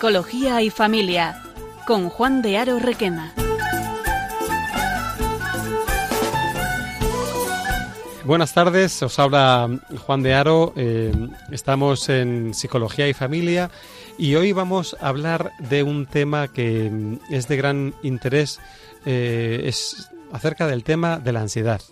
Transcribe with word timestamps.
Psicología 0.00 0.62
y 0.62 0.70
Familia, 0.70 1.42
con 1.86 2.08
Juan 2.08 2.40
de 2.40 2.56
Aro 2.56 2.78
Requena. 2.78 3.34
Buenas 8.24 8.54
tardes, 8.54 9.02
os 9.02 9.18
habla 9.18 9.68
Juan 10.06 10.22
de 10.22 10.32
Aro, 10.32 10.72
eh, 10.74 11.12
estamos 11.50 12.08
en 12.08 12.54
Psicología 12.54 13.08
y 13.08 13.12
Familia 13.12 13.70
y 14.16 14.36
hoy 14.36 14.52
vamos 14.52 14.96
a 15.02 15.08
hablar 15.08 15.52
de 15.58 15.82
un 15.82 16.06
tema 16.06 16.48
que 16.48 17.18
es 17.28 17.46
de 17.46 17.56
gran 17.58 17.92
interés, 18.02 18.58
eh, 19.04 19.64
es 19.66 20.08
acerca 20.32 20.66
del 20.66 20.82
tema 20.82 21.18
de 21.18 21.32
la 21.32 21.42
ansiedad. 21.42 21.82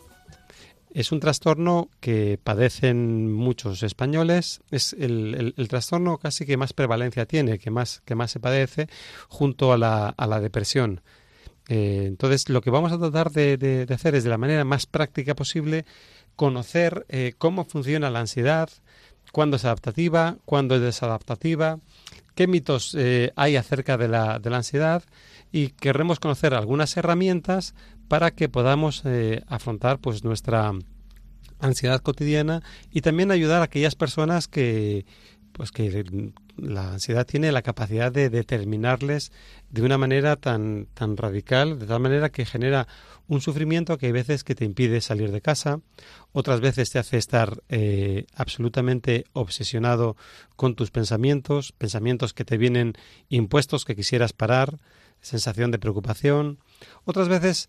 Es 0.99 1.13
un 1.13 1.21
trastorno 1.21 1.91
que 2.01 2.41
padecen 2.43 3.33
muchos 3.33 3.85
españoles, 3.85 4.63
es 4.73 4.97
el, 4.99 5.55
trastorno 5.69 6.19
casi 6.19 6.45
que 6.45 6.57
más 6.57 6.73
prevalencia 6.73 7.25
tiene, 7.25 7.61
que 7.61 7.71
más, 7.71 8.03
que 8.05 8.17
más 8.17 8.33
se 8.33 8.41
padece 8.41 8.89
junto 9.29 9.73
a 9.73 9.79
la, 9.79 10.41
depresión. 10.41 11.01
Eh, 11.69 12.07
entonces, 12.09 12.49
lo 12.49 12.63
que 12.63 12.71
vamos 12.71 12.91
a 12.91 12.99
tratar 12.99 13.31
de, 13.31 13.87
hacer 13.95 14.17
es 14.17 14.25
de 14.25 14.31
la 14.31 14.39
manera 14.39 14.65
más 14.65 14.87
práctica 14.87 15.37
posible 15.37 15.85
conocer 16.35 17.07
eh, 17.09 17.33
cómo 17.39 17.65
funciona 17.65 18.11
la 18.11 18.19
ansiedad, 18.19 18.69
cuándo 19.31 19.57
es 19.57 19.65
adaptativa, 19.65 20.39
cuándo 20.47 20.75
es 20.75 20.81
desadaptativa, 20.81 21.79
qué 22.35 22.49
mitos 22.49 22.97
eh, 22.99 23.33
hay 23.37 23.55
acerca 23.55 23.97
de 23.99 24.09
la, 24.09 24.41
de 24.41 24.51
la 24.51 24.57
ansiedad 24.57 25.05
y 25.53 25.69
querremos 25.69 26.19
conocer 26.19 26.55
algunas 26.55 26.97
herramientas 26.97 27.77
para 28.09 28.31
que 28.31 28.49
podamos 28.49 29.03
eh, 29.05 29.43
afrontar 29.47 29.99
pues 29.99 30.25
nuestra 30.25 30.73
ansiedad 31.61 32.01
cotidiana 32.01 32.63
y 32.91 33.03
también 33.03 33.31
ayudar 33.31 33.61
a 33.61 33.65
aquellas 33.65 33.95
personas 33.95 34.49
que 34.49 35.07
pues 35.53 35.73
que 35.73 36.31
la 36.57 36.93
ansiedad 36.93 37.27
tiene 37.27 37.51
la 37.51 37.63
capacidad 37.63 38.13
de 38.13 38.31
determinarles 38.31 39.33
de 39.71 39.83
una 39.83 39.99
manera 39.99 40.37
tan 40.37 40.87
tan 40.95 41.17
radical 41.17 41.79
de 41.79 41.87
tal 41.87 42.01
manera 42.01 42.31
que 42.31 42.45
genera 42.45 42.87
un 43.27 43.41
sufrimiento 43.41 43.99
que 43.99 44.07
hay 44.07 44.13
veces 44.13 44.45
que 44.45 44.55
te 44.55 44.65
impide 44.65 45.01
salir 45.01 45.33
de 45.33 45.41
casa 45.41 45.81
otras 46.33 46.61
veces 46.61 46.91
te 46.91 46.99
hace 46.99 47.17
estar 47.17 47.63
eh, 47.69 48.27
absolutamente 48.35 49.25
obsesionado 49.33 50.17
con 50.55 50.77
tus 50.77 50.91
pensamientos 50.91 51.73
pensamientos 51.73 52.35
que 52.35 52.45
te 52.45 52.57
vienen 52.57 52.93
impuestos 53.29 53.85
que 53.85 53.97
quisieras 53.97 54.33
parar 54.33 54.79
sensación 55.21 55.71
de 55.71 55.79
preocupación. 55.79 56.59
Otras 57.05 57.29
veces 57.29 57.69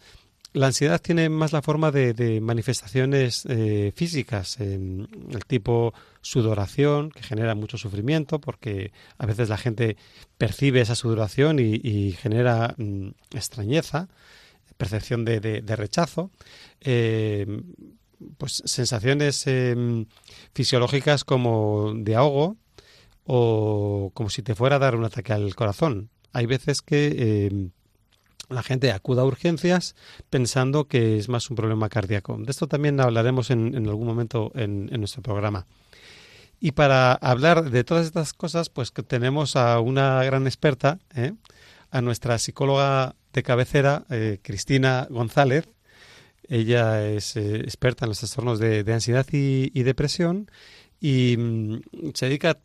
la 0.53 0.67
ansiedad 0.67 1.00
tiene 1.00 1.30
más 1.30 1.53
la 1.53 1.61
forma 1.61 1.92
de, 1.92 2.39
manifestaciones 2.42 3.45
eh, 3.47 3.92
físicas, 3.95 4.59
el 4.59 5.08
tipo 5.47 5.94
sudoración, 6.22 7.11
que 7.11 7.23
genera 7.23 7.56
mucho 7.56 7.78
sufrimiento, 7.78 8.39
porque 8.39 8.91
a 9.17 9.25
veces 9.25 9.50
la 9.50 9.58
gente 9.58 9.97
percibe 10.38 10.81
esa 10.81 10.95
sudoración 10.95 11.59
y, 11.59 12.11
genera 12.14 12.73
mm, 12.78 13.09
extrañeza, 13.36 14.09
percepción 14.78 15.25
de, 15.25 15.61
rechazo, 15.75 16.31
eh, 16.81 17.45
pues 18.38 18.61
sensaciones 18.66 19.45
em, 19.47 20.06
fisiológicas 20.53 21.23
como 21.23 21.94
de 21.95 22.16
ahogo 22.16 22.58
o 23.25 24.11
como 24.13 24.30
si 24.30 24.41
te 24.41 24.56
fuera 24.56 24.78
a 24.78 24.80
dar 24.80 24.95
un 24.95 25.06
ataque 25.06 25.34
al 25.34 25.56
corazón. 25.56 26.09
Hay 26.34 26.46
veces 26.46 26.81
que 26.81 27.47
em, 27.47 27.72
la 28.49 28.63
gente 28.63 28.91
acuda 28.91 29.21
a 29.21 29.25
urgencias 29.25 29.95
pensando 30.29 30.87
que 30.87 31.17
es 31.17 31.29
más 31.29 31.49
un 31.49 31.55
problema 31.55 31.89
cardíaco. 31.89 32.37
De 32.37 32.51
esto 32.51 32.67
también 32.67 32.99
hablaremos 32.99 33.51
en, 33.51 33.75
algún 33.87 34.07
momento 34.07 34.51
en, 34.55 34.87
nuestro 34.99 35.21
programa. 35.21 35.67
Y 36.59 36.71
para 36.71 37.13
hablar 37.13 37.69
de 37.69 37.83
todas 37.83 38.05
estas 38.05 38.33
cosas, 38.33 38.69
pues 38.69 38.91
que 38.91 39.03
tenemos 39.03 39.55
a 39.55 39.79
una 39.79 40.23
gran 40.23 40.45
experta, 40.45 40.99
¿eh? 41.15 41.33
a 41.91 42.01
nuestra 42.01 42.37
psicóloga 42.37 43.15
de 43.33 43.43
cabecera, 43.43 44.05
eh, 44.09 44.39
Cristina 44.41 45.07
González. 45.09 45.69
Ella 46.47 47.07
es 47.07 47.35
eh, 47.37 47.57
experta 47.57 48.05
en 48.05 48.09
los 48.09 48.19
trastornos 48.19 48.59
de, 48.59 48.83
ansiedad 48.91 49.25
y, 49.31 49.83
depresión 49.83 50.49
y 50.99 51.37
mm, 51.37 51.79
se 52.13 52.25
dedica 52.25 52.57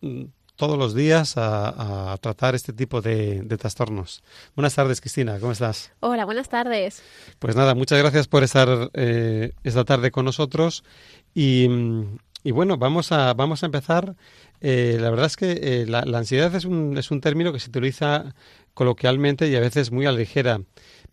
todos 0.56 0.78
los 0.78 0.94
días 0.94 1.34
a, 1.36 2.16
tratar 2.20 2.54
este 2.54 2.72
tipo 2.72 3.00
de, 3.00 3.44
trastornos. 3.58 4.22
Buenas 4.54 4.74
tardes, 4.74 5.00
Cristina, 5.00 5.38
¿cómo 5.40 5.52
estás? 5.52 5.92
Hola, 6.00 6.24
buenas 6.24 6.48
tardes. 6.48 7.02
Pues 7.38 7.56
nada, 7.56 7.74
muchas 7.74 7.98
gracias 7.98 8.28
por 8.28 8.42
estar 8.44 8.90
eh, 8.94 9.52
esta 9.64 9.84
tarde 9.84 10.10
con 10.10 10.24
nosotros 10.24 10.84
y, 11.34 11.68
bueno, 12.44 12.76
vamos 12.76 13.12
a, 13.12 13.34
vamos 13.34 13.62
a 13.62 13.66
empezar. 13.66 14.14
Eh, 14.60 14.96
la 15.00 15.10
verdad 15.10 15.26
es 15.26 15.36
que 15.36 15.52
eh, 15.52 15.86
la, 15.86 16.02
la, 16.02 16.18
ansiedad 16.18 16.54
es 16.54 16.64
un, 16.64 16.96
es 16.96 17.10
un 17.10 17.20
término 17.20 17.52
que 17.52 17.60
se 17.60 17.68
utiliza 17.68 18.34
coloquialmente 18.72 19.48
y 19.48 19.56
a 19.56 19.60
veces 19.60 19.90
muy 19.90 20.06
a 20.06 20.12
la 20.12 20.18
ligera. 20.18 20.60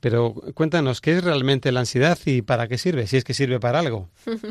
Pero 0.01 0.34
cuéntanos, 0.56 1.00
¿qué 1.00 1.17
es 1.17 1.23
realmente 1.23 1.72
la 1.72 1.81
ansiedad 1.81 2.17
y 2.25 2.41
para 2.41 2.67
qué 2.67 2.79
sirve? 2.79 3.06
Si 3.06 3.17
es 3.17 3.23
que 3.23 3.35
sirve 3.35 3.59
para 3.59 3.79
algo. 3.79 4.09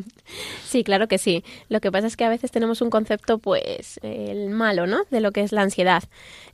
Sí, 0.65 0.85
claro 0.85 1.09
que 1.09 1.19
sí. 1.19 1.43
Lo 1.69 1.81
que 1.81 1.91
pasa 1.91 2.07
es 2.07 2.17
que 2.17 2.25
a 2.25 2.29
veces 2.29 2.53
tenemos 2.53 2.81
un 2.81 2.91
concepto, 2.91 3.39
pues, 3.39 3.99
el 4.03 4.51
malo, 4.51 4.87
¿no? 4.87 5.01
De 5.11 5.21
lo 5.21 5.33
que 5.33 5.41
es 5.41 5.51
la 5.51 5.63
ansiedad. 5.63 6.05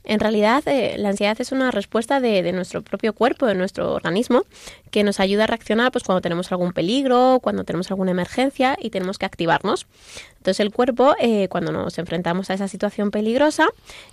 En 0.03 0.19
realidad, 0.19 0.67
eh, 0.67 0.95
la 0.97 1.09
ansiedad 1.09 1.39
es 1.39 1.51
una 1.51 1.69
respuesta 1.69 2.19
de, 2.19 2.51
nuestro 2.51 2.81
propio 2.81 3.13
cuerpo, 3.13 3.45
de 3.45 3.53
nuestro 3.53 3.93
organismo, 3.93 4.43
que 4.89 5.03
nos 5.03 5.19
ayuda 5.19 5.43
a 5.43 5.47
reaccionar, 5.47 5.91
pues, 5.91 6.03
cuando 6.03 6.21
tenemos 6.21 6.51
algún 6.51 6.73
peligro, 6.73 7.39
cuando 7.43 7.63
tenemos 7.63 7.91
alguna 7.91 8.09
emergencia 8.09 8.75
y 8.81 8.89
tenemos 8.89 9.19
que 9.19 9.27
activarnos. 9.27 9.85
Entonces, 10.37 10.61
el 10.61 10.71
cuerpo, 10.71 11.13
eh, 11.19 11.47
cuando 11.47 11.71
nos 11.71 11.99
enfrentamos 11.99 12.49
a 12.49 12.55
esa 12.55 12.67
situación 12.67 13.11
peligrosa, 13.11 13.67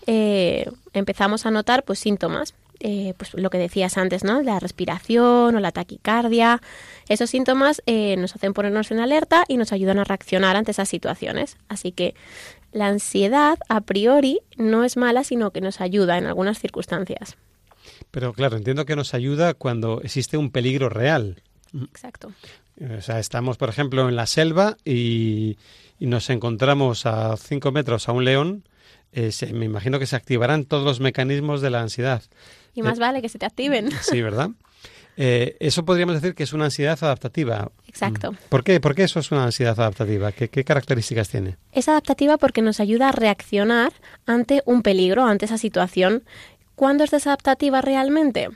eh, 0.07 0.71
empezamos 0.93 1.47
a 1.47 1.51
notar, 1.51 1.83
pues, 1.85 1.99
síntomas 1.99 2.53
eh, 2.87 3.15
pues 3.17 3.33
lo 3.33 3.49
que 3.49 3.57
decías 3.57 3.97
antes, 3.97 4.25
¿no? 4.25 4.43
La 4.43 4.61
respiración 4.61 5.57
o 5.57 5.59
la 5.59 5.73
taquicardia. 5.73 6.61
Esos 7.09 7.31
síntomas 7.31 7.83
eh, 7.87 8.15
nos 8.19 8.37
hacen 8.37 8.53
ponernos 8.53 8.91
en 8.91 9.01
alerta 9.01 9.47
y 9.49 9.57
nos 9.57 9.73
ayudan 9.73 9.99
a 9.99 10.05
reaccionar 10.05 10.55
ante 10.55 10.73
esas 10.73 10.91
situaciones. 10.91 11.57
Así 11.67 11.93
que 11.93 12.15
la 12.73 12.89
ansiedad 12.89 13.59
a 13.71 13.81
priori 13.81 14.41
no 14.59 14.85
es 14.85 14.99
mala, 14.99 15.25
sino 15.25 15.51
que 15.51 15.63
nos 15.63 15.81
ayuda 15.81 16.19
en 16.19 16.27
algunas 16.27 16.59
circunstancias. 16.59 17.39
Pero 18.11 18.35
claro, 18.35 18.59
entiendo 18.59 18.85
que 18.85 18.97
nos 18.97 19.15
ayuda 19.15 19.55
cuando 19.55 20.03
existe 20.03 20.37
un 20.37 20.51
peligro 20.51 20.91
real. 20.91 21.43
Exacto. 21.75 22.33
O 22.99 23.01
sea, 23.01 23.19
estamos, 23.19 23.57
por 23.57 23.71
ejemplo, 23.71 24.07
en 24.11 24.17
la 24.17 24.27
selva 24.27 24.77
y, 24.85 25.57
nos 26.01 26.29
encontramos 26.29 27.07
a 27.07 27.35
cinco 27.39 27.73
metros 27.73 28.11
a 28.11 28.13
un 28.13 28.27
león. 28.27 28.65
Eh, 29.13 29.31
me 29.55 29.65
imagino 29.65 29.99
que 29.99 30.07
se 30.07 30.17
activarán 30.17 30.67
todos 30.67 30.85
los 30.85 31.01
mecanismos 31.01 31.63
de 31.63 31.71
la 31.71 31.81
ansiedad. 31.81 32.23
Y 32.75 32.83
más 32.83 32.99
eh, 32.99 33.01
vale 33.01 33.23
que 33.23 33.29
se 33.29 33.39
te 33.39 33.47
activen. 33.47 33.91
Sí, 34.03 34.21
¿verdad? 34.23 34.51
Eh, 35.17 35.57
eso 35.61 35.85
podríamos 35.85 36.17
decir 36.17 36.35
que 36.35 36.43
es 36.43 36.53
una 36.53 36.65
ansiedad 36.67 36.99
adaptativa. 37.01 37.71
Exacto. 37.87 38.33
Mm. 38.33 38.37
¿Por 38.49 38.65
qué? 38.65 38.81
¿Por 38.81 38.95
qué 38.95 39.05
eso 39.05 39.21
es 39.21 39.31
una 39.31 39.45
ansiedad 39.45 39.79
adaptativa? 39.79 40.33
¿Qué, 40.33 40.49
características 40.65 41.29
tiene? 41.29 41.57
Es 41.73 41.89
adaptativa 41.89 42.37
porque 42.37 42.63
nos 42.63 42.81
ayuda 42.81 43.11
a 43.11 43.13
reaccionar 43.13 43.93
ante 44.27 44.63
un 44.67 44.83
peligro, 44.83 45.25
ante 45.25 45.45
esa 45.45 45.59
situación. 45.59 46.25
¿Cuándo 46.75 47.05
es 47.05 47.13
desadaptativa 47.13 47.81
realmente? 47.81 48.49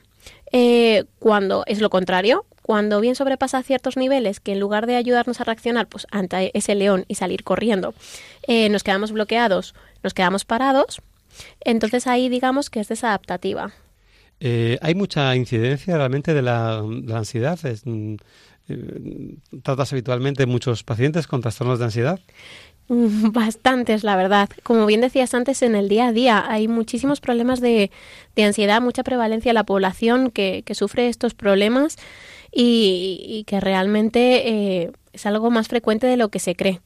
Eh, 0.51 1.05
cuando 1.21 1.63
es 1.67 1.81
lo 1.81 1.91
contrario, 1.91 2.45
cuando 2.63 3.01
bien 3.01 3.15
sobrepasa 3.15 3.63
ciertos 3.63 3.97
niveles 3.97 4.41
que 4.41 4.53
en 4.53 4.61
lugar 4.61 4.87
de 4.87 4.97
ayudarnos 4.97 5.41
a 5.41 5.45
reaccionar 5.45 5.87
pues, 5.87 6.07
ante 6.11 6.51
ese 6.59 6.75
león 6.75 7.05
y 7.07 7.15
salir 7.15 7.45
corriendo, 7.45 7.95
nos 8.71 8.83
quedamos 8.83 9.13
bloqueados, 9.13 9.75
nos 10.03 10.15
quedamos 10.15 10.45
parados, 10.45 11.01
entonces 11.61 12.07
ahí 12.07 12.29
digamos 12.29 12.71
que 12.71 12.81
es 12.81 12.89
desadaptativa. 12.89 13.73
Eh, 14.41 14.79
¿Hay 14.83 14.95
mucha 14.95 15.35
incidencia 15.35 15.97
realmente 15.97 16.35
de 16.35 16.43
la, 16.43 16.79
ansiedad? 16.79 17.59
Mm, 17.85 18.17
eh, 18.69 19.35
¿Tratas 19.63 19.93
habitualmente 19.93 20.47
muchos 20.47 20.85
pacientes 20.85 21.27
con 21.27 21.41
trastornos 21.41 21.79
de 21.79 21.87
ansiedad? 21.87 22.21
Bastantes, 22.89 24.05
la 24.05 24.17
verdad. 24.17 24.49
Como 24.63 24.87
bien 24.87 25.01
decías 25.01 25.35
antes, 25.35 25.63
en 25.63 25.75
el 25.75 25.89
día 25.89 26.09
a 26.09 26.13
día 26.13 26.45
hay 26.51 26.69
muchísimos 26.69 27.21
problemas 27.21 27.61
de, 27.61 27.91
ansiedad, 28.37 28.81
mucha 28.81 29.03
prevalencia 29.03 29.51
en 29.51 29.57
la 29.57 29.65
población 29.65 30.31
que, 30.31 30.65
sufre 30.73 31.09
estos 31.09 31.35
problemas 31.35 31.97
y, 32.53 33.45
que 33.47 33.61
realmente 33.61 34.49
eh, 34.49 34.93
es 35.13 35.27
algo 35.27 35.51
más 35.51 35.69
frecuente 35.69 36.07
de 36.07 36.17
lo 36.17 36.31
que 36.31 36.39
se 36.39 36.55
cree. 36.55 36.81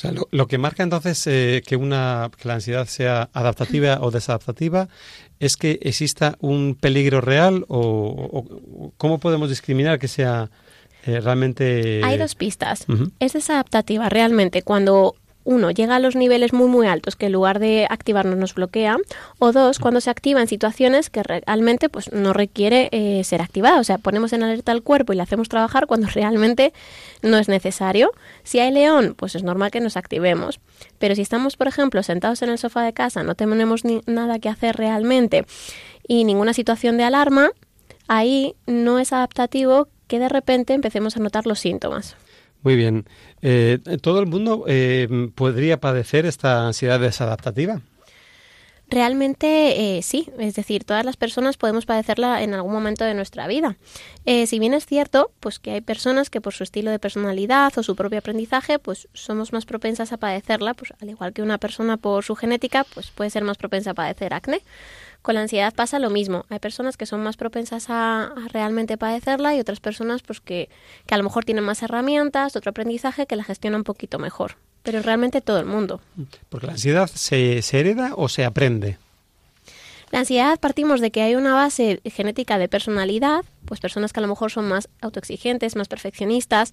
O 0.00 0.02
sea, 0.02 0.12
lo, 0.30 0.46
que 0.46 0.56
marca 0.56 0.82
entonces 0.82 1.26
eh, 1.26 1.62
que, 1.66 1.76
una, 1.76 2.30
que 2.34 2.48
la 2.48 2.54
ansiedad 2.54 2.86
sea 2.86 3.28
adaptativa 3.34 3.98
o 4.00 4.10
desadaptativa 4.10 4.88
es 5.40 5.58
que 5.58 5.78
exista 5.82 6.38
un 6.40 6.74
peligro 6.80 7.20
real 7.20 7.66
o, 7.68 8.92
cómo 8.96 9.18
podemos 9.18 9.50
discriminar 9.50 9.98
que 9.98 10.08
sea 10.08 10.50
eh, 11.04 11.20
realmente... 11.20 12.00
Hay 12.02 12.16
dos 12.16 12.34
pistas. 12.34 12.86
Es 13.18 13.34
desadaptativa 13.34 14.08
realmente 14.08 14.62
cuando 14.62 15.16
uno, 15.50 15.70
llega 15.72 15.96
a 15.96 15.98
los 15.98 16.14
niveles 16.14 16.52
muy 16.52 16.68
muy 16.68 16.86
altos 16.86 17.16
que 17.16 17.26
en 17.26 17.32
lugar 17.32 17.58
de 17.58 17.86
activarnos 17.90 18.36
nos 18.36 18.54
bloquea, 18.54 18.98
o 19.38 19.50
dos, 19.50 19.80
cuando 19.80 20.00
se 20.00 20.08
activa 20.08 20.40
en 20.40 20.46
situaciones 20.46 21.10
que 21.10 21.22
realmente 21.22 21.88
pues 21.88 22.12
no 22.12 22.32
requiere 22.32 22.88
eh, 22.92 23.24
ser 23.24 23.42
activada, 23.42 23.80
o 23.80 23.84
sea, 23.84 23.98
ponemos 23.98 24.32
en 24.32 24.44
alerta 24.44 24.70
al 24.70 24.82
cuerpo 24.82 25.12
y 25.12 25.16
le 25.16 25.22
hacemos 25.22 25.48
trabajar 25.48 25.86
cuando 25.86 26.06
realmente 26.14 26.72
no 27.22 27.36
es 27.36 27.48
necesario. 27.48 28.12
Si 28.44 28.60
hay 28.60 28.70
león, 28.70 29.14
pues 29.16 29.34
es 29.34 29.42
normal 29.42 29.72
que 29.72 29.80
nos 29.80 29.96
activemos, 29.96 30.60
pero 31.00 31.16
si 31.16 31.22
estamos, 31.22 31.56
por 31.56 31.66
ejemplo, 31.66 32.02
sentados 32.02 32.42
en 32.42 32.50
el 32.50 32.58
sofá 32.58 32.82
de 32.82 32.92
casa, 32.92 33.24
no 33.24 33.34
tenemos 33.34 33.84
ni 33.84 34.02
nada 34.06 34.38
que 34.38 34.48
hacer 34.48 34.76
realmente 34.76 35.44
y 36.06 36.24
ninguna 36.24 36.54
situación 36.54 36.96
de 36.96 37.04
alarma, 37.04 37.50
ahí 38.06 38.54
no 38.66 39.00
es 39.00 39.12
adaptativo 39.12 39.88
que 40.06 40.18
de 40.18 40.28
repente 40.28 40.74
empecemos 40.74 41.16
a 41.16 41.20
notar 41.20 41.46
los 41.46 41.58
síntomas. 41.58 42.16
Muy 42.62 42.76
bien. 42.76 43.06
Eh, 43.42 43.78
¿Todo 44.02 44.20
el 44.20 44.26
mundo 44.26 44.64
eh, 44.66 45.08
podría 45.34 45.80
padecer 45.80 46.26
esta 46.26 46.66
ansiedad 46.66 47.00
desadaptativa? 47.00 47.80
Realmente 48.88 49.98
eh, 49.98 50.02
sí, 50.02 50.28
es 50.36 50.56
decir, 50.56 50.82
todas 50.82 51.04
las 51.04 51.16
personas 51.16 51.56
podemos 51.56 51.86
padecerla 51.86 52.42
en 52.42 52.54
algún 52.54 52.72
momento 52.72 53.04
de 53.04 53.14
nuestra 53.14 53.46
vida. 53.46 53.76
si 54.26 54.58
bien 54.58 54.74
es 54.74 54.84
cierto, 54.84 55.30
pues 55.38 55.60
que 55.60 55.70
hay 55.70 55.80
personas 55.80 56.28
que 56.28 56.40
por 56.40 56.54
su 56.54 56.64
estilo 56.64 56.90
de 56.90 56.98
personalidad 56.98 57.72
o 57.78 57.84
su 57.84 57.94
propio 57.94 58.18
aprendizaje, 58.18 58.80
pues 58.80 59.08
somos 59.14 59.52
más 59.52 59.64
propensas 59.64 60.12
a 60.12 60.16
padecerla, 60.16 60.74
pues 60.74 60.92
al 61.00 61.08
igual 61.08 61.32
que 61.32 61.42
una 61.42 61.58
persona 61.58 61.98
por 61.98 62.24
su 62.24 62.34
genética, 62.34 62.84
pues 62.92 63.12
puede 63.12 63.30
ser 63.30 63.44
más 63.44 63.58
propensa 63.58 63.92
a 63.92 63.94
padecer 63.94 64.34
acné. 64.34 64.60
Con 65.22 65.34
la 65.34 65.42
ansiedad 65.42 65.74
pasa 65.74 65.98
lo 65.98 66.08
mismo. 66.10 66.46
Hay 66.48 66.58
personas 66.58 66.96
que 66.96 67.06
son 67.06 67.22
más 67.22 67.36
propensas 67.36 67.86
a, 67.88 68.32
realmente 68.52 68.96
padecerla 68.96 69.54
y 69.54 69.60
otras 69.60 69.80
personas 69.80 70.22
pues 70.22 70.40
que, 70.40 70.70
que, 71.06 71.14
a 71.14 71.18
lo 71.18 71.24
mejor 71.24 71.44
tienen 71.44 71.64
más 71.64 71.82
herramientas, 71.82 72.56
otro 72.56 72.70
aprendizaje 72.70 73.26
que 73.26 73.36
la 73.36 73.44
gestiona 73.44 73.76
un 73.76 73.84
poquito 73.84 74.18
mejor. 74.18 74.56
Pero 74.82 75.02
realmente 75.02 75.42
todo 75.42 75.58
el 75.58 75.66
mundo. 75.66 76.00
Porque 76.48 76.66
la 76.66 76.72
ansiedad 76.72 77.06
se, 77.06 77.60
se 77.60 77.80
hereda 77.80 78.12
o 78.16 78.28
se 78.28 78.46
aprende. 78.46 78.96
La 80.10 80.20
ansiedad 80.20 80.58
partimos 80.58 81.00
de 81.00 81.12
que 81.12 81.22
hay 81.22 81.36
una 81.36 81.54
base 81.54 82.00
genética 82.04 82.58
de 82.58 82.68
personalidad, 82.68 83.44
pues 83.64 83.78
personas 83.78 84.12
que 84.12 84.18
a 84.18 84.22
lo 84.22 84.28
mejor 84.28 84.50
son 84.50 84.66
más 84.66 84.88
autoexigentes, 85.00 85.76
más 85.76 85.86
perfeccionistas, 85.86 86.72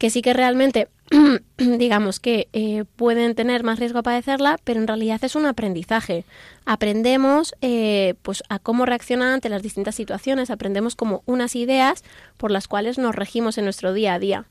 que 0.00 0.08
sí 0.08 0.22
que 0.22 0.32
realmente, 0.32 0.88
digamos 1.58 2.20
que 2.20 2.48
eh, 2.54 2.84
pueden 2.96 3.34
tener 3.34 3.62
más 3.64 3.78
riesgo 3.78 3.98
a 3.98 4.02
padecerla, 4.02 4.58
pero 4.64 4.80
en 4.80 4.86
realidad 4.86 5.22
es 5.22 5.36
un 5.36 5.44
aprendizaje. 5.44 6.24
Aprendemos 6.64 7.54
eh, 7.60 8.14
pues 8.22 8.42
a 8.48 8.58
cómo 8.58 8.86
reaccionar 8.86 9.34
ante 9.34 9.50
las 9.50 9.62
distintas 9.62 9.94
situaciones, 9.94 10.50
aprendemos 10.50 10.96
como 10.96 11.22
unas 11.26 11.54
ideas 11.54 12.02
por 12.38 12.50
las 12.50 12.66
cuales 12.66 12.96
nos 12.96 13.14
regimos 13.14 13.58
en 13.58 13.64
nuestro 13.64 13.92
día 13.92 14.14
a 14.14 14.18
día. 14.18 14.46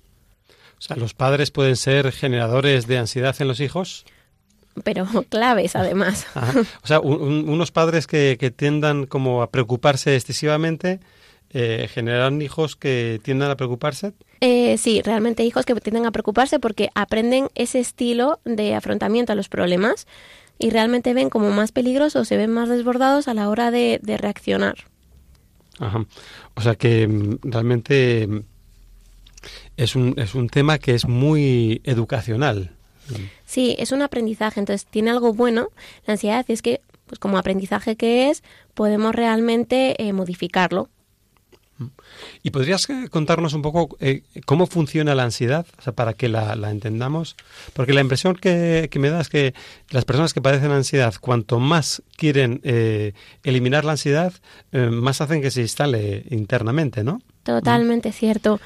O 0.78 0.81
sea, 0.81 0.96
¿los 0.98 1.16
padres 1.16 1.50
pueden 1.50 1.75
ser 1.75 2.12
generadores 2.12 2.86
de 2.86 3.00
ansiedad 3.00 3.36
en 3.40 3.48
los 3.48 3.60
hijos? 3.60 4.06
pero 4.84 5.07
claves 5.30 5.75
además. 5.75 6.28
O 6.84 6.88
sea, 6.88 7.00
unos 7.00 7.72
padres 7.72 8.06
que, 8.06 8.38
que, 8.40 8.52
tiendan 8.52 9.07
como 9.07 9.42
a 9.42 9.50
preocuparse 9.50 10.16
excesivamente 10.16 11.00
eh, 11.51 11.90
generan 11.92 12.42
hijos 12.42 12.75
que 12.75 13.19
tiendan 13.24 13.51
a 13.51 13.56
preocuparse? 13.56 14.13
Eh, 14.42 14.78
sí, 14.78 15.01
realmente 15.01 15.44
hijos 15.44 15.66
que 15.66 15.75
tienden 15.75 16.06
a 16.06 16.12
preocuparse 16.12 16.60
porque 16.60 16.90
aprenden 16.96 17.50
ese 17.56 17.80
estilo 17.80 18.40
de 18.46 18.75
afrontamiento 18.75 19.34
a 19.34 19.36
los 19.36 19.50
problemas 19.50 20.07
y 20.60 20.69
realmente 20.69 21.13
ven 21.13 21.30
como 21.30 21.50
más 21.50 21.72
peligrosos, 21.72 22.28
se 22.28 22.38
ven 22.38 22.51
más 22.51 22.69
desbordados 22.69 23.28
a 23.28 23.34
la 23.34 23.50
hora 23.50 23.72
de, 23.72 24.00
reaccionar. 24.04 24.75
Ajá. 25.80 26.06
O 26.56 26.62
sea 26.62 26.75
que 26.75 27.07
mm, 27.07 27.40
realmente 27.44 28.28
mm, 28.28 28.42
es 29.78 29.95
un, 29.95 30.13
es 30.18 30.36
un 30.36 30.50
tema 30.50 30.78
que 30.78 30.94
es 30.94 31.07
muy 31.07 31.81
educacional. 31.84 32.72
Sí, 33.45 33.75
es 33.80 33.92
un 33.92 34.04
aprendizaje, 34.04 34.60
entonces 34.60 34.86
tiene 34.86 35.10
algo 35.10 35.34
bueno. 35.34 35.69
La 36.06 36.13
ansiedad 36.13 36.45
es 36.48 36.62
que, 36.62 36.81
pues 37.07 37.18
como 37.18 37.38
aprendizaje 37.38 37.95
que 37.95 38.30
es, 38.30 38.44
podemos 38.75 39.16
realmente 39.16 40.02
eh, 40.04 40.13
modificarlo. 40.13 40.90
¿Y 42.44 42.52
podrías 42.52 42.90
eh, 42.90 43.08
contarnos 43.10 43.54
un 43.54 43.62
poco 43.62 43.98
eh, 44.00 44.24
cómo 44.46 44.68
funciona 44.68 45.16
la 45.16 45.24
ansiedad, 45.24 45.66
o 45.78 45.81
sea, 45.81 45.94
para 45.94 46.14
que 46.14 46.28
la, 46.30 46.54
entendamos? 46.70 47.36
Porque 47.74 47.94
la 47.94 48.02
impresión 48.02 48.36
que, 48.36 48.90
me 48.96 49.10
da 49.10 49.22
es 49.22 49.30
que 49.30 49.54
las 49.90 50.06
personas 50.06 50.34
que 50.34 50.42
padecen 50.42 50.72
ansiedad, 50.72 51.14
cuanto 51.20 51.60
más 51.60 52.04
quieren 52.18 52.62
eh, 52.64 53.14
eliminar 53.44 53.86
la 53.86 53.92
ansiedad, 53.94 54.34
más 54.72 55.22
hacen 55.22 55.42
que 55.42 55.52
se 55.52 55.62
instale 55.62 56.26
internamente, 56.30 57.04
¿no? 57.04 57.22
Totalmente 57.44 58.12
cierto. 58.12 58.60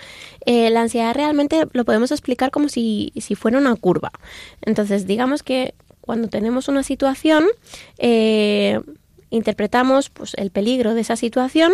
la 0.46 0.82
ansiedad 0.82 1.14
realmente 1.14 1.68
lo 1.72 1.86
podemos 1.86 2.12
explicar 2.12 2.52
como 2.52 2.68
si, 2.68 3.14
si 3.16 3.36
fuera 3.36 3.58
una 3.58 3.76
curva. 3.76 4.12
Entonces, 4.62 5.08
digamos 5.08 5.44
que 5.44 5.76
cuando 6.02 6.28
tenemos 6.28 6.68
una 6.68 6.84
situación, 6.84 7.46
interpretamos 9.34 10.12
pues, 10.12 10.36
el 10.36 10.52
peligro 10.52 10.94
de 10.94 11.02
esa 11.02 11.16
situación 11.16 11.74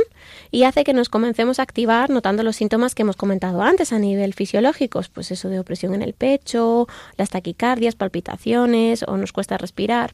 y 0.49 0.63
hace 0.63 0.85
que 0.85 0.93
nos 0.93 1.09
comencemos 1.09 1.59
a 1.59 1.63
activar 1.63 2.09
notando 2.09 2.41
los 2.41 2.55
síntomas 2.55 2.95
que 2.95 3.01
hemos 3.01 3.17
comentado 3.17 3.61
antes 3.61 3.91
a 3.91 3.99
nivel 3.99 4.33
fisiológico, 4.33 5.01
pues 5.13 5.31
eso 5.31 5.49
de 5.49 5.59
opresión 5.59 5.93
en 5.93 6.01
el 6.01 6.13
pecho, 6.13 6.87
las 7.17 7.29
taquicardias, 7.29 7.95
palpitaciones 7.95 9.03
o 9.03 9.17
nos 9.17 9.33
cuesta 9.33 9.57
respirar. 9.57 10.13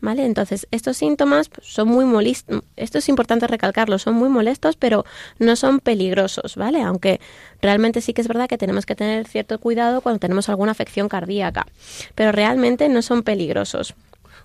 ¿Vale? 0.00 0.24
Entonces, 0.24 0.66
estos 0.70 0.96
síntomas 0.96 1.50
pues, 1.50 1.66
son 1.66 1.88
muy 1.88 2.06
molestos, 2.06 2.62
esto 2.76 2.98
es 2.98 3.08
importante 3.10 3.46
recalcarlo, 3.46 3.98
son 3.98 4.14
muy 4.14 4.30
molestos, 4.30 4.76
pero 4.76 5.04
no 5.38 5.56
son 5.56 5.80
peligrosos, 5.80 6.56
¿vale? 6.56 6.80
Aunque 6.80 7.20
realmente 7.60 8.00
sí 8.00 8.14
que 8.14 8.22
es 8.22 8.28
verdad 8.28 8.48
que 8.48 8.56
tenemos 8.56 8.86
que 8.86 8.94
tener 8.94 9.26
cierto 9.26 9.58
cuidado 9.58 10.00
cuando 10.00 10.20
tenemos 10.20 10.48
alguna 10.48 10.72
afección 10.72 11.08
cardíaca, 11.10 11.66
pero 12.14 12.32
realmente 12.32 12.88
no 12.88 13.02
son 13.02 13.22
peligrosos. 13.22 13.94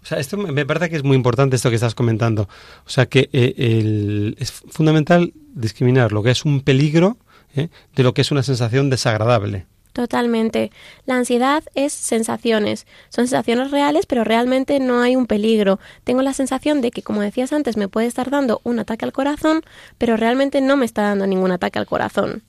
O 0.04 0.06
sea, 0.06 0.20
esto 0.20 0.38
me 0.38 0.66
parece 0.66 0.90
que 0.90 0.98
es 0.98 1.04
muy 1.04 1.16
importante 1.16 1.56
esto 1.56 1.70
que 1.70 1.76
estás 1.76 1.96
comentando. 1.96 2.50
O 2.86 2.90
sea, 2.90 3.06
que 3.06 3.30
eh, 3.32 4.36
es 4.38 4.52
fundamental 4.52 5.34
discriminar 5.56 6.12
lo 6.12 6.22
que 6.24 6.32
es 6.32 6.44
un 6.44 6.62
peligro 6.62 7.18
¿eh? 7.56 7.70
de 7.96 8.04
lo 8.04 8.14
que 8.14 8.22
es 8.22 8.32
una 8.32 8.44
sensación 8.44 8.90
desagradable. 8.90 9.66
Totalmente. 9.94 10.72
La 11.06 11.16
ansiedad 11.16 11.64
es 11.76 11.94
sensaciones. 11.94 12.88
Son 13.10 13.28
sensaciones 13.28 13.70
reales, 13.70 14.08
pero 14.08 14.24
realmente 14.24 14.80
no 14.80 15.02
hay 15.02 15.16
un 15.16 15.28
peligro. 15.28 15.80
Tengo 16.04 16.24
la 16.24 16.34
sensación 16.34 16.82
de 16.82 16.90
que, 16.90 17.04
como 17.04 17.22
decías 17.22 17.54
antes, 17.54 17.78
me 17.78 17.88
puede 17.88 18.08
estar 18.08 18.32
dando 18.32 18.60
un 18.64 18.80
ataque 18.80 19.06
al 19.06 19.14
corazón, 19.14 19.62
pero 20.00 20.18
realmente 20.18 20.62
no 20.62 20.78
me 20.78 20.86
está 20.86 21.04
dando 21.04 21.28
ningún 21.28 21.52
ataque 21.52 21.78
al 21.78 21.86
corazón. 21.86 22.42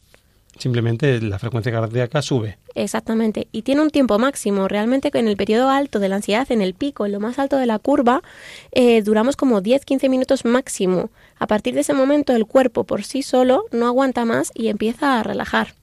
Simplemente 0.59 1.21
la 1.21 1.39
frecuencia 1.39 1.73
cardíaca 1.73 2.23
sube. 2.23 2.59
Exactamente. 2.75 3.49
Y 3.53 3.63
tiene 3.63 3.83
un 3.83 3.91
tiempo 3.91 4.19
máximo. 4.19 4.69
Realmente 4.69 5.11
en 5.13 5.29
el 5.29 5.37
periodo 5.37 5.69
alto 5.69 5.99
de 5.99 6.09
la 6.09 6.17
ansiedad, 6.17 6.51
en 6.51 6.63
el 6.63 6.75
pico, 6.75 7.07
en 7.07 7.13
lo 7.13 7.21
más 7.21 7.39
alto 7.39 7.57
de 7.57 7.67
la 7.67 7.79
curva, 7.79 8.23
eh, 8.73 9.03
duramos 9.03 9.37
como 9.37 9.61
10-15 9.61 10.09
minutos 10.09 10.45
máximo. 10.45 11.11
A 11.39 11.47
partir 11.47 11.75
de 11.75 11.81
ese 11.81 11.95
momento 11.95 12.35
el 12.35 12.47
cuerpo 12.47 12.85
por 12.85 13.05
sí 13.05 13.23
solo 13.23 13.65
no 13.73 13.87
aguanta 13.87 14.25
más 14.25 14.53
y 14.55 14.69
empieza 14.69 15.19
a 15.19 15.23
relajar. 15.23 15.75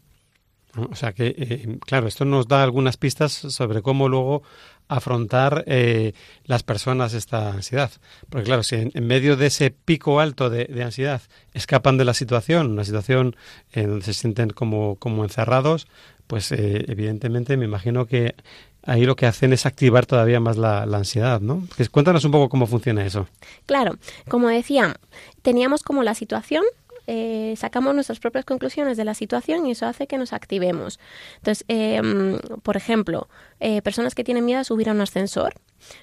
O 0.89 0.95
sea 0.95 1.11
que, 1.11 1.35
eh, 1.37 1.79
claro, 1.85 2.07
esto 2.07 2.23
nos 2.23 2.47
da 2.47 2.63
algunas 2.63 2.95
pistas 2.95 3.33
sobre 3.33 3.81
cómo 3.81 4.07
luego 4.07 4.43
afrontar 4.91 5.63
eh, 5.67 6.13
las 6.43 6.63
personas 6.63 7.13
esta 7.13 7.49
ansiedad. 7.49 7.91
Porque 8.29 8.45
claro, 8.45 8.61
si 8.61 8.75
en, 8.75 9.07
medio 9.07 9.37
de 9.37 9.47
ese 9.47 9.71
pico 9.71 10.19
alto 10.19 10.49
de, 10.49 10.67
ansiedad 10.83 11.21
escapan 11.53 11.97
de 11.97 12.03
la 12.03 12.13
situación, 12.13 12.71
una 12.71 12.83
situación 12.83 13.37
en 13.71 13.87
donde 13.87 14.05
se 14.05 14.13
sienten 14.13 14.49
como, 14.49 14.97
como 14.97 15.23
encerrados, 15.23 15.87
pues 16.27 16.51
eh, 16.51 16.85
evidentemente 16.89 17.55
me 17.55 17.65
imagino 17.65 18.05
que 18.05 18.35
ahí 18.83 19.05
lo 19.05 19.15
que 19.15 19.27
hacen 19.27 19.53
es 19.53 19.65
activar 19.65 20.05
todavía 20.05 20.41
más 20.41 20.57
la, 20.57 20.85
la 20.85 20.97
ansiedad, 20.97 21.39
¿no? 21.39 21.65
Cuéntanos 21.91 22.25
un 22.25 22.31
poco 22.31 22.49
cómo 22.49 22.67
funciona 22.67 23.05
eso. 23.05 23.27
Claro, 23.65 23.97
como 24.27 24.49
decía, 24.49 24.97
teníamos 25.41 25.83
como 25.83 26.03
la 26.03 26.15
situación 26.15 26.63
eh, 27.07 27.55
sacamos 27.57 27.93
nuestras 27.93 28.19
propias 28.19 28.45
conclusiones 28.45 28.97
de 28.97 29.05
la 29.05 29.13
situación 29.13 29.65
y 29.65 29.71
eso 29.71 29.85
hace 29.85 30.07
que 30.07 30.17
nos 30.17 30.33
activemos. 30.33 30.99
Entonces, 31.37 31.65
em, 31.67 32.39
por 32.63 32.77
ejemplo, 32.77 33.27
eh, 33.59 33.81
personas 33.81 34.15
que 34.15 34.23
tienen 34.23 34.45
miedo 34.45 34.59
a 34.59 34.63
subir 34.63 34.89
a 34.89 34.93
un 34.93 35.01
ascensor, 35.01 35.53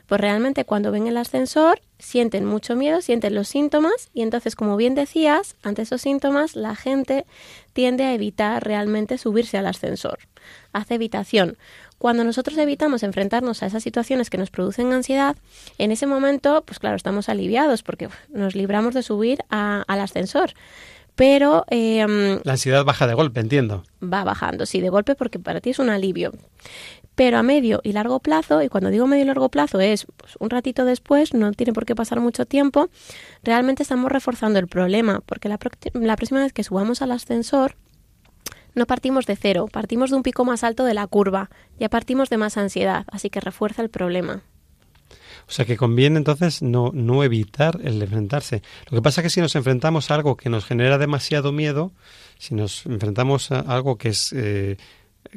pues 0.06 0.20
realmente 0.20 0.64
cuando 0.64 0.90
ven 0.90 1.06
el 1.06 1.16
ascensor 1.16 1.80
sienten 1.98 2.44
mucho 2.44 2.76
miedo, 2.76 3.00
sienten 3.00 3.34
los 3.34 3.48
síntomas 3.48 4.10
y 4.12 4.22
entonces, 4.22 4.56
como 4.56 4.76
bien 4.76 4.94
decías, 4.94 5.56
ante 5.62 5.82
esos 5.82 6.00
síntomas 6.00 6.56
la 6.56 6.74
gente 6.74 7.26
tiende 7.72 8.04
a 8.04 8.14
evitar 8.14 8.64
realmente 8.64 9.18
subirse 9.18 9.58
al 9.58 9.66
ascensor. 9.66 10.18
Hace 10.72 10.94
evitación. 10.94 11.56
Cuando 11.98 12.22
nosotros 12.24 12.56
evitamos 12.58 13.02
enfrentarnos 13.02 13.62
a 13.62 13.66
esas 13.66 13.82
situaciones 13.82 14.30
que 14.30 14.38
nos 14.38 14.50
producen 14.50 14.92
ansiedad, 14.92 15.36
en 15.78 15.90
ese 15.90 16.06
momento, 16.06 16.62
pues 16.64 16.78
claro, 16.78 16.96
estamos 16.96 17.28
aliviados 17.28 17.82
porque 17.82 18.08
nos 18.28 18.54
libramos 18.54 18.94
de 18.94 19.02
subir 19.02 19.40
al 19.50 20.00
ascensor. 20.00 20.52
Pero... 21.16 21.64
Em, 21.68 22.40
la 22.44 22.52
ansiedad 22.52 22.84
baja 22.84 23.08
de 23.08 23.14
golpe, 23.14 23.40
entiendo. 23.40 23.82
Va 24.00 24.22
bajando, 24.22 24.66
sí, 24.66 24.80
de 24.80 24.88
golpe 24.88 25.16
porque 25.16 25.40
para 25.40 25.60
ti 25.60 25.70
es 25.70 25.80
un 25.80 25.90
alivio. 25.90 26.32
Pero 27.16 27.38
a 27.38 27.42
medio 27.42 27.80
y 27.82 27.90
largo 27.90 28.20
plazo, 28.20 28.62
y 28.62 28.68
cuando 28.68 28.90
digo 28.90 29.08
medio 29.08 29.24
y 29.24 29.26
largo 29.26 29.48
plazo 29.48 29.80
es 29.80 30.06
pues, 30.16 30.36
un 30.38 30.50
ratito 30.50 30.84
después, 30.84 31.34
no 31.34 31.50
tiene 31.50 31.72
por 31.72 31.84
qué 31.84 31.96
pasar 31.96 32.20
mucho 32.20 32.46
tiempo, 32.46 32.90
realmente 33.42 33.82
estamos 33.82 34.12
reforzando 34.12 34.60
el 34.60 34.68
problema, 34.68 35.20
porque 35.26 35.48
la, 35.48 35.58
la 35.94 36.14
próxima 36.14 36.42
vez 36.42 36.52
que 36.52 36.62
subamos 36.62 37.02
al 37.02 37.10
ascensor, 37.10 37.74
no 38.78 38.86
partimos 38.86 39.26
de 39.26 39.36
cero, 39.36 39.66
partimos 39.70 40.10
de 40.10 40.16
un 40.16 40.22
pico 40.22 40.44
más 40.44 40.64
alto 40.64 40.84
de 40.84 40.94
la 40.94 41.06
curva, 41.06 41.50
ya 41.78 41.88
partimos 41.88 42.30
de 42.30 42.38
más 42.38 42.56
ansiedad, 42.56 43.04
así 43.10 43.30
que 43.30 43.40
refuerza 43.40 43.82
el 43.82 43.90
problema. 43.90 44.42
O 45.48 45.50
sea 45.50 45.64
que 45.64 45.76
conviene 45.76 46.18
entonces 46.18 46.62
no, 46.62 46.90
no 46.92 47.24
evitar 47.24 47.80
el 47.82 48.02
enfrentarse. 48.02 48.62
Lo 48.90 48.96
que 48.96 49.02
pasa 49.02 49.20
es 49.20 49.24
que 49.24 49.30
si 49.30 49.40
nos 49.40 49.56
enfrentamos 49.56 50.10
a 50.10 50.14
algo 50.14 50.36
que 50.36 50.50
nos 50.50 50.66
genera 50.66 50.98
demasiado 50.98 51.52
miedo, 51.52 51.92
si 52.38 52.54
nos 52.54 52.84
enfrentamos 52.84 53.50
a 53.50 53.60
algo 53.60 53.96
que 53.96 54.10
es 54.10 54.32
eh, 54.34 54.76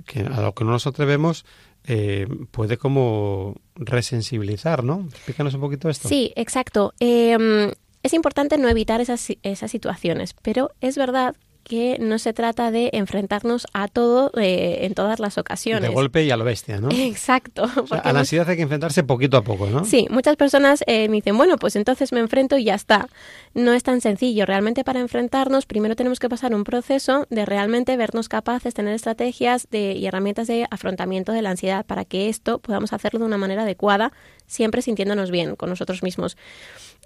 que 0.06 0.20
a 0.20 0.42
lo 0.42 0.54
que 0.54 0.66
no 0.66 0.72
nos 0.72 0.86
atrevemos, 0.86 1.46
eh, 1.86 2.28
puede 2.52 2.78
como 2.78 3.56
resensibilizar, 3.76 4.84
¿no? 4.84 5.08
Explícanos 5.10 5.54
un 5.54 5.62
poquito 5.62 5.90
esto. 5.90 6.10
Sí, 6.10 6.34
exacto. 6.36 6.94
Em, 7.00 7.72
es 8.04 8.14
importante 8.14 8.58
no 8.58 8.68
evitar 8.68 9.02
esas, 9.02 9.28
esas 9.44 9.72
situaciones, 9.72 10.36
pero 10.42 10.72
es 10.82 10.98
verdad 10.98 11.36
que 11.64 11.98
no 12.00 12.20
se 12.20 12.34
trata 12.34 12.72
de 12.72 12.90
enfrentarnos 12.94 13.68
a 13.74 13.88
todo 13.88 14.32
eh, 14.38 14.80
en 14.82 14.94
todas 14.94 15.20
las 15.20 15.38
ocasiones. 15.38 15.84
De 15.84 15.94
golpe 15.94 16.24
y 16.24 16.32
a 16.32 16.38
lo 16.38 16.44
bestia, 16.44 16.80
¿no? 16.80 16.90
Exacto. 16.92 17.70
a 17.90 18.14
la 18.14 18.20
ansiedad 18.20 18.50
hay 18.50 18.56
que 18.56 18.64
enfrentarse 18.64 19.04
poquito 19.04 19.38
a 19.38 19.44
poco, 19.44 19.68
¿no? 19.68 19.86
Sí, 19.86 20.08
muchas 20.10 20.36
personas 20.36 20.84
eh, 20.88 21.08
me 21.10 21.18
dicen, 21.18 21.38
bueno, 21.38 21.58
pues 21.58 21.76
entonces 21.76 22.12
me 22.12 22.20
enfrento 22.20 22.58
y 22.58 22.66
ya 22.66 22.76
está. 22.76 23.08
No 23.54 23.74
es 23.74 23.84
tan 23.84 24.02
sencillo. 24.02 24.46
Realmente 24.46 24.84
para 24.84 25.00
enfrentarnos, 25.00 25.66
primero 25.66 25.96
tenemos 25.96 26.20
que 26.20 26.30
pasar 26.30 26.54
un 26.54 26.64
proceso 26.64 27.28
de 27.30 27.46
realmente 27.46 27.98
vernos 27.98 28.30
capaces, 28.30 28.74
tener 28.74 28.94
estrategias 28.94 29.68
de, 29.70 29.94
y 29.94 30.06
herramientas 30.06 30.48
de 30.48 30.68
afrontamiento 30.72 31.32
de 31.32 31.42
la 31.42 31.52
ansiedad 31.52 31.86
para 31.86 32.06
que 32.06 32.30
esto 32.30 32.60
podamos 32.60 32.94
hacerlo 32.94 33.20
de 33.20 33.26
una 33.26 33.38
manera 33.38 33.64
adecuada, 33.64 34.12
siempre 34.48 34.82
sintiéndonos 34.82 35.32
bien 35.32 35.56
con 35.56 35.70
nosotros 35.70 36.04
mismos. 36.04 36.38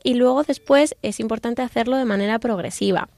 Y 0.03 0.13
luego 0.13 0.43
después 0.43 0.95
es 1.01 1.19
importante 1.19 1.63
hacerlo 1.63 1.97
de 1.97 2.05
manera 2.05 2.37
progresiva. 2.37 3.09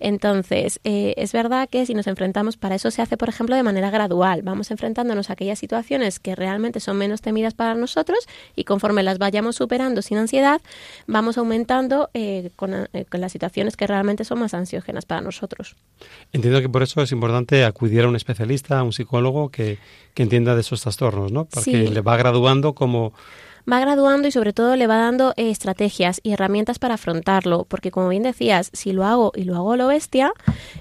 Entonces, 0.00 0.80
eh, 0.84 1.14
es 1.16 1.32
verdad 1.32 1.68
que 1.68 1.86
si 1.86 1.94
nos 1.94 2.06
enfrentamos, 2.06 2.56
para 2.56 2.74
eso 2.74 2.90
se 2.90 3.02
hace, 3.02 3.16
por 3.16 3.28
ejemplo, 3.28 3.56
de 3.56 3.62
manera 3.62 3.90
gradual. 3.90 4.42
Vamos 4.42 4.70
enfrentándonos 4.70 5.30
a 5.30 5.34
aquellas 5.34 5.58
situaciones 5.58 6.18
que 6.18 6.34
realmente 6.34 6.80
son 6.80 6.98
menos 6.98 7.20
temidas 7.20 7.54
para 7.54 7.74
nosotros 7.74 8.18
y 8.54 8.64
conforme 8.64 9.02
las 9.02 9.18
vayamos 9.18 9.56
superando 9.56 10.02
sin 10.02 10.18
ansiedad, 10.18 10.60
vamos 11.06 11.38
aumentando 11.38 12.10
eh, 12.14 12.50
con, 12.56 12.74
eh, 12.74 13.06
con, 13.08 13.20
las 13.20 13.32
situaciones 13.32 13.76
que 13.76 13.86
realmente 13.86 14.24
son 14.24 14.40
más 14.40 14.54
ansiógenas 14.54 15.06
para 15.06 15.20
nosotros. 15.20 15.76
Entiendo 16.32 16.60
que 16.60 16.68
por 16.68 16.82
eso 16.82 17.02
es 17.02 17.12
importante 17.12 17.64
acudir 17.64 18.04
a 18.04 18.08
un 18.08 18.16
especialista, 18.16 18.78
a 18.78 18.82
un 18.82 18.92
psicólogo 18.92 19.50
que, 19.50 19.78
que 20.14 20.22
entienda 20.22 20.54
de 20.54 20.60
esos 20.60 20.82
trastornos, 20.82 21.32
¿no? 21.32 21.46
Porque 21.46 21.90
le 21.90 22.00
va 22.00 22.16
graduando 22.16 22.74
como 22.74 23.12
va 23.70 23.80
graduando 23.80 24.28
y 24.28 24.32
sobre 24.32 24.52
todo 24.52 24.76
le 24.76 24.86
va 24.86 24.96
dando 24.96 25.32
eh, 25.36 25.50
estrategias 25.50 26.20
y 26.22 26.32
herramientas 26.32 26.78
para 26.78 26.94
afrontarlo, 26.94 27.64
porque 27.68 27.90
como 27.90 28.08
bien 28.08 28.22
decías, 28.22 28.70
si 28.72 28.92
lo 28.92 29.04
hago 29.04 29.32
y 29.34 29.44
lo 29.44 29.56
hago 29.56 29.76
lo 29.76 29.88
bestia, 29.88 30.32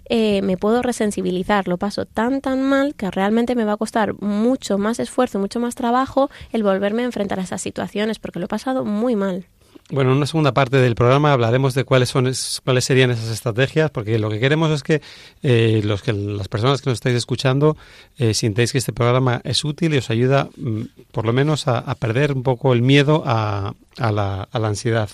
eh, 0.09 0.41
me 0.41 0.57
puedo 0.57 0.81
resensibilizar, 0.81 1.67
lo 1.67 1.77
paso 1.77 2.05
tan 2.05 2.41
tan 2.41 2.61
mal 2.61 2.95
que 2.95 3.09
realmente 3.11 3.55
me 3.55 3.65
va 3.65 3.73
a 3.73 3.77
costar 3.77 4.21
mucho 4.21 4.77
más 4.77 4.99
esfuerzo, 4.99 5.39
mucho 5.39 5.59
más 5.59 5.75
trabajo 5.75 6.29
el 6.51 6.63
volverme 6.63 7.03
a 7.03 7.05
enfrentar 7.05 7.39
a 7.39 7.43
esas 7.43 7.61
situaciones, 7.61 8.19
porque 8.19 8.39
lo 8.39 8.45
he 8.45 8.49
pasado 8.49 8.85
muy 8.85 9.15
mal. 9.15 9.47
Bueno, 9.91 10.11
en 10.11 10.17
una 10.17 10.25
segunda 10.25 10.51
parte 10.51 10.77
del 10.77 10.95
programa 10.95 11.31
hablaremos 11.31 11.75
de 11.75 11.83
cuáles 11.83 12.09
son 12.09 12.31
cuáles 12.63 12.85
serían 12.85 13.11
esas 13.11 13.29
estrategias, 13.29 13.91
porque 13.91 14.17
lo 14.17 14.31
que 14.31 14.39
queremos 14.39 14.71
es 14.71 14.81
que, 14.81 15.01
eh, 15.43 15.81
los 15.83 16.01
que 16.01 16.11
las 16.11 16.47
personas 16.47 16.81
que 16.81 16.89
nos 16.89 16.97
estáis 16.97 17.15
escuchando 17.15 17.77
eh, 18.17 18.33
sintáis 18.33 18.71
que 18.71 18.79
este 18.79 18.93
programa 18.93 19.41
es 19.43 19.63
útil 19.63 19.93
y 19.93 19.97
os 19.97 20.09
ayuda, 20.09 20.49
mm, 20.57 20.81
por 21.11 21.25
lo 21.25 21.33
menos, 21.33 21.67
a, 21.67 21.93
perder 21.95 22.31
un 22.33 22.41
poco 22.41 22.73
el 22.73 22.81
miedo 22.81 23.21
a, 23.27 23.75
la, 23.99 24.49
ansiedad. 24.51 25.09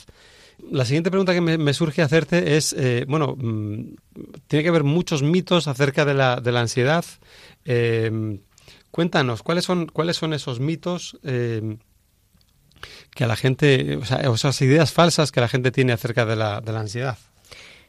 La 0.71 0.85
siguiente 0.85 1.11
pregunta 1.11 1.33
que 1.33 1.41
me, 1.41 1.73
surge 1.73 2.01
hacerte 2.01 2.55
es, 2.55 2.71
eh, 2.71 3.03
bueno, 3.09 3.35
mm, 3.37 3.95
tiene 4.47 4.63
que 4.63 4.69
haber 4.69 4.85
muchos 4.85 5.21
mitos 5.21 5.67
acerca 5.67 6.05
de 6.05 6.13
la, 6.13 6.39
de 6.39 6.51
la 6.53 6.61
ansiedad. 6.61 7.03
Eh, 7.65 8.39
cuéntanos, 8.89 9.43
¿cuáles 9.43 9.65
son, 9.65 9.87
cuáles 9.87 10.15
son 10.15 10.33
esos 10.33 10.61
mitos? 10.61 11.19
Que 13.15 13.23
a 13.23 13.27
la 13.27 13.35
gente, 13.35 13.97
o 13.97 14.05
sea, 14.05 14.17
esas 14.19 14.61
ideas 14.61 14.91
falsas 14.91 15.31
que 15.31 15.41
la 15.41 15.47
gente 15.47 15.71
tiene 15.71 15.93
acerca 15.93 16.25
de 16.25 16.35
la, 16.35 16.61
de 16.61 16.71
la 16.71 16.79
ansiedad. 16.79 17.17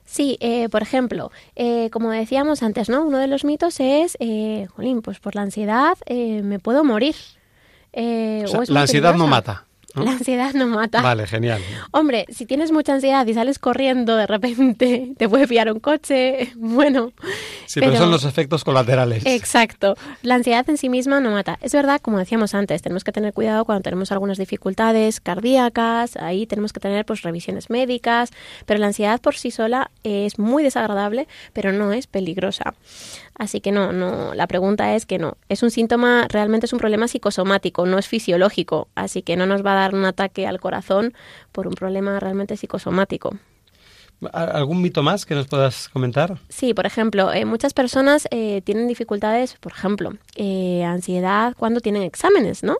Sí, 0.04 0.36
eh, 0.40 0.68
por 0.68 0.82
ejemplo, 0.82 1.30
eh, 1.56 1.88
como 1.90 2.10
decíamos 2.10 2.62
antes, 2.62 2.88
¿no? 2.88 3.04
Uno 3.04 3.18
de 3.18 3.28
los 3.28 3.44
mitos 3.44 3.80
es, 3.80 4.16
eh, 4.20 4.66
jolín, 4.74 5.00
pues 5.00 5.20
por 5.20 5.34
la 5.34 5.42
ansiedad 5.42 5.96
eh, 6.06 6.42
me 6.42 6.58
puedo 6.58 6.84
morir. 6.84 7.14
Eh, 7.92 8.44
la 8.68 8.82
ansiedad 8.82 9.14
no 9.14 9.26
mata. 9.26 9.64
La 10.04 10.12
ansiedad 10.12 10.54
no 10.54 10.66
mata. 10.66 11.02
Vale, 11.02 11.26
genial. 11.26 11.60
Hombre, 11.90 12.26
si 12.30 12.46
tienes 12.46 12.72
mucha 12.72 12.94
ansiedad 12.94 13.26
y 13.26 13.34
sales 13.34 13.58
corriendo 13.58 14.16
de 14.16 14.26
repente, 14.26 15.12
te 15.18 15.28
puede 15.28 15.46
pillar 15.46 15.70
un 15.70 15.80
coche, 15.80 16.52
bueno. 16.56 17.12
Sí, 17.66 17.80
pero, 17.80 17.96
son 17.96 18.10
los 18.10 18.24
efectos 18.24 18.64
colaterales. 18.64 19.24
Exacto. 19.26 19.96
La 20.22 20.34
ansiedad 20.36 20.68
en 20.68 20.78
sí 20.78 20.88
misma 20.88 21.20
no 21.20 21.30
mata. 21.30 21.58
Es 21.60 21.72
verdad, 21.72 22.00
como 22.00 22.18
decíamos 22.18 22.54
antes, 22.54 22.82
tenemos 22.82 23.04
que 23.04 23.12
tener 23.12 23.32
cuidado 23.32 23.64
cuando 23.64 23.82
tenemos 23.82 24.12
algunas 24.12 24.38
dificultades 24.38 25.20
cardíacas, 25.20 26.16
ahí 26.16 26.46
tenemos 26.46 26.72
que 26.72 26.80
tener 26.80 27.04
pues 27.04 27.22
revisiones 27.22 27.70
médicas, 27.70 28.30
pero 28.66 28.80
la 28.80 28.86
ansiedad 28.86 29.20
por 29.20 29.36
sí 29.36 29.50
sola 29.50 29.90
es 30.04 30.38
muy 30.38 30.62
desagradable, 30.62 31.28
pero 31.52 31.72
no 31.72 31.92
es 31.92 32.06
peligrosa. 32.06 32.74
Así 33.38 33.60
que 33.60 33.72
no, 33.72 33.92
no, 33.92 34.34
la 34.34 34.46
pregunta 34.46 34.94
es 34.94 35.06
que 35.06 35.18
no. 35.18 35.36
Es 35.48 35.62
un 35.62 35.70
síntoma, 35.70 36.26
realmente 36.28 36.66
es 36.66 36.72
un 36.72 36.78
problema 36.78 37.08
psicosomático, 37.08 37.86
no 37.86 37.98
es 37.98 38.06
fisiológico, 38.06 38.88
así 38.94 39.22
que 39.22 39.36
no 39.36 39.46
nos 39.46 39.64
va 39.64 39.72
a 39.72 39.80
dar 39.80 39.81
un 39.94 40.04
ataque 40.04 40.46
al 40.46 40.60
corazón 40.60 41.12
por 41.50 41.66
un 41.66 41.74
problema 41.74 42.18
realmente 42.20 42.56
psicosomático. 42.56 43.36
¿Algún 44.30 44.80
mito 44.80 45.02
más 45.02 45.26
que 45.26 45.34
nos 45.34 45.48
puedas 45.48 45.88
comentar? 45.88 46.38
Sí, 46.48 46.74
por 46.74 46.86
ejemplo, 46.86 47.32
eh, 47.32 47.44
muchas 47.44 47.74
personas 47.74 48.28
eh, 48.30 48.62
tienen 48.62 48.86
dificultades, 48.86 49.56
por 49.58 49.72
ejemplo, 49.72 50.12
eh, 50.36 50.84
ansiedad 50.84 51.54
cuando 51.58 51.80
tienen 51.80 52.02
exámenes, 52.02 52.62
¿no? 52.62 52.76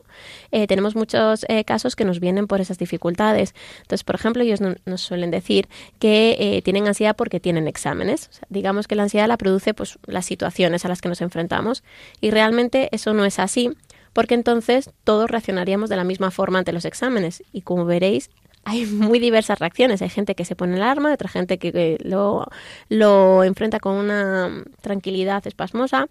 tenemos 0.67 0.95
muchos 0.95 1.45
casos 1.65 1.95
que 1.95 2.05
nos 2.05 2.19
vienen 2.19 2.45
por 2.45 2.61
esas 2.61 2.77
dificultades. 2.77 3.55
Entonces, 3.81 4.03
por 4.03 4.15
ejemplo, 4.15 4.43
ellos 4.43 4.59
nos 4.61 5.01
suelen 5.01 5.31
decir 5.31 5.67
que 5.97 6.61
tienen 6.63 6.87
ansiedad 6.87 7.15
porque 7.15 7.39
tienen 7.39 7.67
exámenes. 7.67 8.29
digamos 8.49 8.87
que 8.87 8.95
la 8.95 9.03
ansiedad 9.03 9.27
la 9.27 9.37
produce 9.37 9.73
pues, 9.73 9.97
las 10.05 10.25
situaciones 10.25 10.85
a 10.85 10.89
las 10.89 11.01
que 11.01 11.09
nos 11.09 11.21
enfrentamos 11.21 11.83
y 12.21 12.29
realmente 12.29 12.89
eso 12.91 13.13
no 13.13 13.25
es 13.25 13.39
así 13.39 13.71
porque 14.13 14.35
entonces 14.35 14.91
todos 15.03 15.29
reaccionaríamos 15.29 15.89
de 15.89 15.97
la 15.97 16.03
misma 16.03 16.31
forma 16.31 16.59
ante 16.59 16.71
los 16.71 16.85
exámenes 16.85 17.43
y 17.51 17.61
como 17.61 17.85
veréis 17.85 18.29
hay 18.65 18.85
muy 18.85 19.19
diversas 19.19 19.59
reacciones. 19.59 20.01
Hay 20.01 20.09
gente 20.09 20.35
que 20.35 20.45
se 20.45 20.55
pone 20.55 20.77
el 20.77 20.83
arma, 20.83 21.13
otra 21.13 21.29
gente 21.29 21.57
que, 21.57 21.97
lo, 22.03 22.47
lo 22.89 23.43
enfrenta 23.43 23.79
con 23.79 23.95
una 23.95 24.63
tranquilidad 24.81 25.45
espasmosa. 25.45 26.07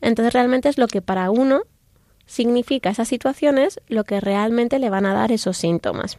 Entonces 0.00 0.32
realmente 0.32 0.68
es 0.68 0.78
lo 0.78 0.86
que 0.86 1.02
para 1.02 1.30
uno 1.30 1.62
significa 2.26 2.90
esas 2.90 3.08
situaciones 3.08 3.80
lo 3.88 4.04
que 4.04 4.20
realmente 4.20 4.78
le 4.78 4.90
van 4.90 5.06
a 5.06 5.14
dar 5.14 5.32
esos 5.32 5.56
síntomas. 5.56 6.18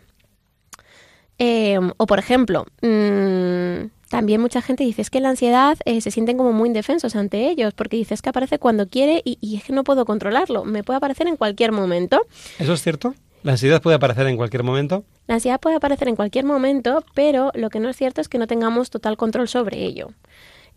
Eh, 1.39 1.79
o 1.97 2.05
por 2.05 2.19
ejemplo, 2.19 2.65
mmm, 2.81 3.85
también 4.13 4.39
mucha 4.39 4.61
gente 4.61 4.83
dice 4.83 5.01
es 5.01 5.09
que 5.09 5.19
la 5.19 5.29
ansiedad 5.29 5.75
eh, 5.85 5.99
se 5.99 6.11
sienten 6.11 6.37
como 6.37 6.53
muy 6.53 6.67
indefensos 6.67 7.15
ante 7.15 7.49
ellos, 7.49 7.73
porque 7.73 7.97
dices 7.97 8.21
que 8.21 8.29
aparece 8.29 8.59
cuando 8.59 8.87
quiere 8.87 9.23
y, 9.25 9.39
y, 9.41 9.57
es 9.57 9.63
que 9.63 9.73
no 9.73 9.83
puedo 9.83 10.05
controlarlo, 10.05 10.65
me 10.65 10.83
puede 10.83 10.97
aparecer 10.97 11.27
en 11.27 11.35
cualquier 11.35 11.71
momento. 11.71 12.21
¿Eso 12.59 12.73
es 12.73 12.83
cierto? 12.83 13.15
¿La 13.41 13.53
ansiedad 13.53 13.81
puede 13.81 13.95
aparecer 13.95 14.27
en 14.27 14.37
cualquier 14.37 14.61
momento? 14.61 15.03
La 15.25 15.33
ansiedad 15.33 15.59
puede 15.59 15.77
aparecer 15.77 16.09
en 16.09 16.15
cualquier 16.15 16.45
momento, 16.45 17.03
pero 17.15 17.49
lo 17.55 17.71
que 17.71 17.79
no 17.79 17.89
es 17.89 17.97
cierto 17.97 18.21
es 18.21 18.29
que 18.29 18.37
no 18.37 18.45
tengamos 18.45 18.91
total 18.91 19.17
control 19.17 19.47
sobre 19.47 19.83
ello. 19.83 20.09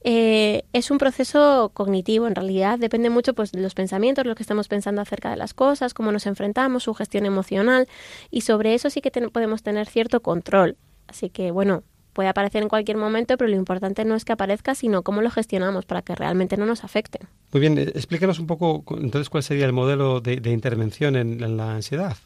Eh, 0.03 0.63
es 0.73 0.91
un 0.91 0.97
proceso 0.97 1.73
cognitivo, 1.75 2.27
en 2.29 2.37
realidad 2.37 2.79
depende 2.79 3.11
mucho 3.11 3.35
pues, 3.35 3.53
de 3.53 3.61
los 3.61 3.75
pensamientos, 3.75 4.25
lo 4.25 4.35
que 4.35 4.45
estamos 4.45 4.67
pensando 4.67 5.03
acerca 5.03 5.29
de 5.29 5.37
las 5.37 5.53
cosas, 5.53 5.93
cómo 5.93 6.11
nos 6.11 6.25
enfrentamos, 6.25 6.85
su 6.85 6.95
gestión 6.95 7.27
emocional, 7.27 7.87
y 8.31 8.41
sobre 8.41 8.73
eso 8.73 8.89
sí 8.89 9.03
que 9.03 9.11
podemos 9.11 9.63
tener 9.63 9.89
cierto 9.89 10.23
control. 10.23 10.79
Así 11.07 11.29
que, 11.29 11.51
bueno, 11.51 11.83
puede 12.17 12.29
aparecer 12.29 12.65
en 12.65 12.69
cualquier 12.69 12.97
momento, 12.97 13.37
pero 13.37 13.49
lo 13.49 13.57
importante 13.57 14.05
no 14.05 14.17
es 14.17 14.25
que 14.25 14.33
aparezca, 14.33 14.75
sino 14.75 15.03
cómo 15.03 15.23
lo 15.23 15.31
gestionamos 15.31 15.85
para 15.85 16.03
que 16.03 16.17
realmente 16.17 16.57
no 16.57 16.67
nos 16.67 16.83
afecte. 16.83 17.21
Muy 17.53 17.61
bien, 17.61 17.79
eh, 17.79 17.93
explícanos 17.95 18.41
un 18.41 18.49
poco 18.49 18.83
entonces 18.99 19.31
cuál 19.31 19.45
sería 19.45 19.67
el 19.67 19.73
modelo 19.73 20.21
de, 20.21 20.51
intervención 20.51 21.15
en 21.15 21.57
la 21.57 21.75
ansiedad. 21.75 22.17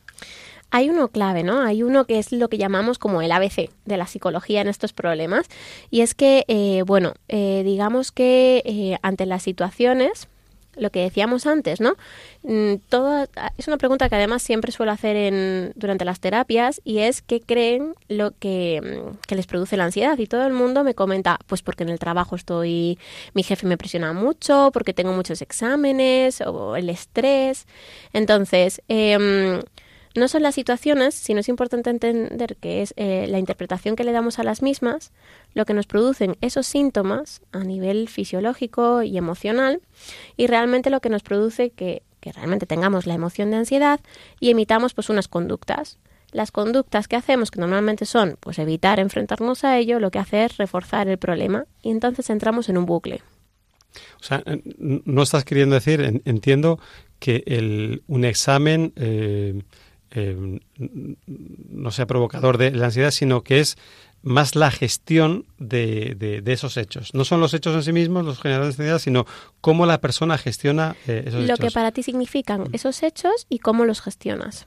Hay 0.70 0.88
uno 0.88 1.08
clave, 1.08 1.42
¿no? 1.42 1.62
Hay 1.62 1.82
uno 1.82 2.04
que 2.04 2.18
es 2.18 2.30
lo 2.30 2.48
que 2.48 2.56
llamamos 2.56 2.98
como 2.98 3.22
el 3.22 3.32
ABC 3.32 3.70
de 3.84 3.96
la 3.96 4.06
psicología 4.06 4.60
en 4.60 4.68
estos 4.68 4.92
problemas. 4.92 5.46
Y 5.90 6.02
es 6.02 6.14
que, 6.14 6.44
eh, 6.46 6.82
bueno, 6.86 7.14
eh, 7.28 7.62
digamos 7.64 8.12
que 8.12 8.62
eh, 8.64 8.96
ante 9.02 9.26
las 9.26 9.42
situaciones, 9.42 10.28
lo 10.76 10.90
que 10.90 11.00
decíamos 11.00 11.46
antes, 11.46 11.80
¿no? 11.80 11.96
Mm, 12.42 12.74
es 13.58 13.68
una 13.68 13.76
pregunta 13.76 14.08
que 14.08 14.16
además 14.16 14.42
siempre 14.42 14.72
suelo 14.72 14.92
hacer 14.92 15.16
en, 15.16 15.72
durante 15.74 16.04
las 16.04 16.20
terapias 16.20 16.80
y 16.84 16.98
es 16.98 17.22
qué 17.22 17.40
creen 17.40 17.94
lo 18.08 18.32
que, 18.38 18.80
mm, 18.82 19.18
que, 19.26 19.34
les 19.34 19.46
produce 19.46 19.76
la 19.76 19.84
ansiedad. 19.84 20.18
Y 20.18 20.26
todo 20.26 20.46
el 20.46 20.52
mundo 20.52 20.84
me 20.84 20.94
comenta, 20.94 21.38
pues 21.46 21.62
porque 21.62 21.82
en 21.82 21.90
el 21.90 21.98
trabajo 21.98 22.36
estoy, 22.36 22.98
mi 23.34 23.42
jefe 23.42 23.66
me 23.66 23.76
presiona 23.76 24.12
mucho, 24.12 24.70
porque 24.72 24.94
tengo 24.94 25.12
muchos 25.12 25.42
exámenes 25.42 26.40
o 26.40 26.76
el 26.76 26.88
estrés. 26.90 27.66
Entonces, 28.12 28.82
eh, 28.88 29.62
No 30.16 30.26
son 30.26 30.42
las 30.42 30.56
situaciones, 30.56 31.14
sino 31.14 31.40
es 31.40 31.48
importante 31.48 31.88
entender 31.88 32.56
que 32.56 32.82
es 32.82 32.94
eh, 32.96 33.26
la 33.28 33.38
interpretación 33.38 33.94
que 33.94 34.02
le 34.02 34.12
damos 34.12 34.38
a 34.38 34.42
las 34.42 34.60
mismas 34.60 35.12
lo 35.54 35.64
que 35.64 35.74
nos 35.74 35.86
producen 35.86 36.36
esos 36.40 36.66
síntomas 36.66 37.42
a 37.52 37.60
nivel 37.60 38.08
fisiológico 38.08 39.02
y 39.02 39.16
emocional 39.16 39.80
y 40.36 40.46
realmente 40.46 40.90
lo 40.90 41.00
que 41.00 41.10
nos 41.10 41.22
produce 41.22 41.70
que, 41.70 42.02
que 42.20 42.32
realmente 42.32 42.66
tengamos 42.66 43.06
la 43.06 43.14
emoción 43.14 43.50
de 43.50 43.58
ansiedad 43.58 44.00
y 44.40 44.50
emitamos 44.50 44.94
pues 44.94 45.10
unas 45.10 45.28
conductas. 45.28 45.98
Las 46.32 46.52
conductas 46.52 47.08
que 47.08 47.16
hacemos, 47.16 47.50
que 47.50 47.60
normalmente 47.60 48.04
son 48.04 48.36
pues 48.40 48.58
evitar 48.58 49.00
enfrentarnos 49.00 49.64
a 49.64 49.78
ello, 49.78 49.98
lo 49.98 50.10
que 50.10 50.20
hace 50.20 50.44
es 50.44 50.56
reforzar 50.56 51.08
el 51.08 51.18
problema 51.18 51.66
y 51.82 51.90
entonces 51.90 52.30
entramos 52.30 52.68
en 52.68 52.78
un 52.78 52.86
bucle. 52.86 53.22
O 54.20 54.22
sea, 54.22 54.42
no 54.78 55.22
estás 55.22 55.44
queriendo 55.44 55.74
decir, 55.74 56.22
entiendo, 56.24 56.78
que 57.18 57.42
el, 57.46 58.02
un 58.06 58.24
examen 58.24 58.92
eh, 58.94 59.62
eh, 60.12 60.60
no 60.76 61.90
sea 61.90 62.06
provocador 62.06 62.58
de 62.58 62.72
la 62.72 62.86
ansiedad, 62.86 63.10
sino 63.10 63.42
que 63.42 63.60
es 63.60 63.76
más 64.22 64.54
la 64.54 64.70
gestión 64.70 65.46
de, 65.58 66.14
de, 66.42 66.52
esos 66.52 66.76
hechos. 66.76 67.14
No 67.14 67.24
son 67.24 67.40
los 67.40 67.54
hechos 67.54 67.74
en 67.74 67.82
sí 67.82 67.92
mismos 67.92 68.24
los 68.24 68.40
generadores 68.40 68.76
de 68.76 68.84
ansiedad, 68.84 68.98
sino 68.98 69.26
cómo 69.60 69.86
la 69.86 70.00
persona 70.00 70.36
gestiona 70.36 70.94
eh, 71.06 71.24
esos 71.26 71.44
hechos. 71.44 71.58
Lo 71.58 71.68
que 71.68 71.72
para 71.72 71.90
ti 71.90 72.02
significan 72.02 72.68
esos 72.72 73.02
hechos 73.02 73.46
y 73.48 73.60
cómo 73.60 73.84
los 73.84 74.02
gestionas. 74.02 74.66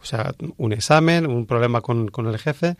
O 0.00 0.04
sea, 0.04 0.34
un 0.56 0.72
examen, 0.72 1.26
un 1.26 1.46
problema 1.46 1.82
con, 1.82 2.08
con 2.08 2.26
el 2.26 2.38
jefe. 2.38 2.76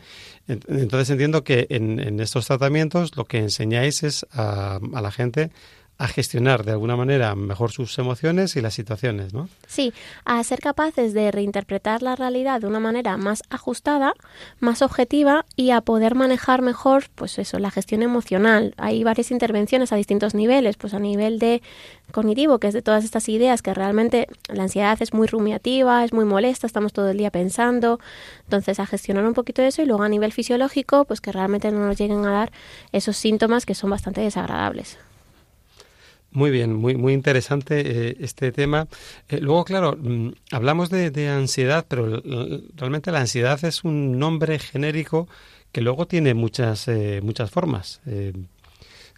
Entonces 0.47 1.09
entiendo 1.09 1.43
que 1.43 1.67
en, 1.69 1.99
en, 1.99 2.19
estos 2.19 2.47
tratamientos 2.47 3.15
lo 3.15 3.25
que 3.25 3.39
enseñáis 3.39 4.03
es 4.03 4.25
a, 4.31 4.79
a 4.93 5.01
la 5.01 5.11
gente 5.11 5.51
a 5.97 6.07
gestionar 6.07 6.63
de 6.63 6.71
alguna 6.71 6.95
manera 6.95 7.33
mejor 7.35 7.71
sus 7.71 7.97
emociones 7.97 8.55
y 8.55 8.61
las 8.61 8.75
situaciones, 8.75 9.33
¿no? 9.33 9.49
Sí, 9.65 9.93
a 10.25 10.43
ser 10.43 10.59
capaces 10.59 11.13
de 11.13 11.31
reinterpretar 11.31 12.03
la 12.03 12.15
realidad 12.15 12.61
de 12.61 12.67
una 12.67 12.79
manera 12.79 13.17
más 13.17 13.41
ajustada, 13.49 14.13
más 14.59 14.83
objetiva 14.83 15.45
y 15.55 15.71
a 15.71 15.81
poder 15.81 16.13
manejar 16.13 16.61
mejor, 16.61 17.05
pues 17.15 17.39
eso, 17.39 17.57
la 17.57 17.71
gestión 17.71 18.03
emocional. 18.03 18.75
Hay 18.77 19.03
varias 19.03 19.31
intervenciones 19.31 19.91
a 19.91 19.95
distintos 19.95 20.35
niveles, 20.35 20.77
pues 20.77 20.93
a 20.93 20.99
nivel 20.99 21.39
de 21.39 21.63
cognitivo, 22.11 22.59
que 22.59 22.67
es 22.67 22.73
de 22.73 22.83
todas 22.83 23.03
estas 23.03 23.27
ideas 23.27 23.61
que 23.61 23.73
realmente 23.73 24.27
la 24.49 24.63
ansiedad 24.63 24.97
es 25.01 25.13
muy 25.13 25.27
rumiativa, 25.27 26.03
es 26.03 26.13
muy 26.13 26.25
molesta, 26.25 26.67
estamos 26.67 26.93
todo 26.93 27.09
el 27.09 27.17
día 27.17 27.31
pensando, 27.31 27.99
entonces 28.43 28.79
a 28.79 28.85
gestionar 28.85 29.25
un 29.25 29.33
poquito 29.33 29.63
eso 29.63 29.81
y 29.81 29.85
luego 29.85 30.03
a 30.03 30.09
nivel 30.09 30.31
fisiológico, 30.31 31.05
pues 31.05 31.21
que 31.21 31.31
realmente 31.31 31.71
no 31.71 31.85
nos 31.85 31.97
lleguen 31.97 32.23
a 32.25 32.31
dar 32.31 32.51
esos 32.91 33.17
síntomas 33.17 33.65
que 33.65 33.73
son 33.75 33.89
bastante 33.89 34.21
desagradables. 34.21 34.97
Muy 36.37 36.51
bien, 36.51 36.75
muy, 36.75 36.95
muy 36.95 37.13
interesante 37.13 38.09
eh, 38.09 38.17
este 38.19 38.51
tema. 38.51 38.87
Eh, 39.27 39.39
luego, 39.39 39.65
claro, 39.65 39.97
mm, 39.99 40.33
hablamos 40.51 40.91
de, 40.91 41.29
ansiedad, 41.29 41.83
pero 41.87 42.21
realmente 42.75 43.11
la 43.11 43.21
ansiedad 43.21 43.65
es 43.65 43.83
un 43.83 44.19
nombre 44.19 44.59
genérico 44.59 45.27
que 45.71 45.81
luego 45.81 46.05
tiene 46.05 46.35
muchas, 46.35 46.87
eh, 46.89 47.21
muchas 47.23 47.49
formas. 47.49 48.01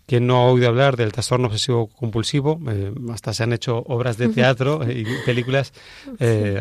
¿Quién 0.05 0.27
no 0.27 0.37
ha 0.37 0.45
oído 0.45 0.69
hablar 0.69 0.95
del 0.95 1.11
trastorno 1.11 1.47
obsesivo 1.47 1.87
compulsivo? 1.87 2.57
hasta 3.11 3.33
se 3.33 3.43
han 3.43 3.51
hecho 3.51 3.83
obras 3.87 4.17
de 4.17 4.29
teatro 4.29 4.89
y 4.89 5.05
películas 5.25 5.73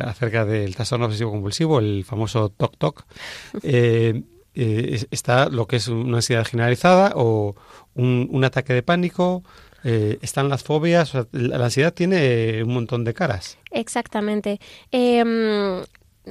acerca 0.05 0.45
del 0.45 0.75
trastorno 0.75 1.07
obsesivo 1.07 1.31
compulsivo, 1.31 1.79
el 1.79 2.05
famoso 2.05 2.49
TOC 2.49 2.77
TOC. 2.79 3.05
está 4.53 5.49
lo 5.51 5.69
que 5.69 5.77
es 5.77 5.87
una 5.87 6.17
ansiedad 6.17 6.45
generalizada 6.45 7.13
o 7.15 7.55
un, 7.95 8.29
un 8.33 8.45
ataque 8.45 8.73
de 8.73 8.83
pánico, 8.83 9.45
eh, 9.85 10.19
están 10.23 10.49
las 10.49 10.63
fobias, 10.63 11.13
la 11.33 11.65
ansiedad 11.65 11.93
tiene 11.95 12.63
un 12.63 12.75
montón 12.75 13.05
de 13.05 13.15
caras. 13.15 13.59
Exactamente. 13.71 14.61
Em, 14.91 15.83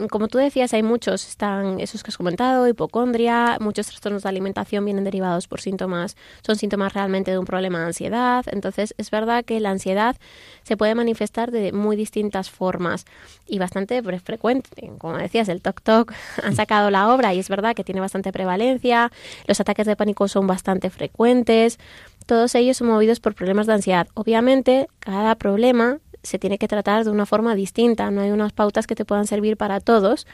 como 0.09 0.27
tú 0.27 0.37
decías, 0.37 0.73
hay 0.73 0.83
muchos, 0.83 1.27
están 1.27 1.79
esos 1.79 2.03
que 2.03 2.09
has 2.09 2.17
comentado, 2.17 2.67
hipocondria, 2.67 3.57
muchos 3.59 3.87
trastornos 3.87 4.23
de 4.23 4.29
alimentación 4.29 4.85
vienen 4.85 5.03
derivados 5.03 5.47
por 5.47 5.61
síntomas, 5.61 6.15
son 6.45 6.55
síntomas 6.55 6.93
realmente 6.93 7.31
de 7.31 7.37
un 7.37 7.45
problema 7.45 7.79
de 7.79 7.85
ansiedad. 7.87 8.45
Entonces, 8.51 8.93
es 8.97 9.11
verdad 9.11 9.43
que 9.45 9.59
la 9.59 9.71
ansiedad 9.71 10.15
se 10.63 10.77
puede 10.77 10.95
manifestar 10.95 11.51
de 11.51 11.71
muy 11.71 11.95
distintas 11.95 12.49
formas 12.49 13.05
y 13.47 13.59
bastante 13.59 14.01
frecuente. 14.19 14.91
Como 14.97 15.17
decías, 15.17 15.49
el 15.49 15.61
TOC 15.61 15.81
TOC 15.81 16.13
han 16.43 16.55
sacado 16.55 16.89
la 16.89 17.13
obra 17.13 17.33
y 17.33 17.39
es 17.39 17.49
verdad 17.49 17.75
que 17.75 17.83
tiene 17.83 18.01
bastante 18.01 18.31
prevalencia, 18.31 19.11
los 19.47 19.59
ataques 19.59 19.87
de 19.87 19.95
pánico 19.95 20.27
son 20.27 20.47
bastante 20.47 20.89
frecuentes. 20.89 21.79
Todos 22.25 22.55
ellos 22.55 22.77
son 22.77 22.87
movidos 22.87 23.21
por 23.21 23.35
problemas 23.35 23.67
de 23.67 23.73
ansiedad. 23.73 24.07
Obviamente, 24.13 24.87
cada 24.99 25.35
problema 25.35 25.99
se 26.27 26.39
tiene 26.39 26.57
que 26.57 26.67
tratar 26.67 27.03
de 27.03 27.09
una 27.09 27.25
forma 27.25 27.55
distinta, 27.55 28.11
no 28.11 28.21
hay 28.21 28.31
unas 28.31 28.53
pautas 28.53 28.85
que 28.85 28.95
te 28.95 29.05
puedan 29.05 29.25
servir 29.27 29.57
para 29.57 29.79
todos, 29.79 30.27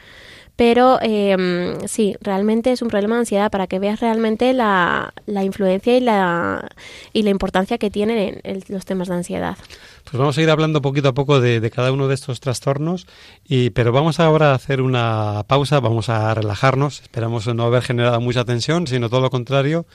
pero 0.56 0.98
eh, 1.02 1.76
sí, 1.86 2.16
realmente 2.20 2.70
es 2.70 2.80
un 2.80 2.88
problema 2.88 3.16
de 3.16 3.20
ansiedad 3.20 3.50
para 3.50 3.66
que 3.66 3.80
veas 3.80 4.00
realmente 4.00 4.52
la, 4.52 5.12
la 5.26 5.42
influencia 5.42 5.96
y 5.96 6.00
la, 6.00 6.68
y 7.12 7.22
la 7.22 7.30
importancia 7.30 7.78
que 7.78 7.90
tienen 7.90 8.40
en, 8.44 8.62
los 8.68 8.84
temas 8.84 9.08
de 9.08 9.14
ansiedad. 9.14 9.56
Pues 10.04 10.16
vamos 10.16 10.38
a 10.38 10.42
ir 10.42 10.50
hablando 10.50 10.80
poquito 10.80 11.08
a 11.08 11.14
poco 11.14 11.40
de, 11.40 11.70
cada 11.70 11.90
uno 11.90 12.06
de 12.06 12.14
estos 12.14 12.38
trastornos, 12.38 13.06
y, 13.44 13.70
pero 13.70 13.90
vamos 13.90 14.20
ahora 14.20 14.52
a 14.52 14.54
hacer 14.54 14.80
una 14.80 15.44
pausa, 15.48 15.80
vamos 15.80 16.08
a 16.08 16.34
relajarnos, 16.34 17.00
esperamos 17.00 17.46
no 17.52 17.64
haber 17.64 17.82
generado 17.82 18.20
mucha 18.20 18.44
tensión, 18.44 18.86
sino 18.86 19.08
todo 19.08 19.22
lo 19.22 19.30
contrario. 19.30 19.86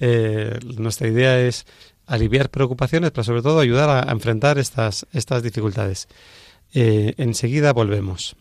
Eh, 0.00 0.58
nuestra 0.78 1.08
idea 1.08 1.40
es 1.40 1.66
aliviar 2.06 2.50
preocupaciones, 2.50 3.10
pero 3.10 3.24
sobre 3.24 3.42
todo 3.42 3.60
ayudar 3.60 3.90
a, 3.90 4.12
enfrentar 4.12 4.58
estas, 4.58 5.06
estas 5.12 5.42
dificultades. 5.42 6.08
Eh, 6.72 7.14
enseguida 7.18 7.72
volvemos. 7.72 8.36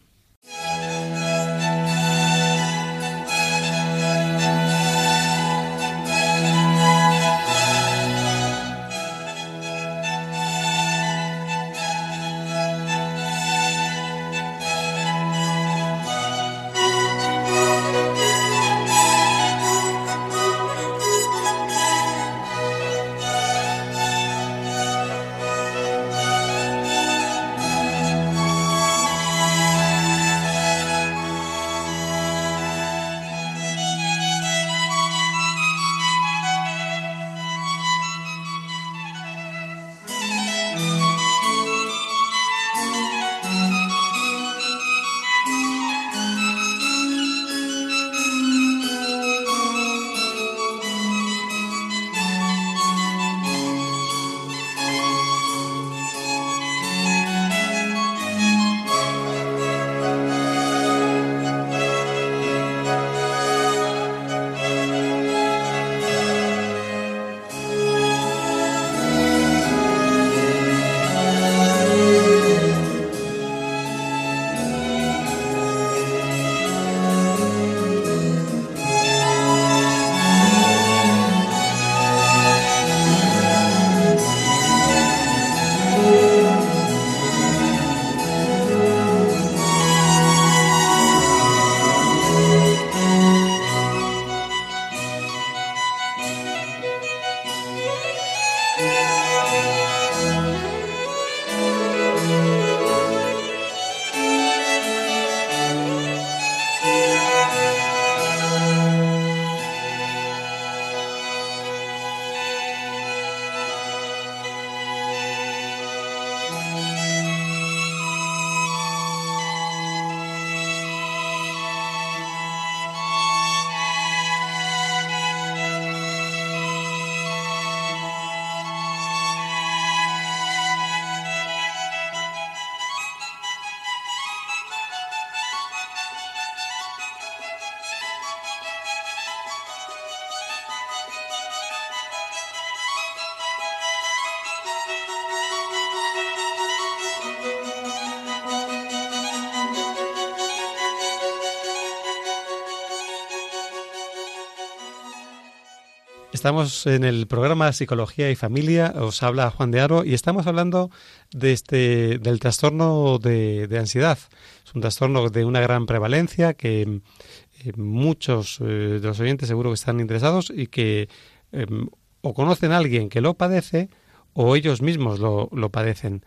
Estamos 156.46 156.86
en 156.86 157.04
el 157.04 157.26
programa 157.26 157.74
Psicología 157.74 158.30
y 158.30 158.36
Familia. 158.36 158.94
Os 158.98 159.24
habla 159.24 159.50
Juan 159.50 159.72
de 159.72 159.82
Aro 159.82 160.06
y 160.06 160.14
estamos 160.14 160.46
hablando 160.46 160.92
de 161.32 161.52
este, 161.52 162.20
del 162.20 162.40
trastorno 162.40 163.18
de, 163.18 163.68
ansiedad. 163.80 164.20
Es 164.64 164.76
un 164.76 164.82
trastorno 164.82 165.32
de 165.32 165.44
una 165.44 165.60
gran 165.60 165.88
prevalencia 165.88 166.54
que 166.54 166.82
eh, 166.84 167.72
muchos 167.78 168.60
eh, 168.62 168.64
de 168.64 169.00
los 169.00 169.20
oyentes 169.20 169.48
seguro 169.48 169.72
que 169.72 169.74
están 169.74 170.00
interesados 170.00 170.54
y 170.56 170.68
que 170.68 171.10
em, 171.52 171.88
o 172.22 172.36
conocen 172.36 172.74
a 172.74 172.78
alguien 172.78 173.10
que 173.10 173.22
lo 173.22 173.34
padece 173.34 173.90
o 174.34 174.56
ellos 174.56 174.84
mismos 174.84 175.18
lo, 175.20 175.70
padecen. 175.72 176.24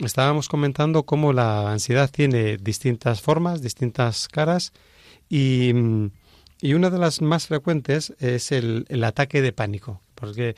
Estábamos 0.00 0.48
comentando 0.48 1.04
cómo 1.04 1.32
la 1.32 1.70
ansiedad 1.70 2.10
tiene 2.10 2.56
distintas 2.56 3.20
formas, 3.20 3.62
distintas 3.62 4.26
caras 4.26 4.72
y 5.28 5.70
mm, 5.72 6.10
y 6.62 6.74
una 6.74 6.90
de 6.90 6.98
las 6.98 7.20
más 7.20 7.48
frecuentes 7.48 8.14
es 8.20 8.52
el, 8.52 8.86
ataque 9.04 9.42
de 9.42 9.52
pánico. 9.52 10.00
Porque 10.14 10.54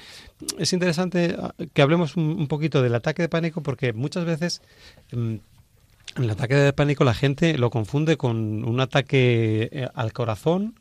es 0.58 0.74
interesante 0.74 1.34
ah, 1.38 1.54
que 1.72 1.80
hablemos 1.80 2.16
un, 2.16 2.46
poquito 2.46 2.82
del 2.82 2.94
ataque 2.94 3.22
de 3.22 3.30
pánico 3.30 3.62
porque 3.62 3.94
muchas 3.94 4.26
veces 4.26 4.60
mm, 5.12 5.36
el 6.16 6.30
ataque 6.30 6.56
de 6.56 6.74
pánico 6.74 7.04
la 7.04 7.14
gente 7.14 7.56
lo 7.56 7.70
confunde 7.70 8.18
con 8.18 8.64
un 8.64 8.80
ataque 8.80 9.70
eh, 9.72 9.88
al 9.94 10.12
corazón 10.12 10.78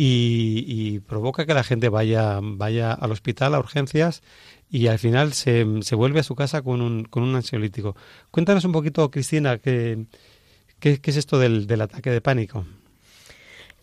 y, 0.00 1.00
provoca 1.00 1.44
que 1.44 1.54
la 1.54 1.64
gente 1.64 1.90
vaya, 1.90 2.38
vaya 2.42 2.92
al 2.92 3.12
hospital 3.12 3.54
a 3.54 3.58
urgencias 3.58 4.22
y 4.70 4.86
al 4.86 4.98
final 4.98 5.34
se, 5.34 5.66
se 5.82 5.94
vuelve 5.94 6.20
a 6.20 6.22
su 6.22 6.36
casa 6.36 6.62
con 6.62 6.80
un, 6.80 7.04
con 7.04 7.22
un 7.22 7.34
ansiolítico. 7.34 7.96
Cuéntanos 8.30 8.64
un 8.64 8.72
poquito, 8.72 9.10
Cristina, 9.10 9.58
qué, 9.58 10.06
qué, 10.78 11.00
es 11.02 11.16
esto 11.16 11.38
del, 11.38 11.66
del 11.66 11.80
ataque 11.82 12.10
de 12.10 12.20
pánico. 12.20 12.64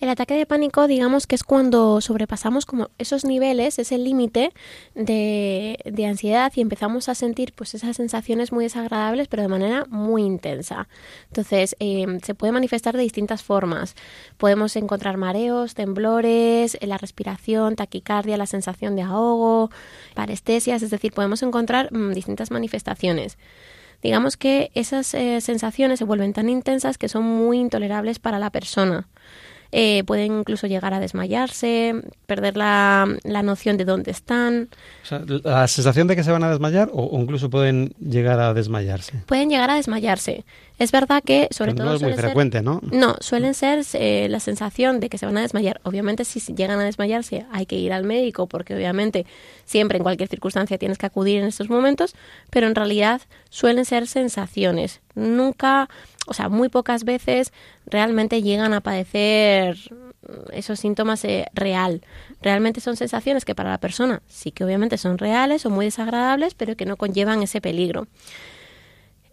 El 0.02 0.10
ataque 0.10 0.34
de 0.34 0.46
pánico, 0.46 0.88
digamos 0.88 1.26
que 1.26 1.36
es 1.36 1.44
cuando 1.44 2.02
sobrepasamos 2.02 2.66
como 2.66 2.90
esos 2.98 3.24
niveles, 3.24 3.80
ese 3.80 3.98
límite 3.98 4.52
de, 4.94 5.80
de, 5.86 6.06
ansiedad 6.06 6.52
y 6.54 6.60
empezamos 6.60 7.08
a 7.08 7.16
sentir 7.16 7.54
pues 7.54 7.74
esas 7.76 7.96
sensaciones 7.96 8.52
muy 8.52 8.66
desagradables, 8.66 9.30
pero 9.30 9.44
de 9.44 9.48
manera 9.48 9.86
muy 9.90 10.24
intensa. 10.24 10.90
Entonces, 11.28 11.78
em, 11.80 12.20
se 12.20 12.36
puede 12.36 12.52
manifestar 12.52 12.98
de 12.98 13.04
distintas 13.04 13.42
formas. 13.42 13.96
Podemos 14.38 14.76
encontrar 14.76 15.16
mareos, 15.16 15.76
temblores, 15.76 16.78
la 16.82 16.98
respiración, 16.98 17.78
taquicardia, 17.78 18.36
la 18.36 18.48
sensación 18.48 18.98
de 18.98 19.04
ahogo, 19.04 19.72
parestesias, 20.14 20.84
es 20.84 20.90
decir, 20.90 21.14
podemos 21.14 21.42
encontrar 21.42 21.94
mm, 21.94 22.12
distintas 22.14 22.52
manifestaciones 22.52 23.38
digamos 24.04 24.38
que 24.38 24.70
esas 24.76 25.16
eh, 25.16 25.42
sensaciones 25.42 25.98
se 25.98 26.06
vuelven 26.06 26.34
tan 26.34 26.48
intensas 26.48 27.00
que 27.00 27.10
son 27.10 27.24
muy 27.24 27.58
intolerables 27.60 28.20
para 28.20 28.38
la 28.38 28.52
persona. 28.52 29.08
Eh, 29.78 30.06
pueden 30.06 30.40
incluso 30.40 30.68
llegar 30.68 30.94
a 30.94 31.02
desmayarse, 31.02 31.96
perder 32.28 32.56
la, 32.56 33.14
la 33.24 33.44
noción 33.44 33.76
de 33.76 33.84
dónde 33.84 34.10
están. 34.10 34.70
la 35.44 35.68
sensación 35.68 36.08
de 36.08 36.16
que 36.16 36.24
se 36.24 36.32
van 36.32 36.46
a 36.46 36.50
desmayar 36.50 36.90
o, 36.94 37.20
incluso 37.20 37.50
pueden 37.50 37.94
llegar 38.00 38.40
a 38.40 38.54
desmayarse. 38.54 39.22
Pueden 39.26 39.50
llegar 39.50 39.70
a 39.70 39.76
desmayarse. 39.76 40.46
Es 40.78 40.92
verdad 40.92 41.24
que, 41.24 41.48
sobre 41.52 41.74
todo. 41.74 41.86
No 41.86 41.94
es 41.94 42.02
muy 42.02 42.14
frecuente, 42.14 42.62
¿no? 42.62 42.82
No, 42.92 43.16
suelen 43.20 43.54
ser 43.54 43.84
eh, 43.94 44.28
la 44.30 44.40
sensación 44.40 45.00
de 45.00 45.10
que 45.10 45.18
se 45.18 45.26
van 45.26 45.38
a 45.38 45.42
desmayar. 45.42 45.80
Obviamente, 45.84 46.26
si 46.26 46.40
llegan 46.54 46.80
a 46.80 46.84
desmayarse, 46.84 47.46
hay 47.52 47.66
que 47.66 47.78
ir 47.78 47.94
al 47.94 48.04
médico, 48.04 48.48
porque 48.48 48.76
obviamente 48.76 49.26
siempre, 49.66 49.98
en 49.98 50.04
cualquier 50.04 50.30
circunstancia, 50.30 50.78
tienes 50.78 50.98
que 50.98 51.06
acudir 51.06 51.42
en 51.42 51.48
estos 51.48 51.70
momentos, 51.70 52.16
pero 52.50 52.68
en 52.68 52.76
realidad 52.76 53.22
suelen 53.50 53.86
ser 53.86 54.08
sensaciones. 54.08 55.02
Nunca 55.16 55.88
o 56.28 56.34
sea, 56.34 56.50
muy 56.50 56.70
pocas 56.70 57.04
veces 57.04 57.54
realmente 57.86 58.42
llegan 58.42 58.74
a 58.74 58.82
padecer 58.82 59.78
esos 60.52 60.80
síntomas 60.80 61.24
eh, 61.24 61.46
real. 61.54 62.02
Realmente 62.42 62.82
son 62.82 62.98
sensaciones 62.98 63.46
que 63.46 63.56
para 63.56 63.70
la 63.70 63.78
persona 63.78 64.22
sí 64.28 64.52
que 64.52 64.64
obviamente 64.64 64.98
son 64.98 65.18
reales 65.18 65.66
o 65.66 65.70
muy 65.70 65.86
desagradables, 65.86 66.56
pero 66.56 66.76
que 66.76 66.86
no 66.86 66.98
conllevan 66.98 67.44
ese 67.44 67.62
peligro. 67.62 68.08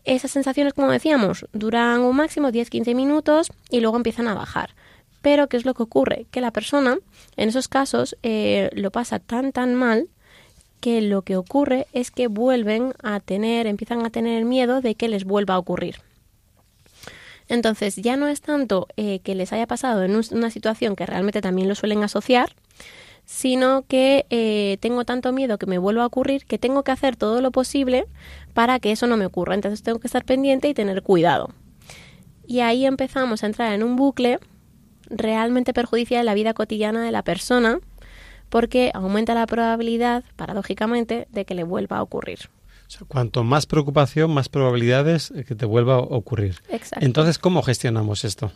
Esas 0.04 0.32
sensaciones, 0.32 0.74
como 0.74 0.90
decíamos, 0.90 1.46
duran 1.52 2.00
un 2.00 2.16
máximo 2.16 2.48
10-15 2.48 2.94
minutos 2.94 3.52
y 3.70 3.80
luego 3.80 3.96
empiezan 3.96 4.28
a 4.28 4.34
bajar. 4.34 4.74
Pero, 5.20 5.48
¿qué 5.48 5.56
es 5.56 5.64
lo 5.64 5.74
que 5.74 5.84
ocurre? 5.84 6.26
Que 6.32 6.40
la 6.40 6.50
persona, 6.50 6.98
en 7.36 7.48
esos 7.48 7.68
casos, 7.68 8.16
eh, 8.24 8.70
lo 8.72 8.90
pasa 8.90 9.20
tan, 9.20 9.52
tan 9.52 9.74
mal 9.74 10.08
que 10.80 11.00
lo 11.00 11.22
que 11.22 11.36
ocurre 11.36 11.86
es 11.92 12.10
que 12.10 12.26
vuelven 12.26 12.92
a 13.04 13.20
tener, 13.20 13.68
empiezan 13.68 14.04
a 14.04 14.10
tener 14.10 14.44
miedo 14.44 14.80
de 14.80 14.96
que 14.96 15.08
les 15.08 15.24
vuelva 15.24 15.54
a 15.54 15.58
ocurrir. 15.58 15.96
Entonces 17.48 17.94
ya 17.96 18.16
no 18.16 18.26
es 18.26 18.40
tanto 18.40 18.88
eh, 18.96 19.20
que 19.20 19.36
les 19.36 19.52
haya 19.52 19.68
pasado 19.68 20.02
en 20.02 20.20
una 20.32 20.50
situación 20.50 20.96
que 20.96 21.06
realmente 21.06 21.40
también 21.40 21.68
lo 21.68 21.76
suelen 21.76 22.02
asociar, 22.02 22.56
sino 23.24 23.84
que 23.86 24.26
eh, 24.30 24.78
tengo 24.80 25.04
tanto 25.04 25.32
miedo 25.32 25.58
que 25.58 25.66
me 25.66 25.78
vuelva 25.78 26.02
a 26.02 26.06
ocurrir 26.06 26.44
que 26.46 26.58
tengo 26.58 26.82
que 26.82 26.90
hacer 26.90 27.16
todo 27.16 27.40
lo 27.40 27.52
posible 27.52 28.06
para 28.54 28.78
que 28.80 28.92
eso 28.92 29.06
no 29.06 29.16
me 29.16 29.26
ocurra. 29.26 29.54
Entonces 29.54 29.82
tengo 29.82 29.98
que 29.98 30.06
estar 30.06 30.24
pendiente 30.24 30.68
y 30.68 30.74
tener 30.74 31.02
cuidado. 31.02 31.50
Y 32.46 32.60
ahí 32.60 32.86
empezamos 32.86 33.42
a 33.42 33.46
entrar 33.46 33.72
en 33.72 33.82
un 33.82 33.96
bucle 33.96 34.38
realmente 35.08 35.72
perjudicial 35.72 36.20
en 36.20 36.26
la 36.26 36.34
vida 36.34 36.54
cotidiana 36.54 37.02
de 37.02 37.12
la 37.12 37.22
persona 37.22 37.80
porque 38.48 38.90
aumenta 38.92 39.34
la 39.34 39.46
probabilidad, 39.46 40.24
paradójicamente, 40.36 41.26
de 41.30 41.44
que 41.44 41.54
le 41.54 41.64
vuelva 41.64 41.98
a 41.98 42.02
ocurrir 42.02 42.50
cuanto 43.08 43.44
más 43.44 43.66
preocupación, 43.66 44.32
más 44.32 44.48
probabilidades 44.48 45.32
que 45.46 45.54
te 45.54 45.66
vuelva 45.66 45.94
a 45.94 45.98
ocurrir. 45.98 46.56
Exacto. 46.68 47.04
Entonces, 47.04 47.38
¿cómo 47.38 47.62
gestionamos 47.62 48.24
esto? 48.24 48.52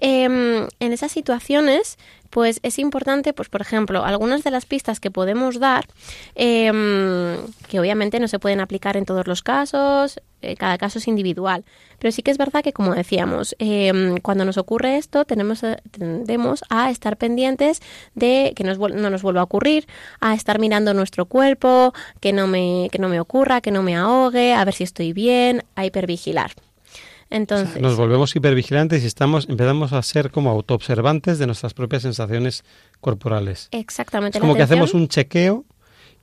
Em, 0.00 0.68
en 0.78 0.92
esas 0.92 1.10
situaciones, 1.10 1.98
pues 2.30 2.60
es 2.62 2.78
importante, 2.78 3.32
pues 3.32 3.48
por 3.48 3.60
ejemplo, 3.60 4.04
algunas 4.04 4.44
de 4.44 4.50
las 4.50 4.66
pistas 4.66 5.00
que 5.00 5.10
podemos 5.10 5.58
dar, 5.58 5.86
em, 6.34 7.36
que 7.68 7.80
obviamente 7.80 8.20
no 8.20 8.28
se 8.28 8.38
pueden 8.38 8.60
aplicar 8.60 8.96
en 8.96 9.04
todos 9.04 9.26
los 9.26 9.42
casos, 9.42 10.20
eh, 10.40 10.56
cada 10.56 10.78
caso 10.78 10.98
es 10.98 11.08
individual, 11.08 11.64
pero 11.98 12.12
sí 12.12 12.22
que 12.22 12.30
es 12.30 12.38
verdad 12.38 12.62
que, 12.62 12.72
como 12.72 12.94
decíamos, 12.94 13.56
em, 13.58 14.18
cuando 14.18 14.44
nos 14.44 14.56
ocurre 14.56 14.96
esto, 14.96 15.24
tenemos, 15.24 15.62
eh, 15.64 15.78
tendemos 15.90 16.64
a 16.68 16.90
estar 16.90 17.16
pendientes 17.16 17.80
de 18.14 18.52
que 18.54 18.64
no 18.64 19.10
nos 19.10 19.22
vuelva 19.22 19.40
a 19.40 19.44
ocurrir, 19.44 19.86
a 20.20 20.34
estar 20.34 20.58
mirando 20.58 20.94
nuestro 20.94 21.26
cuerpo, 21.26 21.92
que 22.20 22.32
no 22.32 22.46
me, 22.46 22.88
que 22.92 22.98
no 22.98 23.08
me 23.08 23.20
ocurra, 23.20 23.60
que 23.60 23.70
no 23.70 23.82
me 23.82 23.96
ahogue, 23.96 24.54
a 24.54 24.64
ver 24.64 24.74
si 24.74 24.84
estoy 24.84 25.12
bien, 25.12 25.64
a 25.74 25.84
hipervigilar. 25.86 26.52
Entonces, 27.30 27.80
nos 27.80 27.96
volvemos 27.96 28.34
hipervigilantes 28.34 29.02
y 29.02 29.06
estamos, 29.06 29.48
empezamos 29.48 29.92
a 29.92 30.02
ser 30.02 30.30
como 30.30 30.50
autoobservantes 30.50 31.38
de 31.38 31.46
nuestras 31.46 31.74
propias 31.74 32.02
sensaciones 32.02 32.64
corporales. 33.00 33.68
Exactamente. 33.70 34.38
Es 34.38 34.40
como 34.40 34.54
que 34.54 34.62
hacemos 34.62 34.94
un 34.94 35.08
chequeo 35.08 35.64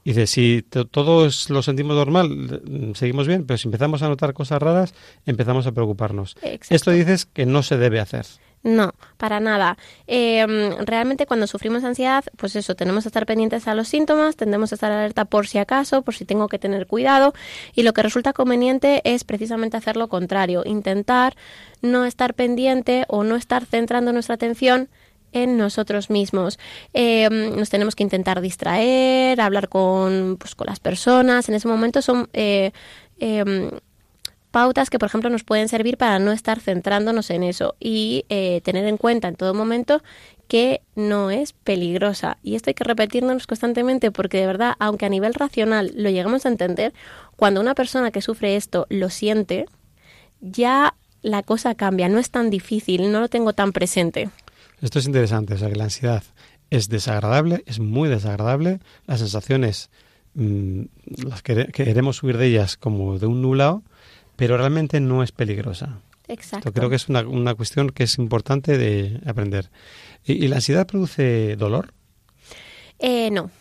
y 0.04 0.12
dice, 0.12 0.28
si 0.28 0.64
todos 0.92 1.50
lo 1.50 1.64
sentimos 1.64 1.96
normal, 1.96 2.62
seguimos 2.94 3.28
bien, 3.28 3.46
pero 3.46 3.58
si 3.58 3.68
empezamos 3.68 4.04
a 4.04 4.08
notar 4.08 4.34
cosas 4.34 4.62
raras, 4.62 4.94
empezamos 5.26 5.66
a 5.66 5.72
preocuparnos. 5.72 6.38
Esto 6.70 6.92
dices 6.92 7.26
que 7.26 7.48
no 7.48 7.64
se 7.64 7.78
debe 7.78 8.00
hacer. 8.00 8.26
No, 8.66 8.96
para 9.18 9.40
nada. 9.40 9.78
Em, 10.08 10.72
realmente 10.88 11.28
cuando 11.28 11.46
sufrimos 11.46 11.84
ansiedad, 11.84 12.24
pues 12.36 12.56
eso, 12.56 12.74
tenemos 12.74 13.04
que 13.04 13.10
estar 13.10 13.28
pendientes 13.28 13.68
a 13.68 13.76
los 13.76 13.88
síntomas, 13.88 14.36
tendemos 14.38 14.72
a 14.72 14.76
estar 14.76 14.92
alerta 14.92 15.26
por 15.26 15.46
si 15.46 15.60
acaso, 15.60 16.02
por 16.02 16.16
si 16.16 16.26
tengo 16.26 16.48
que 16.48 16.58
tener 16.58 16.88
cuidado, 16.88 17.36
y 17.76 17.84
lo 17.84 17.94
que 17.94 18.02
resulta 18.02 18.34
conveniente 18.34 19.04
es 19.04 19.24
precisamente 19.24 19.78
hacer 19.78 19.98
lo 19.98 20.08
contrario, 20.08 20.64
intentar 20.66 21.36
no 21.84 22.06
estar 22.06 22.34
pendiente 22.34 23.06
o 23.08 23.24
no 23.24 23.36
estar 23.36 23.68
centrando 23.68 24.12
nuestra 24.14 24.34
atención 24.34 24.90
en 25.32 25.58
nosotros 25.58 26.10
mismos. 26.10 26.58
Em, 26.94 27.56
nos 27.56 27.70
tenemos 27.70 27.94
que 27.96 28.02
intentar 28.02 28.42
distraer, 28.42 29.42
hablar 29.42 29.70
con, 29.70 30.38
pues, 30.40 30.56
con 30.56 30.66
las 30.66 30.80
personas. 30.80 31.50
En 31.50 31.56
ese 31.56 31.68
momento 31.68 32.02
son 32.02 32.30
eh, 32.34 32.72
em, 33.20 33.70
pautas 34.56 34.90
que, 34.90 35.00
por 35.00 35.08
ejemplo, 35.08 35.30
nos 35.30 35.44
pueden 35.44 35.68
servir 35.68 35.98
para 35.98 36.18
no 36.18 36.32
estar 36.32 36.62
centrándonos 36.62 37.30
en 37.30 37.44
eso 37.44 37.76
y 37.78 38.24
eh, 38.30 38.62
tener 38.64 38.86
en 38.86 38.96
cuenta 38.96 39.28
en 39.28 39.36
todo 39.36 39.54
momento 39.54 40.02
que 40.48 40.80
no 40.96 41.30
es 41.30 41.52
peligrosa. 41.52 42.38
Y 42.42 42.56
esto 42.56 42.70
hay 42.70 42.74
que 42.74 42.86
repetirnos 42.86 43.48
constantemente 43.48 44.12
porque 44.12 44.40
de 44.40 44.48
verdad, 44.48 44.76
aunque 44.80 45.08
a 45.08 45.10
nivel 45.10 45.34
racional 45.34 45.92
lo 45.94 46.10
llegamos 46.10 46.46
a 46.46 46.50
entender, 46.50 46.94
cuando 47.36 47.60
una 47.60 47.76
persona 47.76 48.12
que 48.12 48.22
sufre 48.22 48.56
esto 48.56 48.88
lo 48.90 49.10
siente, 49.10 49.66
ya 50.40 50.96
la 51.22 51.44
cosa 51.44 51.76
cambia, 51.76 52.08
no 52.08 52.18
es 52.18 52.32
tan 52.32 52.50
difícil, 52.50 53.12
no 53.12 53.20
lo 53.20 53.28
tengo 53.28 53.52
tan 53.52 53.74
presente. 53.74 54.30
Esto 54.82 55.00
es 55.00 55.06
interesante, 55.06 55.56
o 55.56 55.58
sea 55.58 55.68
que 55.68 55.76
la 55.76 55.84
ansiedad 55.84 56.24
es 56.70 56.88
desagradable, 56.88 57.62
es 57.66 57.80
muy 57.80 58.08
desagradable, 58.08 58.80
las 59.06 59.20
sensaciones 59.20 59.90
mm, 60.36 60.84
las 61.28 61.42
que 61.42 61.66
queremos 61.74 62.24
huir 62.24 62.38
de 62.38 62.48
ellas 62.48 62.78
como 62.78 63.20
de 63.20 63.26
un 63.26 63.42
nublado, 63.42 63.84
pero 64.36 64.58
realmente 64.58 65.00
no 65.00 65.24
es 65.24 65.32
peligrosa. 65.32 66.00
Exacto. 66.28 66.74
creo 66.74 66.90
que 66.90 66.96
es 66.96 67.08
una, 67.08 67.22
una, 67.22 67.54
cuestión 67.54 67.90
que 67.90 68.04
es 68.04 68.18
importante 68.18 68.78
de 68.78 69.22
aprender. 69.26 69.70
¿Y, 70.24 70.48
la 70.48 70.56
ansiedad 70.56 70.88
produce 70.88 71.56
dolor? 71.56 71.94
Eh, 73.00 73.30
no. 73.32 73.52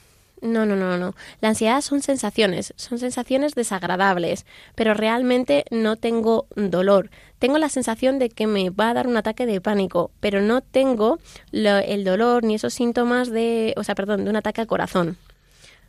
No, 0.41 0.67
no, 0.67 0.77
no, 0.77 0.99
no. 0.99 1.15
La 1.41 1.49
ansiedad 1.49 1.81
son 1.81 2.03
sensaciones, 2.03 2.75
son 2.77 2.99
sensaciones 2.99 3.55
desagradables, 3.55 4.45
pero 4.75 4.93
realmente 4.93 5.65
no 5.71 5.97
tengo 5.97 6.47
dolor. 6.55 7.11
Tengo 7.39 7.57
la 7.57 7.71
sensación 7.71 8.19
de 8.19 8.29
que 8.29 8.47
me 8.47 8.69
va 8.69 8.91
a 8.91 8.95
dar 8.95 9.07
un 9.07 9.17
ataque 9.17 9.47
de 9.47 9.63
pánico, 9.63 10.11
pero 10.21 10.43
no 10.43 10.61
tengo 10.61 11.19
el 11.53 12.05
dolor 12.05 12.45
ni 12.45 12.57
esos 12.57 12.75
síntomas 12.75 13.31
de, 13.31 13.73
o 13.79 13.85
sea, 13.85 13.95
perdón, 13.95 14.25
de 14.25 14.31
un 14.31 14.37
ataque 14.37 14.61
al 14.61 14.67
corazón. 14.67 15.17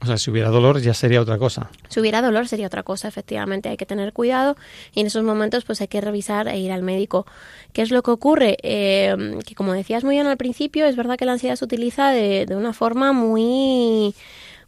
O 0.01 0.05
sea, 0.05 0.17
si 0.17 0.29
hubiera 0.29 0.49
dolor 0.49 0.81
ya 0.81 0.93
sería 0.93 1.21
otra 1.21 1.37
cosa. 1.37 1.69
Si 1.87 1.99
hubiera 1.99 2.21
dolor 2.21 2.47
sería 2.47 2.67
otra 2.67 2.83
cosa, 2.83 3.07
efectivamente. 3.07 3.69
Hay 3.69 3.77
que 3.77 3.85
tener 3.85 4.13
cuidado 4.13 4.55
y 4.93 5.01
en 5.01 5.07
esos 5.07 5.23
momentos 5.23 5.65
pues 5.65 5.81
hay 5.81 5.87
que 5.87 6.01
revisar 6.01 6.47
e 6.47 6.59
ir 6.59 6.71
al 6.71 6.83
médico. 6.83 7.25
¿Qué 7.73 7.81
es 7.81 7.91
lo 7.91 8.03
que 8.03 8.11
ocurre? 8.11 8.57
Eh, 8.61 9.15
que 9.45 9.55
como 9.55 9.73
decías 9.73 10.03
muy 10.03 10.15
bien 10.15 10.27
al 10.27 10.37
principio, 10.37 10.85
es 10.85 10.95
verdad 10.95 11.17
que 11.17 11.25
la 11.25 11.33
ansiedad 11.33 11.55
se 11.55 11.65
utiliza 11.65 12.11
de, 12.11 12.45
de 12.45 12.55
una 12.55 12.73
forma 12.73 13.13
muy 13.13 14.13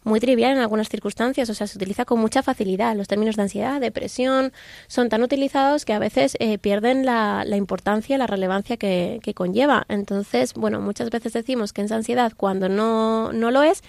muy 0.08 0.20
trivial 0.20 0.54
en 0.54 0.60
algunas 0.60 0.90
circunstancias, 0.90 1.50
o 1.50 1.54
sea, 1.54 1.68
se 1.68 1.78
utiliza 1.78 2.06
con 2.06 2.20
mucha 2.20 2.42
facilidad. 2.42 2.96
Los 2.96 3.08
términos 3.08 3.36
de 3.36 3.44
ansiedad, 3.44 3.80
depresión, 3.80 4.54
son 4.88 5.10
tan 5.10 5.22
utilizados 5.22 5.86
que 5.86 5.94
a 5.94 6.00
veces 6.00 6.38
eh, 6.40 6.58
pierden 6.58 7.06
la, 7.06 7.44
la, 7.46 7.58
importancia, 7.58 8.18
la 8.18 8.26
relevancia 8.26 8.78
que, 8.78 9.20
que, 9.22 9.34
conlleva. 9.34 9.86
Entonces, 9.90 10.54
bueno, 10.54 10.82
muchas 10.82 11.10
veces 11.10 11.34
decimos 11.34 11.74
que 11.74 11.82
es 11.82 11.92
ansiedad 11.92 12.32
cuando 12.36 12.70
no, 12.70 13.34
no 13.34 13.52
lo 13.52 13.62
es, 13.63 13.84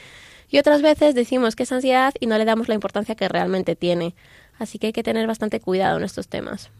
y 0.51 0.59
otras 0.59 0.83
veces 0.83 1.15
decimos 1.15 1.57
que 1.57 1.65
es 1.65 1.73
ansiedad 1.73 2.15
y 2.21 2.27
no 2.27 2.39
le 2.39 2.45
damos 2.45 2.69
la 2.69 2.75
importancia 2.75 3.15
que 3.15 3.29
realmente 3.29 3.77
tiene. 3.77 4.15
Así 4.59 4.79
que 4.79 4.89
hay 4.89 4.93
que 4.93 5.03
tener 5.03 5.27
bastante 5.27 5.61
cuidado 5.61 5.99
en 5.99 6.05
estos 6.05 6.29
temas. 6.29 6.71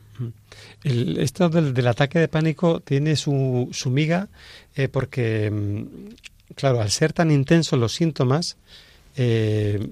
El, 0.83 1.19
esto 1.19 1.49
del, 1.49 1.87
ataque 1.87 2.19
de 2.19 2.29
pánico 2.29 2.81
tiene 2.81 3.15
su, 3.15 3.69
su 3.73 3.91
miga 3.91 4.29
eh, 4.75 4.89
porque, 4.89 5.51
mm, 5.51 6.55
claro, 6.57 6.81
al 6.81 6.91
ser 6.91 7.13
tan 7.13 7.31
intensos 7.31 7.79
los 7.79 7.95
síntomas 7.95 8.57
eh, 9.17 9.87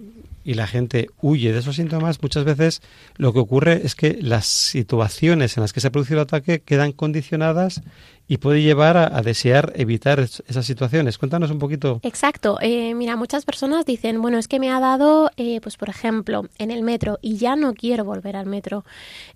y 0.45 0.55
la 0.55 0.67
gente 0.67 1.11
huye 1.21 1.53
de 1.53 1.59
esos 1.59 1.77
síntomas, 1.77 2.23
muchas 2.23 2.45
veces 2.45 2.83
lo 3.17 3.33
que 3.33 3.41
ocurre 3.41 3.83
es 3.85 3.95
que 3.95 4.19
las 4.21 4.47
situaciones 4.47 5.57
en 5.57 5.63
las 5.63 5.73
que 5.73 5.81
se 5.81 5.89
ha 5.89 5.93
producido 5.93 6.21
el 6.21 6.25
ataque 6.25 6.61
quedan 6.61 6.93
condicionadas 6.93 7.83
y 8.29 8.39
puede 8.39 8.63
llevar 8.63 8.97
a, 8.97 9.23
desear 9.23 9.73
evitar 9.77 10.19
esas 10.21 10.67
situaciones. 10.67 11.19
Cuéntanos 11.19 11.51
un 11.51 11.59
poquito. 11.59 12.01
Exacto. 12.03 12.59
Eh, 12.61 12.95
mira, 12.95 13.17
muchas 13.17 13.45
personas 13.45 13.87
dicen, 13.87 14.21
bueno, 14.21 14.39
es 14.39 14.49
que 14.49 14.59
me 14.59 14.71
ha 14.71 14.81
dado, 14.81 15.31
eh, 15.37 15.61
pues 15.61 15.77
por 15.77 15.89
ejemplo, 15.89 16.49
en 16.59 16.71
el 16.71 16.83
metro 16.83 17.19
y 17.23 17.37
ya 17.37 17.57
no 17.57 17.75
quiero 17.75 18.05
volver 18.05 18.37
al 18.37 18.47
metro, 18.47 18.85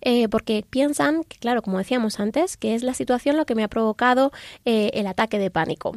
eh, 0.00 0.29
porque 0.29 0.64
piensan, 0.68 1.24
que, 1.24 1.38
claro, 1.38 1.62
como 1.62 1.79
decíamos 1.79 2.18
antes, 2.18 2.57
que 2.57 2.74
es 2.74 2.83
la 2.83 2.94
situación 2.94 3.37
lo 3.37 3.46
que 3.46 3.55
me 3.55 3.64
ha 3.64 3.68
provocado 3.68 4.33
el 4.64 5.07
ataque 5.07 5.38
de 5.38 5.50
pánico. 5.50 5.96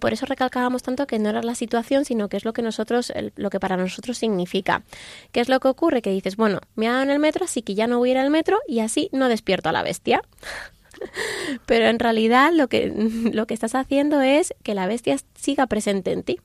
por 0.00 0.12
eso 0.12 0.26
recalcábamos 0.26 0.82
tanto 0.82 1.06
que 1.06 1.18
no 1.18 1.28
era 1.30 1.42
la 1.42 1.54
situación, 1.54 2.04
sino 2.04 2.28
que 2.28 2.36
es 2.36 2.44
lo 2.44 2.52
que 2.52 2.62
nosotros, 2.62 3.12
lo 3.36 3.50
que 3.50 3.60
para 3.60 3.76
nosotros 3.76 4.18
significa. 4.18 4.82
¿Qué 5.32 5.40
es 5.40 5.48
lo 5.48 5.60
que 5.60 5.68
ocurre? 5.68 6.02
Que 6.02 6.10
dices, 6.10 6.36
bueno, 6.36 6.60
me 6.74 6.88
ha 6.88 6.92
dado 6.92 7.04
en 7.04 7.10
el 7.10 7.18
metro, 7.18 7.44
así 7.44 7.62
que 7.62 7.74
ya 7.74 7.86
no 7.86 7.98
voy 7.98 8.10
a 8.10 8.12
ir 8.12 8.18
al 8.18 8.30
metro 8.30 8.58
y 8.66 8.80
así 8.80 9.08
no 9.12 9.28
despierto 9.28 9.68
a 9.68 9.72
la 9.72 9.82
bestia. 9.82 10.22
Pero 11.66 11.86
en 11.86 11.98
realidad 11.98 12.52
lo 12.52 12.68
que, 12.68 12.92
lo 13.32 13.46
que 13.46 13.54
estás 13.54 13.74
haciendo 13.74 14.20
es 14.20 14.54
que 14.62 14.74
la 14.74 14.86
bestia 14.86 15.16
siga 15.34 15.66
presente 15.66 16.12
en 16.12 16.22
ti 16.22 16.38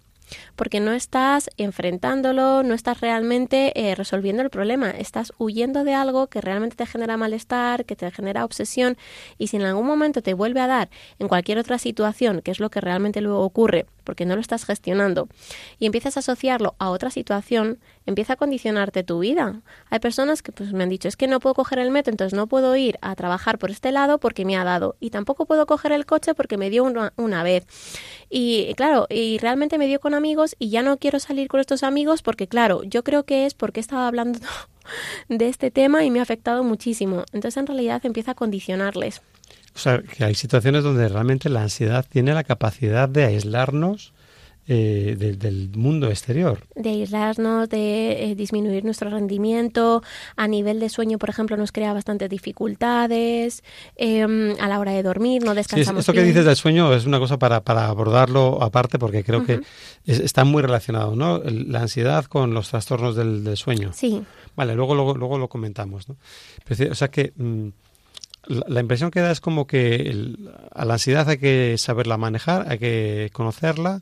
porque 0.56 0.80
no 0.80 0.94
estás 0.94 1.50
enfrentándolo, 1.58 2.64
no 2.64 2.74
estás 2.74 3.02
realmente 3.02 3.72
eh, 3.76 3.96
resolviendo 3.96 4.42
el 4.42 4.50
problema, 4.50 4.90
estás 4.92 5.34
huyendo 5.38 5.84
de 5.84 5.94
algo 5.94 6.28
que 6.28 6.42
realmente 6.42 6.76
te 6.76 6.86
genera 6.86 7.18
malestar, 7.18 7.86
que 7.86 7.96
te 7.96 8.10
genera 8.12 8.46
obsesión 8.46 8.98
y 9.38 9.48
si 9.48 9.58
en 9.58 9.64
algún 9.64 9.86
momento 9.86 10.22
te 10.22 10.34
vuelve 10.34 10.62
a 10.62 10.68
dar 10.68 10.90
en 11.20 11.28
cualquier 11.28 11.58
otra 11.58 11.78
situación, 11.78 12.42
que 12.42 12.52
es 12.52 12.60
lo 12.60 12.70
que 12.70 12.82
realmente 12.82 13.22
luego 13.22 13.42
ocurre, 13.42 13.86
porque 14.04 14.26
no 14.26 14.36
lo 14.36 14.42
estás 14.42 14.66
gestionando, 14.66 15.28
y 15.80 15.86
empiezas 15.86 16.18
a 16.18 16.20
asociarlo 16.22 16.76
a 16.80 16.90
otra 16.90 17.10
situación, 17.10 17.80
empieza 18.06 18.34
a 18.34 18.36
condicionarte 18.36 19.04
tu 19.04 19.20
vida. 19.20 19.62
Hay 19.90 20.00
personas 20.00 20.42
que 20.42 20.52
pues, 20.52 20.74
me 20.74 20.84
han 20.84 20.90
dicho, 20.90 21.08
es 21.08 21.16
que 21.16 21.28
no 21.28 21.40
puedo 21.40 21.56
coger 21.56 21.80
el 21.80 21.92
metro, 21.92 22.12
entonces 22.12 22.36
no 22.36 22.48
puedo 22.48 22.76
ir 22.76 22.98
a 23.02 23.16
trabajar 23.16 23.58
por 23.58 23.72
este 23.72 23.92
lado 23.92 24.20
porque 24.20 24.46
me 24.46 24.58
ha 24.58 24.64
dado, 24.64 24.96
y 25.00 25.10
tampoco 25.10 25.46
puedo 25.46 25.66
coger 25.66 25.92
el 25.92 26.06
coche 26.06 26.34
porque 26.34 26.58
me 26.58 26.70
dio 26.70 26.84
una, 26.84 27.14
una 27.18 27.44
vez. 27.44 27.66
Y 28.30 28.74
claro, 28.76 29.08
y 29.10 29.38
realmente 29.38 29.78
me 29.78 29.88
dio 29.88 30.00
con 30.00 30.14
amigos 30.14 30.56
y 30.60 30.70
ya 30.70 30.82
no 30.82 30.98
quiero 30.98 31.20
salir 31.20 31.48
con 31.48 31.60
estos 31.60 31.84
amigos 31.84 32.22
porque, 32.22 32.48
claro, 32.48 32.84
yo 32.84 33.04
creo 33.04 33.24
que 33.24 33.46
es 33.46 33.54
porque 33.54 33.80
estaba 33.80 34.08
hablando 34.08 34.40
de 35.30 35.48
este 35.48 35.72
tema 35.72 36.04
y 36.04 36.12
me 36.12 36.20
ha 36.20 36.24
afectado 36.24 36.64
muchísimo. 36.64 37.24
Entonces, 37.32 37.58
en 37.58 37.68
realidad, 37.68 38.02
empieza 38.06 38.32
a 38.32 38.36
condicionarles. 38.36 39.22
O 39.76 39.80
sea, 39.80 40.02
que 40.02 40.24
hay 40.24 40.36
situaciones 40.36 40.84
donde 40.84 41.08
realmente 41.10 41.50
la 41.50 41.64
ansiedad 41.64 42.06
tiene 42.08 42.34
la 42.34 42.44
capacidad 42.44 43.10
de 43.10 43.26
aislarnos 43.26 44.14
eh, 44.66 45.36
del 45.38 45.72
mundo 45.76 46.08
exterior. 46.08 46.60
De 46.74 46.92
aislarnos, 46.92 47.68
de 47.68 48.32
eh, 48.32 48.36
disminuir 48.36 48.86
nuestro 48.86 49.10
rendimiento. 49.10 50.02
A 50.38 50.48
nivel 50.48 50.80
de 50.80 50.88
sueño, 50.88 51.18
por 51.18 51.30
ejemplo, 51.30 51.58
nos 51.58 51.74
crea 51.74 51.92
bastantes 51.92 52.30
dificultades. 52.30 53.62
Em, 53.98 54.56
a 54.62 54.70
la 54.70 54.80
hora 54.80 54.94
de 54.94 55.04
dormir, 55.04 55.44
no 55.44 55.54
descansamos. 55.54 56.00
esto 56.00 56.14
que 56.14 56.24
dices 56.24 56.46
del 56.46 56.56
sueño 56.56 56.94
es 56.94 57.06
una 57.06 57.20
cosa 57.20 57.38
para, 57.38 57.62
para 57.62 57.88
abordarlo 57.88 58.64
aparte, 58.64 59.00
porque 59.00 59.26
creo 59.26 59.44
que 59.44 59.60
está 60.06 60.46
muy 60.46 60.62
relacionado, 60.62 61.14
¿no? 61.14 61.40
La 61.44 61.82
ansiedad 61.82 62.24
con 62.24 62.54
los 62.54 62.70
trastornos 62.70 63.18
del, 63.18 63.44
del, 63.44 63.58
sueño. 63.58 63.92
Sí. 63.94 64.24
Vale, 64.56 64.76
luego, 64.76 64.96
luego, 64.96 65.14
luego 65.16 65.38
lo 65.38 65.50
comentamos, 65.50 66.08
¿no? 66.08 66.16
o 66.90 66.96
sea 66.96 67.10
que. 67.10 67.34
Mm, 67.36 67.70
la, 68.48 68.80
impresión 68.80 69.12
que 69.12 69.22
da 69.22 69.32
es 69.32 69.42
como 69.42 69.68
que 69.68 70.36
a 70.72 70.86
la 70.86 70.94
ansiedad 70.94 71.28
hay 71.30 71.38
que 71.38 71.76
saberla 71.78 72.18
manejar, 72.18 72.66
hay 72.70 72.80
que 72.80 73.30
conocerla 73.34 74.02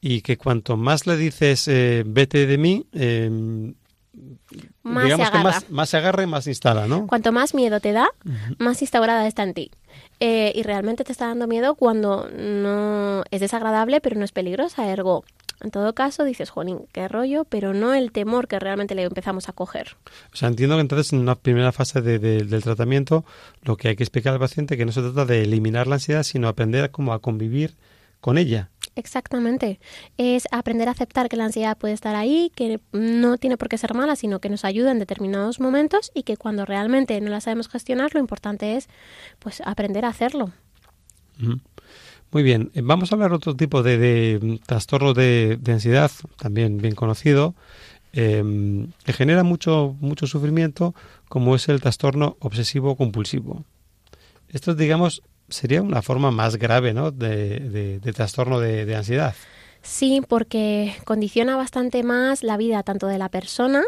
y 0.00 0.22
que 0.22 0.36
cuanto 0.36 0.76
más 0.76 1.06
le 1.06 1.16
dices 1.16 1.68
eh, 1.68 2.04
vete 2.06 2.46
de 2.46 2.58
mí, 2.58 2.86
eh, 2.92 3.72
más 4.82 5.04
digamos 5.04 5.26
se 5.26 5.32
que 5.32 5.38
más, 5.38 5.70
más, 5.70 5.88
se 5.88 5.96
agarra 5.96 6.22
y 6.22 6.26
más 6.26 6.44
se 6.44 6.50
instala, 6.50 6.86
¿no? 6.86 7.06
Cuanto 7.06 7.32
más 7.32 7.54
miedo 7.54 7.80
te 7.80 7.92
da, 7.92 8.08
más 8.58 8.80
instaurada 8.82 9.26
está 9.26 9.42
en 9.42 9.54
ti. 9.54 9.70
Eh, 10.22 10.52
y 10.54 10.62
realmente 10.62 11.02
te 11.02 11.12
está 11.12 11.28
dando 11.28 11.46
miedo 11.46 11.74
cuando 11.74 12.28
no 12.28 13.24
es 13.30 13.40
desagradable, 13.40 14.00
pero 14.00 14.18
no 14.18 14.24
es 14.24 14.32
peligrosa. 14.32 14.86
Ergo, 14.90 15.24
en 15.60 15.70
todo 15.70 15.94
caso, 15.94 16.24
dices, 16.24 16.50
Juanín, 16.50 16.86
qué 16.92 17.08
rollo, 17.08 17.44
pero 17.44 17.74
no 17.74 17.92
el 17.94 18.12
temor 18.12 18.48
que 18.48 18.58
realmente 18.58 18.94
le 18.94 19.02
empezamos 19.02 19.48
a 19.48 19.52
coger. 19.52 19.96
O 20.32 20.36
sea, 20.36 20.48
entiendo 20.48 20.76
que 20.76 20.82
entonces 20.82 21.12
en 21.12 21.20
una 21.20 21.34
primera 21.34 21.72
fase 21.72 22.00
de, 22.00 22.18
del 22.18 22.62
tratamiento 22.62 23.24
lo 23.62 23.76
que 23.76 23.88
hay 23.88 23.96
que 23.96 24.02
explicar 24.02 24.32
al 24.32 24.38
paciente 24.40 24.76
que 24.76 24.86
no 24.86 24.92
se 24.92 25.02
trata 25.02 25.24
de 25.24 25.42
eliminar 25.42 25.86
la 25.86 25.96
ansiedad, 25.96 26.22
sino 26.22 26.48
aprender 26.48 26.90
cómo 26.90 27.12
a 27.12 27.20
convivir 27.20 27.76
con 28.20 28.38
ella. 28.38 28.70
Exactamente. 28.96 29.80
Es 30.18 30.46
aprender 30.50 30.88
a 30.88 30.92
aceptar 30.92 31.28
que 31.28 31.36
la 31.36 31.44
ansiedad 31.44 31.76
puede 31.78 31.94
estar 31.94 32.14
ahí, 32.14 32.52
que 32.54 32.80
no 32.92 33.38
tiene 33.38 33.56
por 33.56 33.68
qué 33.68 33.78
ser 33.78 33.94
mala, 33.94 34.16
sino 34.16 34.40
que 34.40 34.50
nos 34.50 34.64
ayuda 34.64 34.90
en 34.90 34.98
determinados 34.98 35.60
momentos 35.60 36.10
y 36.14 36.24
que 36.24 36.36
cuando 36.36 36.66
realmente 36.66 37.20
no 37.20 37.30
la 37.30 37.40
sabemos 37.40 37.68
gestionar, 37.68 38.14
lo 38.14 38.20
importante 38.20 38.76
es 38.76 38.88
pues 39.38 39.62
aprender 39.64 40.04
a 40.04 40.08
hacerlo. 40.08 40.52
Muy 42.32 42.44
bien, 42.44 42.70
eh, 42.74 42.80
vamos 42.84 43.10
a 43.10 43.16
hablar 43.16 43.30
de 43.30 43.36
otro 43.36 43.56
tipo 43.56 43.82
de, 43.82 44.38
mm, 44.40 44.56
trastorno 44.66 45.14
de, 45.14 45.58
ansiedad, 45.66 46.10
también 46.38 46.78
bien 46.78 46.94
conocido, 46.94 47.54
em, 48.12 48.92
que 49.04 49.12
genera 49.12 49.42
mucho, 49.42 49.96
mucho 50.00 50.26
sufrimiento, 50.26 50.94
como 51.28 51.56
es 51.56 51.68
el 51.68 51.80
trastorno 51.80 52.36
obsesivo 52.40 52.96
compulsivo. 52.96 53.64
Esto, 54.48 54.74
digamos, 54.74 55.22
sería 55.48 55.82
una 55.82 56.02
forma 56.02 56.30
más 56.30 56.56
grave 56.56 56.92
¿no? 56.92 57.10
de, 57.10 57.98
de 58.00 58.12
trastorno 58.12 58.60
de, 58.60 58.94
ansiedad. 58.94 59.34
Sí, 59.82 60.22
porque 60.26 60.94
condiciona 61.04 61.56
bastante 61.56 62.02
más 62.02 62.42
la 62.42 62.56
vida 62.56 62.82
tanto 62.82 63.06
de 63.06 63.18
la 63.18 63.28
persona 63.28 63.82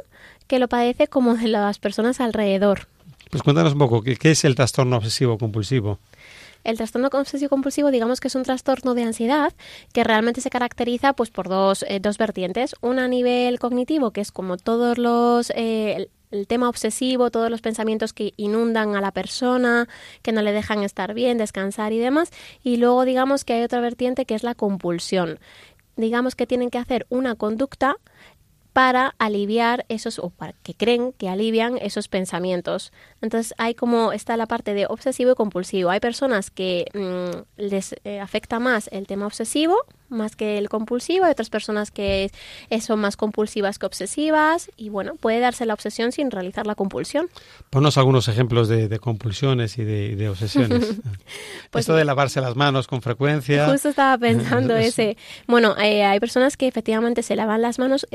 que 0.47 0.59
lo 0.59 0.69
padece 0.69 1.07
como 1.07 1.35
de 1.37 1.49
las 1.49 1.79
personas 1.79 2.21
alrededor. 2.21 2.89
Pues 3.31 3.43
cuéntanos 3.43 3.75
un 3.75 3.79
poco, 3.79 4.03
¿qué, 4.03 4.17
qué 4.17 4.33
es 4.33 4.45
el 4.45 4.55
trastorno 4.55 4.97
obsesivo 4.97 5.39
compulsivo? 5.39 5.99
El 6.65 6.77
trastorno 6.77 7.09
obsesivo 7.13 7.49
compulsivo, 7.49 7.91
digamos 7.91 8.21
que 8.21 8.29
es 8.29 8.35
un 8.35 8.45
trastorno 8.45 8.95
de 8.95 9.03
ansiedad 9.03 9.53
que 9.93 10.05
realmente 10.05 10.41
se 10.41 10.51
caracteriza 10.51 11.13
pues 11.13 11.31
por 11.31 11.49
dos, 11.49 11.85
eh, 11.89 12.01
dos 12.01 12.19
vertientes. 12.19 12.75
Una 12.81 13.05
a 13.05 13.09
nivel 13.09 13.59
cognitivo, 13.59 14.11
que 14.13 14.21
es 14.21 14.33
como 14.33 14.57
todos 14.57 14.99
los 14.99 15.51
eh, 15.57 16.09
el 16.33 16.47
tema 16.47 16.69
obsesivo, 16.69 17.31
todos 17.31 17.51
los 17.51 17.61
pensamientos 17.61 18.13
que 18.13 18.33
inundan 18.37 18.97
a 18.97 19.01
la 19.01 19.13
persona, 19.13 19.87
que 20.23 20.33
no 20.33 20.43
le 20.43 20.53
dejan 20.53 20.83
estar 20.83 21.15
bien, 21.15 21.39
descansar 21.39 21.93
y 21.93 21.99
demás. 21.99 22.31
Y 22.63 22.79
luego 22.79 23.05
digamos 23.05 23.45
que 23.45 23.53
hay 23.53 23.63
otra 23.63 23.81
vertiente 23.81 24.25
que 24.25 24.35
es 24.35 24.43
la 24.43 24.55
compulsión. 24.55 25.39
Digamos 25.97 26.35
que 26.35 26.47
tienen 26.47 26.71
que 26.71 26.79
hacer 26.79 27.07
una 27.11 27.35
conducta 27.35 27.97
para 28.73 29.15
aliviar 29.19 29.85
esos, 29.89 30.19
o 30.19 30.31
para 30.31 30.55
que 30.63 30.75
creen 30.75 31.13
que 31.13 31.29
alivian 31.29 31.79
esos 31.79 32.09
pensamientos. 32.09 32.93
Entonces 33.21 33.55
hay 33.59 33.75
como 33.75 34.13
está 34.13 34.37
la 34.37 34.47
parte 34.47 34.75
de 34.75 34.87
obsesivo 34.87 35.33
y 35.33 35.35
compulsivo. 35.35 35.91
Hay 35.91 36.01
personas 36.01 36.51
que 36.51 36.87
mm, 36.95 37.61
les 37.61 37.95
eh, 38.05 38.21
afecta 38.21 38.59
más 38.59 38.89
el 38.93 39.07
tema 39.07 39.27
obsesivo, 39.27 39.77
más 40.13 40.37
que 40.37 40.59
el 40.59 40.69
compulsivo, 40.69 41.25
hay 41.25 41.33
otras 41.33 41.51
personas 41.51 41.91
que 41.91 42.31
son 42.81 43.01
más 43.01 43.17
compulsivas 43.17 43.79
que 43.79 43.87
obsesivas 43.87 44.71
y 44.77 44.89
bueno, 44.89 45.15
puede 45.17 45.41
darse 45.41 45.67
la 45.67 45.75
obsesión 45.75 46.13
sin 46.13 46.31
realizar 46.31 46.67
la 46.67 46.75
compulsión. 46.75 47.29
Ponnos 47.71 47.97
algunos 47.99 48.29
ejemplos 48.29 48.69
de, 48.69 48.99
compulsiones 48.99 49.79
y 49.79 49.85
de, 49.85 50.29
obsesiones. 50.29 50.97
pues, 51.71 51.83
Esto 51.83 51.95
de 51.95 52.05
lavarse 52.05 52.41
las 52.41 52.57
manos 52.57 52.87
con 52.87 53.03
frecuencia. 53.03 53.69
Justo 53.69 53.89
estaba 53.89 54.19
pensando 54.19 54.77
ese. 54.77 55.17
Bueno, 55.47 55.75
eh, 55.79 56.05
hay 56.05 56.21
personas 56.21 56.57
que 56.57 56.69
efectivamente 56.69 57.23
se 57.23 57.37
lavan 57.37 57.63
las 57.63 57.79
manos 57.79 58.07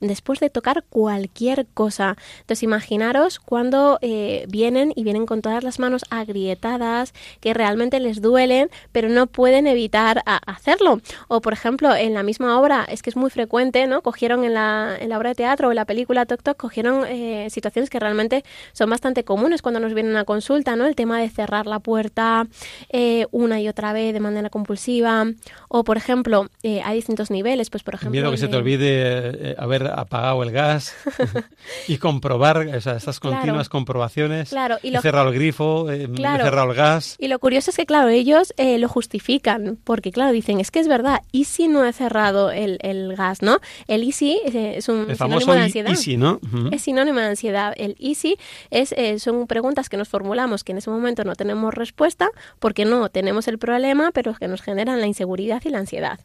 después 0.00 0.40
de 0.40 0.50
tocar 0.50 0.84
cualquier 0.88 1.66
cosa. 1.74 2.16
Entonces 2.40 2.62
imaginaros 2.62 3.38
cuando 3.38 3.98
eh, 4.00 4.46
vienen 4.48 4.92
y 4.96 5.04
vienen 5.04 5.26
con 5.26 5.42
todas 5.42 5.62
las 5.62 5.78
manos 5.78 6.04
agrietadas, 6.10 7.12
que 7.40 7.54
realmente 7.54 8.00
les 8.00 8.22
duelen, 8.22 8.70
pero 8.92 9.08
no 9.08 9.26
pueden 9.26 9.66
evitar 9.66 10.22
hacerlo. 10.46 11.00
O 11.28 11.40
por 11.42 11.52
ejemplo, 11.52 11.94
en 11.94 12.14
la 12.14 12.22
misma 12.22 12.58
obra, 12.58 12.84
es 12.88 13.02
que 13.02 13.10
es 13.10 13.16
muy 13.16 13.30
frecuente, 13.30 13.86
¿no? 13.86 14.02
Cogieron 14.02 14.44
en 14.44 14.54
la, 14.54 14.96
en 14.98 15.08
la 15.08 15.18
obra 15.18 15.30
de 15.30 15.34
teatro 15.34 15.68
o 15.68 15.72
en 15.72 15.76
la 15.76 15.84
película 15.84 16.26
Tok 16.26 16.42
Tok, 16.42 16.56
cogieron 16.56 17.04
eh, 17.06 17.48
situaciones 17.50 17.90
que 17.90 18.00
realmente 18.00 18.44
son 18.72 18.88
bastante 18.88 19.24
comunes 19.24 19.62
cuando 19.62 19.80
nos 19.80 19.94
vienen 19.94 20.16
a 20.16 20.24
consulta, 20.24 20.76
¿no? 20.76 20.86
El 20.86 20.94
tema 20.94 21.20
de 21.20 21.28
cerrar 21.28 21.66
la 21.66 21.80
puerta 21.80 22.46
eh, 22.88 23.26
una 23.30 23.60
y 23.60 23.68
otra 23.68 23.92
vez 23.92 24.12
de 24.12 24.20
manera 24.20 24.50
compulsiva. 24.50 25.26
O 25.68 25.84
por 25.84 25.96
ejemplo, 25.96 26.48
hay 26.62 26.94
distintos 26.94 27.30
niveles, 27.30 27.70
pues 27.70 27.82
por 27.82 27.94
ejemplo... 27.94 28.12
Miedo 28.12 28.30
que 28.30 28.36
se 28.36 28.48
te 28.48 28.56
olvide 28.56 29.54
haber 29.58 29.86
apagado 29.88 30.42
el 30.42 30.52
gas 30.52 30.94
y 31.88 31.98
comprobar, 31.98 32.58
o 32.58 32.80
sea, 32.80 32.96
estas 32.96 33.20
continuas 33.20 33.68
comprobaciones. 33.68 34.50
Claro, 34.50 34.78
y 34.82 34.94
he 34.94 35.00
cerrado 35.00 35.28
el 35.28 35.34
grifo, 35.34 35.90
he 35.90 36.06
cerrado 36.06 36.70
el 36.70 36.76
gas. 36.76 37.16
Y 37.18 37.28
lo 37.28 37.38
curioso 37.38 37.70
es 37.70 37.76
que, 37.76 37.86
claro, 37.86 38.08
ellos 38.08 38.52
eh, 38.56 38.78
lo 38.78 38.88
justifican, 38.88 39.78
porque, 39.82 40.12
claro, 40.12 40.32
dicen, 40.32 40.60
es 40.60 40.70
que 40.70 40.80
es 40.80 40.88
verdad, 40.88 41.22
¿y 41.32 41.44
si 41.44 41.66
no 41.66 41.84
he 41.84 41.92
cerrado 41.92 42.50
el, 42.50 42.78
el 42.82 43.16
gas, 43.16 43.42
no? 43.42 43.58
El 43.88 44.04
easy 44.04 44.38
eh, 44.44 44.74
es 44.76 44.88
un 44.88 45.14
sinónimo 45.16 45.54
de 45.54 45.60
ansiedad. 45.60 45.90
Easy, 45.90 46.16
¿no? 46.16 46.38
Es 46.70 46.82
sinónimo 46.82 47.18
de 47.18 47.26
ansiedad. 47.26 47.74
El 47.76 47.96
easy 47.98 48.36
es, 48.70 48.92
eh, 48.92 49.18
son 49.18 49.46
preguntas 49.46 49.88
que 49.88 49.96
nos 49.96 50.08
formulamos 50.08 50.62
que 50.62 50.72
en 50.72 50.78
ese 50.78 50.90
momento 50.90 51.24
no 51.24 51.34
tenemos 51.34 51.74
respuesta, 51.74 52.30
porque 52.58 52.84
no 52.84 53.08
tenemos 53.08 53.48
el 53.48 53.58
problema, 53.58 54.10
pero 54.12 54.34
que 54.34 54.46
nos 54.46 54.62
generan 54.62 55.00
la 55.00 55.06
inseguridad 55.06 55.62
y 55.64 55.70
la 55.70 55.78
ansiedad. 55.78 56.20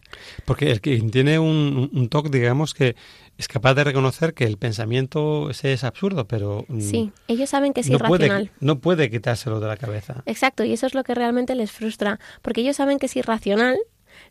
Porque 0.45 0.69
el 0.71 0.81
que 0.81 0.99
tiene 1.01 1.39
un, 1.39 1.89
un 1.93 2.09
toque, 2.09 2.29
digamos, 2.29 2.73
que 2.73 2.95
es 3.37 3.47
capaz 3.47 3.75
de 3.75 3.83
reconocer 3.83 4.33
que 4.33 4.45
el 4.45 4.57
pensamiento 4.57 5.49
ese 5.49 5.73
es 5.73 5.83
absurdo, 5.83 6.27
pero... 6.27 6.65
Mm, 6.67 6.81
sí, 6.81 7.11
ellos 7.27 7.49
saben 7.49 7.73
que 7.73 7.81
es 7.81 7.89
irracional. 7.89 8.51
no 8.59 8.79
puede 8.79 9.09
quitárselo 9.09 9.59
de 9.59 9.67
la 9.67 9.77
cabeza. 9.77 10.23
Exacto, 10.25 10.63
y 10.63 10.73
eso 10.73 10.87
es 10.87 10.95
lo 10.95 11.03
que 11.03 11.13
realmente 11.13 11.53
les 11.55 11.71
frustra, 11.71 12.19
porque 12.41 12.61
ellos 12.61 12.75
saben 12.75 12.97
que 12.97 13.05
es 13.05 13.15
irracional, 13.15 13.77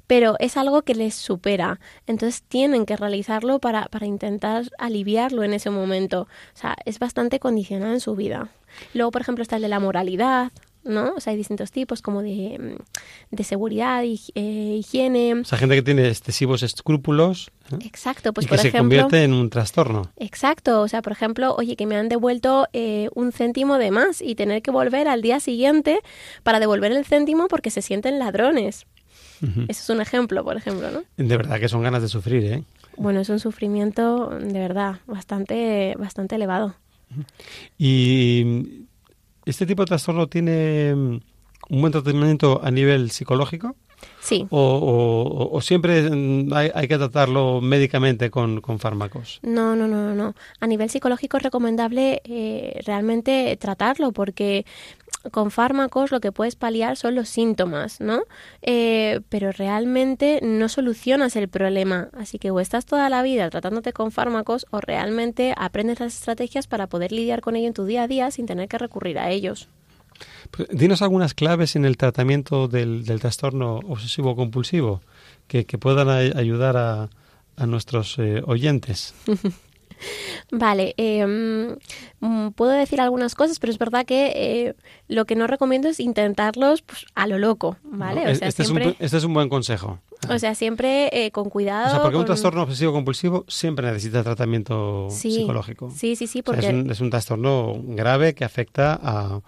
pero 0.06 0.36
es 0.38 0.56
algo 0.56 0.82
que 0.82 0.94
les 0.94 1.14
supera. 1.14 1.80
Entonces 2.06 2.42
tienen 2.42 2.86
que 2.86 2.96
realizarlo 2.96 3.58
para, 3.58 3.86
para 3.86 4.06
intentar 4.06 4.64
aliviarlo 4.78 5.42
en 5.42 5.54
ese 5.54 5.70
momento. 5.70 6.22
O 6.22 6.58
sea, 6.58 6.76
es 6.84 6.98
bastante 6.98 7.40
condicionado 7.40 7.92
en 7.92 8.00
su 8.00 8.14
vida. 8.16 8.50
Luego, 8.94 9.10
por 9.10 9.22
ejemplo, 9.22 9.42
está 9.42 9.56
el 9.56 9.62
de 9.62 9.68
la 9.68 9.80
moralidad, 9.80 10.52
¿no? 10.86 11.14
O 11.16 11.20
sea, 11.20 11.32
hay 11.32 11.36
distintos 11.36 11.70
tipos 11.70 12.02
como 12.02 12.22
de, 12.22 12.78
de 13.30 13.44
seguridad, 13.44 14.02
y 14.04 14.20
eh, 14.34 14.76
higiene. 14.78 15.34
O 15.34 15.44
sea, 15.44 15.58
gente 15.58 15.74
que 15.74 15.82
tiene 15.82 16.08
excesivos 16.08 16.62
escrúpulos. 16.62 17.50
¿eh? 17.72 17.78
Exacto, 17.84 18.32
pues 18.32 18.46
y 18.46 18.50
que 18.50 18.58
se 18.58 18.72
convierte 18.72 19.22
en 19.24 19.32
un 19.32 19.50
trastorno. 19.50 20.10
Exacto, 20.16 20.80
o 20.82 20.88
sea, 20.88 21.02
por 21.02 21.12
ejemplo, 21.12 21.54
oye, 21.56 21.76
que 21.76 21.86
me 21.86 21.96
han 21.96 22.08
devuelto 22.08 22.68
eh, 22.72 23.08
un 23.14 23.32
céntimo 23.32 23.78
de 23.78 23.90
más 23.90 24.22
y 24.22 24.34
tener 24.34 24.62
que 24.62 24.70
volver 24.70 25.08
al 25.08 25.22
día 25.22 25.40
siguiente 25.40 26.00
para 26.42 26.60
devolver 26.60 26.92
el 26.92 27.04
céntimo 27.04 27.48
porque 27.48 27.70
se 27.70 27.82
sienten 27.82 28.18
ladrones. 28.18 28.86
Eso 29.40 29.82
es 29.82 29.90
un 29.90 30.00
ejemplo, 30.00 30.44
por 30.44 30.56
ejemplo, 30.56 30.90
¿no? 30.90 31.02
De 31.16 31.36
verdad 31.36 31.60
que 31.60 31.68
son 31.68 31.82
ganas 31.82 32.02
de 32.02 32.08
sufrir, 32.08 32.44
¿eh? 32.44 32.62
Bueno, 32.96 33.20
es 33.20 33.28
un 33.28 33.40
sufrimiento 33.40 34.30
de 34.30 34.58
verdad 34.58 35.00
bastante, 35.06 35.94
bastante 35.98 36.36
elevado. 36.36 36.74
Y 37.78 38.86
¿Este 39.46 39.64
tipo 39.64 39.82
de 39.82 39.86
trastorno 39.86 40.26
tiene 40.26 40.92
mm, 40.92 41.20
un 41.70 41.80
buen 41.80 41.92
tratamiento 41.92 42.60
a 42.62 42.70
nivel 42.72 43.12
psicológico? 43.12 43.76
Sí. 44.20 44.46
¿O, 44.50 45.58
siempre 45.62 46.10
mm, 46.10 46.52
hay, 46.52 46.88
que 46.88 46.98
tratarlo 46.98 47.60
médicamente 47.60 48.28
con, 48.28 48.60
fármacos? 48.80 49.38
No, 49.42 49.76
no, 49.76 49.86
no, 49.86 50.14
no. 50.16 50.34
A 50.58 50.66
nivel 50.66 50.90
psicológico 50.90 51.36
es 51.36 51.44
recomendable 51.44 52.22
eh, 52.24 52.80
realmente 52.84 53.56
tratarlo 53.56 54.10
porque 54.10 54.66
con 55.30 55.50
fármacos 55.50 56.10
lo 56.10 56.20
que 56.20 56.32
puedes 56.32 56.56
paliar 56.56 56.96
son 56.96 57.14
los 57.14 57.28
síntomas, 57.28 58.00
¿no? 58.00 58.22
Eh, 58.62 59.20
pero 59.28 59.52
realmente 59.52 60.40
no 60.42 60.68
solucionas 60.68 61.36
el 61.36 61.48
problema. 61.48 62.08
Así 62.12 62.38
que 62.38 62.50
o 62.50 62.60
estás 62.60 62.86
toda 62.86 63.08
la 63.08 63.22
vida 63.22 63.48
tratándote 63.50 63.92
con 63.92 64.12
fármacos 64.12 64.66
o 64.70 64.80
realmente 64.80 65.54
aprendes 65.56 66.00
las 66.00 66.14
estrategias 66.14 66.66
para 66.66 66.86
poder 66.86 67.12
lidiar 67.12 67.40
con 67.40 67.56
ello 67.56 67.68
en 67.68 67.74
tu 67.74 67.84
día 67.84 68.04
a 68.04 68.08
día 68.08 68.30
sin 68.30 68.46
tener 68.46 68.68
que 68.68 68.78
recurrir 68.78 69.18
a 69.18 69.30
ellos. 69.30 69.68
Pues, 70.50 70.68
dinos 70.70 71.02
algunas 71.02 71.34
claves 71.34 71.76
en 71.76 71.84
el 71.84 71.96
tratamiento 71.96 72.68
del, 72.68 73.04
trastorno 73.20 73.80
obsesivo 73.86 74.36
compulsivo 74.36 75.02
que, 75.46 75.64
puedan 75.64 76.08
ayudar 76.08 76.76
a, 76.76 77.08
nuestros 77.66 78.18
eh, 78.18 78.42
oyentes. 78.44 79.14
Vale, 80.50 80.94
em, 80.96 81.76
mm, 82.20 82.50
puedo 82.50 82.72
decir 82.72 83.00
algunas 83.00 83.34
cosas, 83.34 83.58
pero 83.58 83.72
es 83.72 83.78
verdad 83.78 84.04
que 84.04 84.32
eh, 84.34 84.74
lo 85.08 85.24
que 85.24 85.36
no 85.36 85.46
recomiendo 85.46 85.88
es 85.88 86.00
intentarlos 86.00 86.82
pues, 86.82 87.06
a 87.14 87.26
lo 87.26 87.38
loco, 87.38 87.76
¿vale? 87.84 88.30
este, 88.30 88.62
es 88.62 88.70
un, 88.70 88.78
este, 88.98 89.16
es 89.16 89.24
un, 89.24 89.34
buen 89.34 89.48
consejo. 89.48 89.98
O 90.28 90.38
sea, 90.38 90.54
siempre 90.54 91.10
eh, 91.12 91.30
con 91.30 91.50
cuidado. 91.50 91.88
O 91.88 91.90
sea, 91.90 92.02
porque 92.02 92.16
un 92.16 92.24
trastorno 92.24 92.62
obsesivo 92.62 92.92
compulsivo 92.92 93.44
siempre 93.48 93.86
necesita 93.86 94.22
tratamiento 94.22 95.08
psicológico. 95.10 95.90
Sí, 95.94 96.16
sí, 96.16 96.26
sí, 96.26 96.42
porque... 96.42 96.84
es 96.88 97.00
un 97.00 97.10
trastorno 97.10 97.74
grave 97.82 98.34
que 98.34 98.44
afecta 98.44 98.98
a 99.02 99.40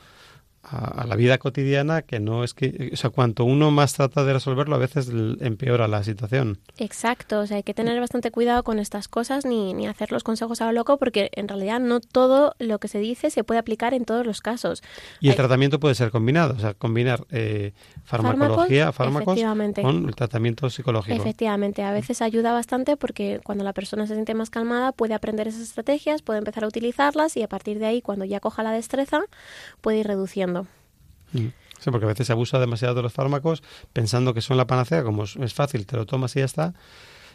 a, 0.71 1.07
la 1.07 1.17
vida 1.17 1.39
cotidiana 1.39 2.03
que 2.03 2.21
no 2.21 2.45
es 2.45 2.55
que, 2.55 2.91
o 2.93 2.97
sea, 2.97 3.11
cuanto 3.11 3.45
uno 3.45 3.71
más 3.71 3.95
trata 3.95 4.25
de 4.25 4.33
resolverlo, 4.33 4.77
a 4.77 4.79
veces 4.79 5.11
empeora 5.41 5.89
la 5.89 6.03
situación. 6.05 6.59
Exacto, 6.79 7.41
o 7.41 7.47
sea, 7.47 7.59
hay 7.59 7.63
que 7.63 7.75
tener 7.75 7.99
bastante 8.01 8.31
cuidado 8.31 8.63
con 8.63 8.79
estas 8.79 9.09
cosas 9.09 9.45
ni, 9.45 9.75
ni 9.75 9.87
hacer 9.87 10.13
los 10.13 10.25
consejos 10.25 10.61
a 10.61 10.67
lo 10.67 10.73
loco 10.73 10.99
porque 10.99 11.31
en 11.35 11.49
realidad 11.49 11.81
no 11.81 12.01
todo 12.01 12.55
lo 12.59 12.79
que 12.79 12.89
se 12.89 12.99
dice 12.99 13.31
se 13.31 13.45
puede 13.45 13.61
aplicar 13.61 13.95
en 13.95 14.05
todos 14.05 14.27
los 14.27 14.41
casos. 14.41 14.83
Y 15.21 15.31
el 15.31 15.37
tratamiento 15.37 15.81
puede 15.81 15.95
ser 15.95 16.11
combinado, 16.11 16.55
o 16.55 16.59
sea, 16.59 16.75
combinar 16.75 17.27
eh, 17.31 17.73
farmacología, 18.05 18.93
fármacos, 18.93 19.39
con 19.81 20.09
el 20.09 20.15
tratamiento 20.15 20.69
psicológico. 20.71 21.17
Efectivamente, 21.17 21.83
a 21.83 21.93
veces 21.93 22.23
ayuda 22.23 22.53
bastante 22.53 22.97
porque 22.97 23.41
cuando 23.43 23.65
la 23.65 23.73
persona 23.73 24.07
se 24.07 24.15
siente 24.15 24.35
más 24.35 24.51
calmada 24.51 24.93
puede 24.93 25.15
aprender 25.15 25.49
esas 25.49 25.63
estrategias, 25.63 26.23
puede 26.23 26.39
empezar 26.39 26.65
a 26.65 26.69
utilizarlas 26.69 27.37
y 27.37 27.43
a 27.43 27.49
partir 27.49 27.79
de 27.79 27.87
ahí, 27.87 28.03
cuando 28.03 28.25
ya 28.25 28.41
coja 28.41 28.63
la 28.63 28.73
destreza, 28.73 29.23
puede 29.81 29.99
ir 29.99 30.07
reduciendo 30.07 30.58
Mm. 31.33 31.49
Sí, 31.79 31.90
porque 31.90 32.07
a 32.07 32.09
veces 32.09 32.27
se 32.27 32.33
abusa 32.33 32.59
demasiado 32.59 32.94
de 32.94 33.03
los 33.03 33.12
fármacos 33.12 33.62
pensando 33.92 34.35
que 34.35 34.40
son 34.40 34.57
la 34.57 34.66
panacea, 34.66 35.05
como 35.05 35.25
es 35.25 35.55
fácil, 35.55 35.87
te 35.87 35.97
lo 35.97 36.07
tomas 36.07 36.35
y 36.37 36.40
ya 36.40 36.44
está. 36.44 36.75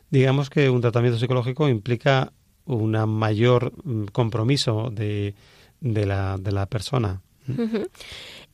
Digamos 0.09 0.49
que 0.49 0.69
un 0.69 0.81
tratamiento 0.81 1.17
psicológico 1.17 1.69
implica 1.69 2.33
un 2.65 2.91
mayor 2.91 3.73
mm, 3.83 4.05
compromiso 4.05 4.89
de, 4.91 5.35
de, 5.79 6.05
la, 6.05 6.37
de 6.37 6.51
la 6.51 6.65
persona. 6.65 7.21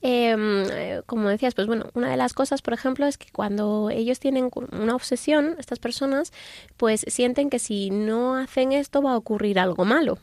Em, 0.01 0.63
eh, 0.71 1.01
como 1.05 1.29
decías, 1.29 1.53
pues 1.53 1.67
bueno, 1.67 1.89
una 1.93 2.09
de 2.09 2.17
las 2.17 2.33
cosas, 2.33 2.61
por 2.61 2.73
ejemplo, 2.73 3.05
es 3.05 3.17
que 3.17 3.27
cuando 3.31 3.89
ellos 3.91 4.19
tienen 4.19 4.49
una 4.71 4.95
obsesión, 4.95 5.55
estas 5.59 5.79
personas, 5.79 6.31
pues 6.77 7.05
sienten 7.07 7.49
que 7.49 7.59
si 7.59 7.89
no 7.91 8.35
hacen 8.35 8.71
esto 8.71 9.01
va 9.01 9.13
a 9.13 9.17
ocurrir 9.17 9.59
algo 9.59 9.85
malo. 9.85 10.17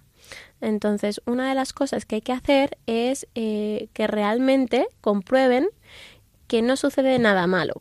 Entonces, 0.67 1.23
una 1.27 1.49
de 1.49 1.55
las 1.55 1.73
cosas 1.73 2.07
que 2.07 2.17
hay 2.17 2.23
que 2.23 2.33
hacer 2.33 2.77
es 2.87 3.29
eh, 3.37 3.87
que 3.93 4.09
realmente 4.09 4.89
comprueben 5.01 5.69
que 6.49 6.61
no 6.61 6.75
sucede 6.75 7.21
nada 7.21 7.47
malo. 7.47 7.75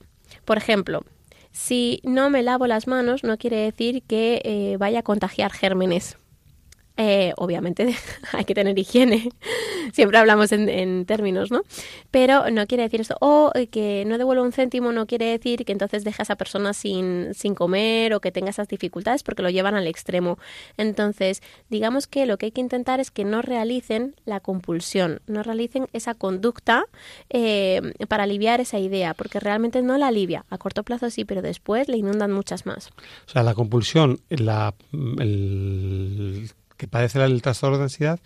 Por 0.46 0.58
ejemplo, 0.58 1.04
si 1.52 2.00
no 2.04 2.30
me 2.30 2.44
lavo 2.44 2.68
las 2.68 2.86
manos, 2.86 3.24
no 3.24 3.40
quiere 3.40 3.58
decir 3.58 4.04
que 4.04 4.40
eh, 4.46 4.78
vaya 4.78 5.00
a 5.00 5.04
contagiar 5.04 5.52
gérmenes. 5.52 6.20
Eh, 6.98 7.34
obviamente 7.36 7.94
hay 8.32 8.46
que 8.46 8.54
tener 8.54 8.78
higiene, 8.80 9.30
siempre 9.92 10.18
hablamos 10.18 10.52
en, 10.54 11.06
términos, 11.06 11.52
¿no? 11.52 11.64
Pero 12.10 12.50
no 12.52 12.68
quiere 12.68 12.84
decir 12.84 13.02
eso, 13.02 13.18
o 13.20 13.52
eh, 13.54 13.68
que 13.68 14.06
no 14.08 14.18
devuelva 14.18 14.44
un 14.44 14.54
céntimo 14.54 14.94
no 14.94 15.06
quiere 15.06 15.26
decir 15.26 15.66
que 15.66 15.74
entonces 15.74 16.06
deja 16.06 16.22
a 16.22 16.26
esa 16.26 16.36
persona 16.38 16.74
sin, 16.74 17.34
sin 17.34 17.54
comer 17.54 18.14
o 18.14 18.22
que 18.22 18.32
tenga 18.32 18.50
esas 18.50 18.70
dificultades 18.70 19.24
porque 19.24 19.42
lo 19.42 19.50
llevan 19.50 19.76
al 19.76 19.88
extremo. 19.88 20.40
Entonces, 20.78 21.42
digamos 21.70 22.08
que 22.08 22.26
lo 22.26 22.38
que 22.38 22.48
hay 22.48 22.52
que 22.52 22.62
intentar 22.62 23.02
es 23.02 23.12
que 23.12 23.26
no 23.26 23.42
realicen 23.42 24.16
la 24.26 24.40
compulsión, 24.40 25.22
no 25.28 25.44
realicen 25.44 25.88
esa 25.92 26.14
conducta 26.14 26.86
eh, 27.30 27.94
para 28.08 28.24
aliviar 28.24 28.62
esa 28.62 28.80
idea, 28.80 29.14
porque 29.14 29.40
realmente 29.42 29.82
no 29.82 29.98
la 29.98 30.08
alivia. 30.08 30.46
A 30.50 30.58
corto 30.58 30.84
plazo 30.84 31.10
sí, 31.10 31.26
pero 31.26 31.42
después 31.42 31.90
le 31.90 31.98
inundan 31.98 32.32
muchas 32.32 32.66
más. 32.66 32.88
O 33.28 33.32
sea, 33.32 33.44
la 33.44 33.54
compulsión, 33.54 34.22
la, 34.30 34.74
el 35.20 36.50
que 36.78 36.88
padece 36.88 37.24
el 37.24 37.42
trastorno 37.42 37.78
de 37.78 37.84
ansiedad 37.84 38.20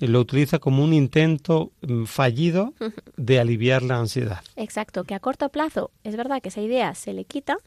eh, 0.00 0.08
lo 0.08 0.20
utiliza 0.20 0.58
como 0.58 0.82
un 0.82 0.92
intento 0.92 1.72
mm, 1.82 2.04
fallido 2.04 2.74
de 3.16 3.40
aliviar 3.40 3.82
la 3.82 3.98
ansiedad. 3.98 4.40
Exacto, 4.56 5.04
que 5.04 5.14
a 5.14 5.20
corto 5.20 5.48
plazo 5.50 5.90
es 6.04 6.16
verdad 6.16 6.40
que 6.42 6.48
esa 6.48 6.60
idea 6.60 6.94
se 6.94 7.12
le 7.12 7.24
quita, 7.24 7.58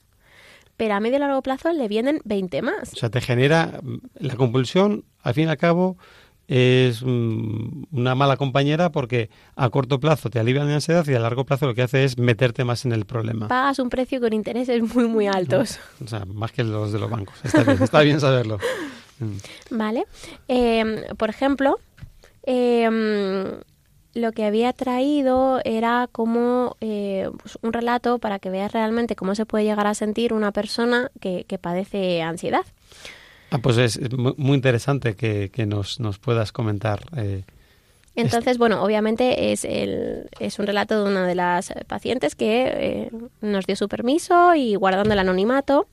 pero 0.77 0.95
a 0.95 0.99
medio 0.99 1.17
y 1.17 1.19
largo 1.19 1.41
plazo 1.41 1.71
le 1.71 1.87
vienen 1.87 2.19
20 2.25 2.61
más. 2.61 2.93
O 2.93 2.95
sea, 2.95 3.09
te 3.09 3.21
genera 3.21 3.79
la 4.15 4.35
compulsión, 4.35 5.05
al 5.21 5.33
fin 5.33 5.45
y 5.45 5.51
al 5.51 5.57
cabo, 5.57 5.97
es 6.47 7.01
una 7.01 8.15
mala 8.15 8.35
compañera 8.35 8.91
porque 8.91 9.29
a 9.55 9.69
corto 9.69 9.99
plazo 9.99 10.29
te 10.29 10.39
alivia 10.39 10.63
la 10.63 10.73
ansiedad 10.73 11.07
y 11.07 11.13
a 11.13 11.19
largo 11.19 11.45
plazo 11.45 11.67
lo 11.67 11.73
que 11.73 11.83
hace 11.83 12.03
es 12.03 12.17
meterte 12.17 12.65
más 12.65 12.85
en 12.85 12.91
el 12.91 13.05
problema. 13.05 13.47
Pagas 13.47 13.79
un 13.79 13.89
precio 13.89 14.19
con 14.19 14.33
intereses 14.33 14.81
muy, 14.93 15.07
muy 15.07 15.27
altos. 15.27 15.79
O 16.03 16.07
sea, 16.07 16.25
más 16.25 16.51
que 16.51 16.63
los 16.63 16.91
de 16.91 16.99
los 16.99 17.09
bancos. 17.09 17.35
Está 17.43 17.63
bien, 17.63 17.81
está 17.81 18.01
bien 18.01 18.19
saberlo. 18.19 18.57
Vale. 19.69 20.05
Em, 20.47 21.03
por 21.17 21.29
ejemplo, 21.29 21.79
em, 22.43 23.45
lo 24.13 24.31
que 24.31 24.45
había 24.45 24.73
traído 24.73 25.59
era 25.63 26.07
como 26.11 26.77
eh, 26.81 27.29
pues, 27.41 27.57
un 27.61 27.73
relato 27.73 28.19
para 28.19 28.39
que 28.39 28.49
veas 28.49 28.71
realmente 28.71 29.15
cómo 29.15 29.35
se 29.35 29.45
puede 29.45 29.65
llegar 29.65 29.87
a 29.87 29.95
sentir 29.95 30.33
una 30.33 30.51
persona 30.51 31.11
que, 31.19 31.45
padece 31.59 32.21
ansiedad. 32.21 32.65
Ah, 33.49 33.59
pues 33.59 33.77
es 33.77 33.99
muy 34.17 34.55
interesante 34.55 35.15
que, 35.15 35.65
nos, 35.65 35.99
nos, 35.99 36.19
puedas 36.19 36.51
comentar. 36.51 37.01
Eh, 37.15 37.43
Entonces, 38.15 38.57
bueno, 38.57 38.83
obviamente 38.83 39.51
es, 39.51 39.63
el, 39.63 40.29
es 40.39 40.59
un 40.59 40.67
relato 40.67 41.03
de 41.03 41.09
una 41.09 41.27
de 41.27 41.35
las 41.35 41.73
pacientes 41.87 42.35
que 42.35 42.63
eh, 42.65 43.09
nos 43.41 43.65
dio 43.65 43.75
su 43.75 43.87
permiso 43.87 44.55
y 44.55 44.75
guardando 44.75 45.13
el 45.13 45.19
anonimato. 45.19 45.87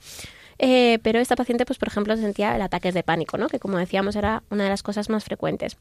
Pero 1.03 1.19
esta 1.19 1.37
paciente, 1.37 1.65
pues 1.65 1.79
por 1.79 1.89
ejemplo, 1.89 2.17
sentía 2.17 2.55
el 2.55 2.63
ataques 2.63 2.95
de 2.95 3.03
pánico, 3.03 3.39
¿no? 3.39 3.49
que 3.49 3.59
como 3.59 3.79
decíamos 3.79 4.15
era 4.17 4.43
una 4.51 4.65
de 4.65 4.71
las 4.71 4.83
cosas 4.83 5.09
más 5.09 5.25
frecuentes. 5.25 5.77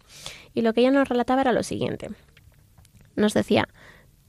Y 0.53 0.61
lo 0.61 0.73
que 0.73 0.81
ella 0.81 0.91
nos 0.91 1.09
relataba 1.09 1.41
era 1.41 1.51
lo 1.51 1.63
siguiente 1.63 2.09
nos 3.19 3.33
decía, 3.33 3.69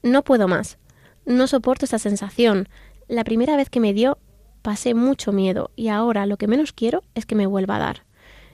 no 0.03 0.23
puedo 0.23 0.47
más, 0.47 0.77
no 1.25 1.47
soporto 1.47 1.85
esta 1.85 1.97
sensación. 1.97 2.69
La 3.07 3.23
primera 3.23 3.55
vez 3.55 3.69
que 3.69 3.79
me 3.79 3.93
dio 3.93 4.19
pasé 4.61 4.93
mucho 4.93 5.31
miedo 5.31 5.71
y 5.75 5.87
ahora 5.87 6.25
lo 6.27 6.37
que 6.37 6.47
menos 6.47 6.73
quiero 6.73 7.03
es 7.15 7.25
que 7.25 7.35
me 7.35 7.47
vuelva 7.47 7.77
a 7.77 7.79
dar. 7.79 8.03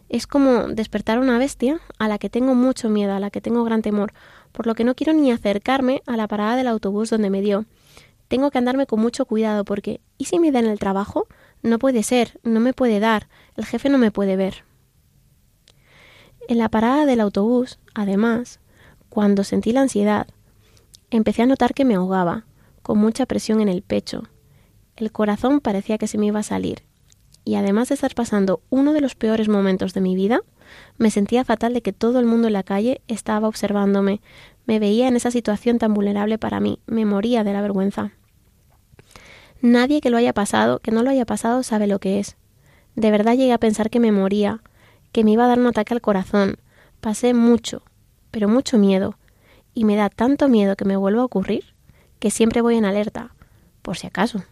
Es 0.10 0.26
como 0.26 0.70
despertar 0.70 1.18
a 1.18 1.22
una 1.22 1.38
bestia 1.38 1.82
a 2.00 2.08
la 2.08 2.18
que 2.18 2.30
tengo 2.30 2.56
mucho 2.56 2.88
miedo, 2.88 3.14
a 3.14 3.20
la 3.20 3.30
que 3.30 3.42
tengo 3.42 3.66
gran 3.66 3.82
temor, 3.82 4.14
por 4.54 4.66
lo 4.66 4.74
que 4.74 4.86
no 4.86 4.96
quiero 4.96 5.12
ni 5.12 5.32
acercarme 5.32 6.02
a 6.06 6.16
la 6.16 6.30
parada 6.30 6.56
del 6.56 6.68
autobús 6.68 7.10
donde 7.10 7.30
me 7.30 7.42
dio. 7.42 7.66
Tengo 8.30 8.50
que 8.50 8.58
andarme 8.58 8.86
con 8.86 9.02
mucho 9.02 9.26
cuidado 9.26 9.66
porque 9.66 10.00
¿y 10.18 10.26
si 10.26 10.40
me 10.40 10.52
da 10.52 10.60
en 10.60 10.68
el 10.68 10.80
trabajo? 10.80 11.28
No 11.62 11.80
puede 11.80 12.04
ser, 12.04 12.40
no 12.44 12.60
me 12.60 12.74
puede 12.74 13.00
dar, 13.00 13.28
el 13.56 13.66
jefe 13.66 13.90
no 13.90 13.98
me 13.98 14.12
puede 14.12 14.36
ver. 14.36 14.64
En 16.48 16.58
la 16.58 16.70
parada 16.70 17.06
del 17.06 17.20
autobús, 17.20 17.80
además, 17.94 18.60
cuando 19.10 19.44
sentí 19.44 19.74
la 19.74 19.82
ansiedad, 19.82 20.28
empecé 21.10 21.42
a 21.42 21.46
notar 21.46 21.74
que 21.74 21.86
me 21.86 21.96
ahogaba, 21.96 22.46
con 22.82 22.98
mucha 23.00 23.26
presión 23.26 23.60
en 23.60 23.68
el 23.68 23.82
pecho. 23.82 24.24
El 24.96 25.12
corazón 25.12 25.60
parecía 25.60 25.98
que 25.98 26.08
se 26.08 26.18
me 26.18 26.28
iba 26.28 26.40
a 26.40 26.44
salir. 26.44 26.84
Y 27.44 27.56
además 27.56 27.90
de 27.90 27.96
estar 27.96 28.14
pasando 28.16 28.62
uno 28.70 28.94
de 28.94 29.02
los 29.02 29.16
peores 29.16 29.48
momentos 29.48 29.94
de 29.94 30.02
mi 30.02 30.16
vida, 30.16 30.42
me 30.98 31.12
sentía 31.12 31.46
fatal 31.46 31.74
de 31.74 31.82
que 31.82 31.94
todo 31.94 32.20
el 32.20 32.26
mundo 32.26 32.48
en 32.48 32.54
la 32.54 32.64
calle 32.64 33.02
estaba 33.08 33.48
observándome. 33.48 34.22
Me 34.66 34.80
veía 34.80 35.08
en 35.08 35.16
esa 35.16 35.32
situación 35.32 35.80
tan 35.80 35.94
vulnerable 35.94 36.38
para 36.38 36.60
mí. 36.60 36.80
Me 36.88 37.06
moría 37.06 37.44
de 37.44 37.54
la 37.54 37.62
vergüenza. 37.62 38.12
Nadie 39.62 40.02
que 40.02 40.10
lo 40.10 40.18
haya 40.18 40.34
pasado, 40.34 40.80
que 40.80 40.92
no 40.92 41.04
lo 41.04 41.10
haya 41.10 41.26
pasado, 41.26 41.64
sabe 41.64 41.88
lo 41.88 42.00
que 42.00 42.20
es. 42.20 42.38
De 42.96 43.12
verdad 43.12 43.36
llegué 43.36 43.54
a 43.54 43.60
pensar 43.60 43.90
que 43.90 44.00
me 44.00 44.12
moría, 44.12 44.62
que 45.12 45.24
me 45.24 45.32
iba 45.32 45.46
a 45.46 45.48
dar 45.48 45.60
un 45.60 45.68
ataque 45.68 45.94
al 45.94 46.02
corazón. 46.02 46.58
Pasé 47.02 47.34
mucho, 47.34 47.84
pero 48.32 48.48
mucho 48.48 48.78
miedo, 48.78 49.18
y 49.74 49.86
me 49.86 49.96
da 49.96 50.10
tanto 50.10 50.48
miedo 50.50 50.76
que 50.76 50.86
me 50.86 50.98
vuelva 50.98 51.22
a 51.22 51.26
ocurrir 51.26 51.78
que 52.20 52.32
siempre 52.32 52.62
voy 52.62 52.76
en 52.76 52.86
alerta, 52.86 53.34
por 53.82 53.98
si 53.98 54.08
acaso. 54.08 54.44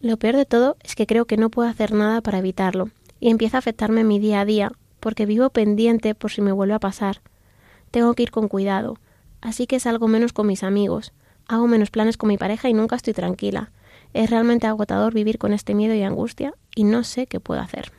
Lo 0.00 0.16
peor 0.16 0.36
de 0.36 0.46
todo 0.46 0.76
es 0.82 0.94
que 0.94 1.06
creo 1.06 1.26
que 1.26 1.36
no 1.36 1.50
puedo 1.50 1.68
hacer 1.68 1.92
nada 1.92 2.20
para 2.20 2.38
evitarlo, 2.38 2.90
y 3.20 3.30
empieza 3.30 3.58
a 3.58 3.60
afectarme 3.60 4.04
mi 4.04 4.18
día 4.18 4.40
a 4.40 4.44
día, 4.44 4.72
porque 5.00 5.26
vivo 5.26 5.50
pendiente 5.50 6.14
por 6.14 6.30
si 6.30 6.40
me 6.40 6.52
vuelve 6.52 6.74
a 6.74 6.80
pasar. 6.80 7.20
Tengo 7.90 8.14
que 8.14 8.24
ir 8.24 8.30
con 8.30 8.48
cuidado, 8.48 8.98
así 9.40 9.66
que 9.66 9.80
salgo 9.80 10.08
menos 10.08 10.32
con 10.32 10.46
mis 10.46 10.62
amigos, 10.62 11.12
hago 11.46 11.66
menos 11.66 11.90
planes 11.90 12.16
con 12.16 12.28
mi 12.28 12.38
pareja 12.38 12.68
y 12.68 12.74
nunca 12.74 12.96
estoy 12.96 13.12
tranquila. 13.12 13.70
Es 14.14 14.30
realmente 14.30 14.66
agotador 14.66 15.14
vivir 15.14 15.38
con 15.38 15.52
este 15.52 15.74
miedo 15.74 15.94
y 15.94 16.02
angustia 16.02 16.54
y 16.74 16.84
no 16.84 17.04
sé 17.04 17.26
qué 17.26 17.40
puedo 17.40 17.60
hacer. 17.60 17.92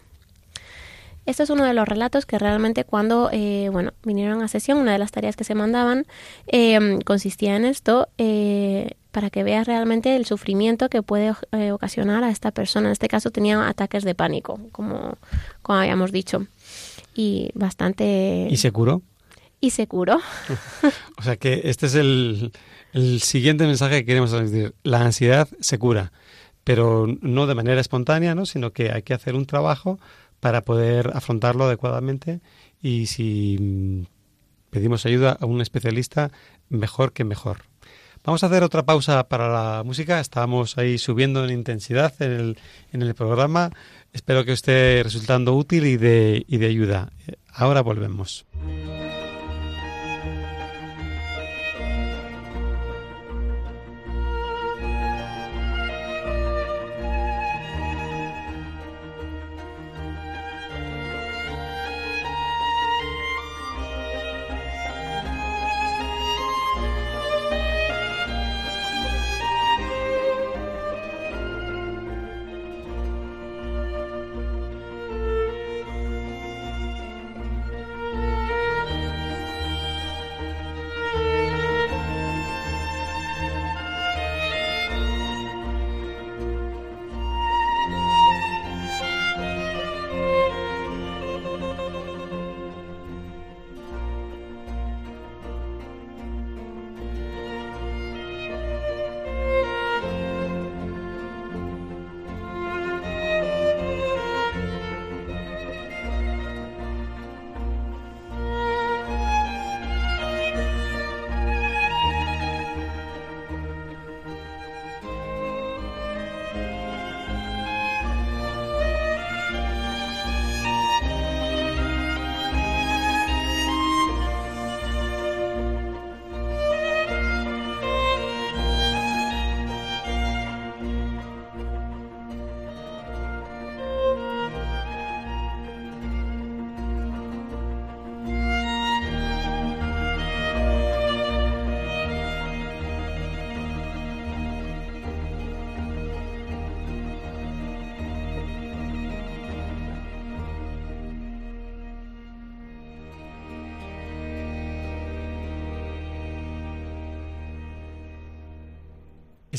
Este 1.26 1.44
es 1.44 1.50
uno 1.50 1.64
de 1.64 1.74
los 1.74 1.88
relatos 1.88 2.26
que 2.26 2.38
realmente 2.38 2.84
cuando 2.84 3.30
eh, 3.32 3.70
bueno, 3.72 3.94
vinieron 4.04 4.42
a 4.42 4.48
sesión, 4.50 4.78
una 4.78 4.92
de 4.92 5.00
las 5.00 5.12
tareas 5.12 5.38
que 5.38 5.46
se 5.46 5.56
mandaban 5.56 6.06
eh, 6.48 7.00
consistía 7.06 7.56
en 7.56 7.64
esto, 7.64 8.10
eh, 8.18 8.92
para 9.12 9.30
que 9.30 9.44
veas 9.44 9.68
realmente 9.68 10.16
el 10.16 10.26
sufrimiento 10.26 10.90
que 10.90 11.02
puede 11.02 11.34
ocasionar 11.72 12.24
a 12.24 12.32
esta 12.32 12.52
persona. 12.52 12.88
En 12.88 12.94
este 12.94 13.08
caso 13.08 13.30
tenía 13.30 13.68
ataques 13.70 14.04
de 14.04 14.16
pánico, 14.16 14.60
como, 14.72 15.18
como 15.62 15.80
habíamos 15.80 16.12
dicho. 16.12 16.48
Y 17.14 17.52
bastante... 17.54 18.48
¿Y 18.50 18.58
se 18.58 18.72
curó? 18.72 19.04
Y 19.64 19.70
se 19.70 19.88
curó. 19.88 20.18
o 21.18 21.24
sea 21.24 21.38
que 21.38 21.62
este 21.64 21.86
es 21.86 21.96
el, 21.96 22.52
el 22.92 23.22
siguiente 23.22 23.66
mensaje 23.66 24.00
que 24.00 24.06
queremos 24.06 24.30
decir. 24.34 24.76
La 24.84 25.00
ansiedad 25.00 25.48
se 25.62 25.80
cura, 25.80 26.12
pero 26.66 27.08
no 27.22 27.48
de 27.48 27.56
manera 27.56 27.80
espontánea, 27.80 28.36
¿no? 28.36 28.46
sino 28.46 28.74
que 28.74 28.92
hay 28.92 29.04
que 29.04 29.14
hacer 29.14 29.36
un 29.36 29.46
trabajo 29.46 30.00
para 30.42 30.64
poder 30.64 31.12
afrontarlo 31.14 31.64
adecuadamente 31.64 32.42
y 32.82 33.06
si 33.06 33.58
mm, 33.58 34.04
pedimos 34.70 35.06
ayuda 35.06 35.38
a 35.40 35.46
un 35.46 35.62
especialista, 35.62 36.30
mejor 36.68 37.14
que 37.14 37.24
mejor. 37.24 37.60
Vamos 38.26 38.44
a 38.44 38.48
hacer 38.48 38.64
otra 38.64 38.84
pausa 38.84 39.30
para 39.30 39.48
la 39.48 39.84
música. 39.86 40.20
Estábamos 40.20 40.78
ahí 40.78 40.98
subiendo 40.98 41.46
en 41.46 41.52
intensidad 41.52 42.14
en 42.22 42.32
el, 42.34 42.58
en 42.92 43.02
el 43.02 43.16
programa. 43.16 43.72
Espero 44.12 44.44
que 44.44 44.52
esté 44.52 45.04
resultando 45.04 45.56
útil 45.56 45.86
y 45.86 45.96
de, 45.96 46.44
y 46.50 46.58
de 46.58 46.66
ayuda. 46.66 47.14
Ahora 47.54 47.80
volvemos. 47.80 48.46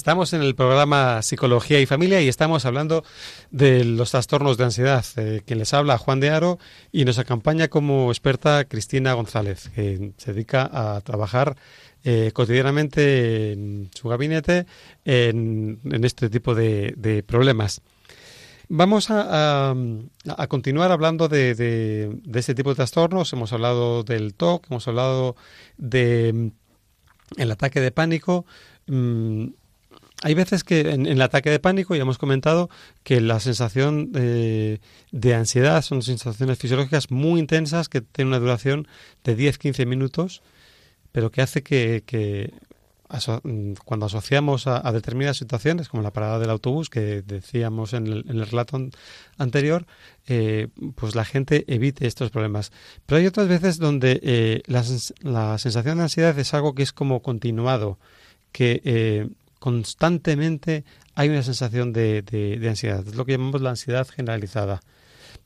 Estamos 0.05 0.35
en 0.35 0.43
el 0.43 0.55
programa 0.55 1.23
Psicología 1.23 1.81
y 1.81 1.87
Familia 1.87 2.21
y 2.21 2.29
estamos 2.29 2.67
hablando 2.67 3.05
de 3.51 3.87
los 3.87 4.11
trastornos 4.11 4.59
de 4.59 4.65
ansiedad. 4.65 5.03
Eh, 5.17 5.41
quien 5.47 5.59
les 5.59 5.73
habla, 5.73 5.97
Juan 5.97 6.21
de 6.21 6.29
Aro, 6.29 6.59
y 6.93 7.07
nos 7.07 7.19
acompaña 7.19 7.69
como 7.69 8.11
experta 8.11 8.67
Cristina 8.67 9.15
González, 9.15 9.71
que 9.75 10.13
se 10.19 10.35
dedica 10.35 10.69
a 10.71 11.01
trabajar 11.01 11.57
eh, 12.05 12.33
cotidianamente 12.35 13.53
en 13.53 13.89
su 13.95 14.11
gabinete 14.11 14.67
en, 15.07 15.81
este 16.05 16.29
tipo 16.29 16.55
de, 16.55 17.25
problemas. 17.27 17.81
Vamos 18.69 19.07
a, 19.09 19.75
continuar 20.49 20.93
hablando 20.93 21.29
de, 21.29 21.55
de, 21.55 22.39
este 22.39 22.55
tipo 22.55 22.69
de 22.69 22.77
trastornos. 22.77 23.33
Hemos 23.33 23.55
hablado 23.55 24.05
del 24.05 24.35
TOC, 24.35 24.67
hemos 24.71 24.87
hablado 24.87 25.35
del 25.79 26.53
ataque 27.39 27.81
de 27.81 27.91
pánico. 27.91 28.45
Mm, 30.25 30.27
hay 30.27 30.35
veces 30.35 30.65
que 30.65 30.81
en, 30.81 31.07
el 31.07 31.23
ataque 31.23 31.51
de 31.51 31.61
pánico, 31.61 31.95
ya 31.95 32.03
hemos 32.03 32.19
comentado, 32.19 32.71
que 33.03 33.21
la 33.21 33.41
sensación 33.41 34.13
de, 34.13 34.81
ansiedad 35.35 35.83
son 35.83 36.03
sensaciones 36.03 36.59
fisiológicas 36.59 37.11
muy 37.11 37.41
intensas 37.41 37.89
que 37.89 38.01
tienen 38.01 38.29
una 38.29 38.41
duración 38.41 38.89
de 39.23 39.37
10-15 39.37 39.87
minutos, 39.87 40.43
pero 41.13 41.31
que 41.31 41.43
hace 41.43 41.63
que, 41.63 42.53
cuando 43.85 44.07
asociamos 44.07 44.67
a, 44.67 44.91
determinadas 44.91 45.37
situaciones, 45.37 45.89
como 45.89 46.03
la 46.03 46.13
parada 46.13 46.39
del 46.39 46.51
autobús 46.51 46.91
que 46.91 47.23
decíamos 47.23 47.93
en 47.93 48.07
el, 48.09 48.47
relato 48.47 48.81
anterior, 49.39 49.87
eh, 50.27 50.69
pues 50.97 51.15
la 51.15 51.25
gente 51.25 51.65
evite 51.69 52.07
estos 52.07 52.31
problemas. 52.31 52.73
Pero 53.07 53.19
hay 53.19 53.27
otras 53.27 53.47
veces 53.47 53.79
donde 53.79 54.21
eh, 54.23 54.63
la, 54.67 54.83
la, 55.21 55.59
sensación 55.59 55.99
de 55.99 56.05
ansiedad 56.05 56.37
es 56.39 56.55
algo 56.55 56.75
que 56.75 56.83
es 56.83 56.93
como 56.93 57.23
continuado, 57.23 57.99
que 58.51 58.81
eh, 58.85 59.29
constantemente 59.65 60.85
hay 61.15 61.31
una 61.31 61.43
sensación 61.43 61.95
de, 61.95 62.21
de, 62.21 62.69
ansiedad. 62.69 63.03
Es 63.09 63.15
lo 63.15 63.25
que 63.25 63.33
llamamos 63.33 63.63
la 63.63 63.71
ansiedad 63.71 64.07
generalizada. 64.07 64.83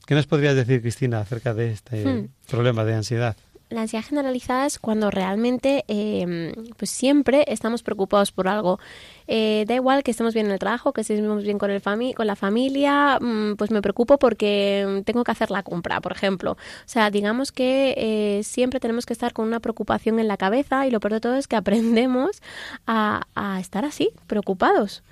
¿Qué 0.05 0.13
nos 0.13 0.27
podrías 0.27 0.57
decir, 0.57 0.81
Cristina, 0.81 1.21
acerca 1.21 1.53
de 1.53 1.71
este 1.71 2.05
hmm. 2.05 2.27
problema 2.49 2.83
de 2.83 2.95
ansiedad? 2.95 3.37
La 3.69 3.81
ansiedad 3.81 4.03
generalizada 4.03 4.65
es 4.65 4.79
cuando 4.79 5.11
realmente 5.11 5.85
em, 5.87 6.53
pues 6.77 6.89
siempre 6.89 7.45
estamos 7.47 7.83
preocupados 7.83 8.31
por 8.31 8.47
algo. 8.47 8.79
Eh, 9.27 9.65
da 9.67 9.75
igual 9.75 10.03
que 10.03 10.11
estemos 10.11 10.33
bien 10.33 10.47
en 10.47 10.53
el 10.53 10.59
trabajo, 10.59 10.91
que 10.91 11.01
estemos 11.01 11.43
bien 11.43 11.59
con, 11.59 11.69
el 11.69 11.79
fami 11.81 12.13
con 12.13 12.25
la 12.25 12.35
familia, 12.35 13.19
mm, 13.21 13.55
pues 13.57 13.69
me 13.69 13.81
preocupo 13.81 14.17
porque 14.17 15.03
tengo 15.05 15.23
que 15.23 15.31
hacer 15.31 15.51
la 15.51 15.63
compra, 15.63 16.01
por 16.01 16.11
ejemplo. 16.11 16.53
O 16.53 16.57
sea, 16.87 17.11
digamos 17.11 17.51
que 17.51 17.93
eh, 17.97 18.43
siempre 18.43 18.79
tenemos 18.79 19.05
que 19.05 19.13
estar 19.13 19.33
con 19.33 19.47
una 19.47 19.59
preocupación 19.59 20.19
en 20.19 20.27
la 20.27 20.37
cabeza 20.37 20.87
y 20.87 20.91
lo 20.91 20.99
peor 20.99 21.13
de 21.13 21.21
todo 21.21 21.35
es 21.35 21.47
que 21.47 21.55
aprendemos 21.57 22.41
a 22.87 23.57
estar 23.59 23.85
así, 23.85 24.09
preocupados. 24.27 25.03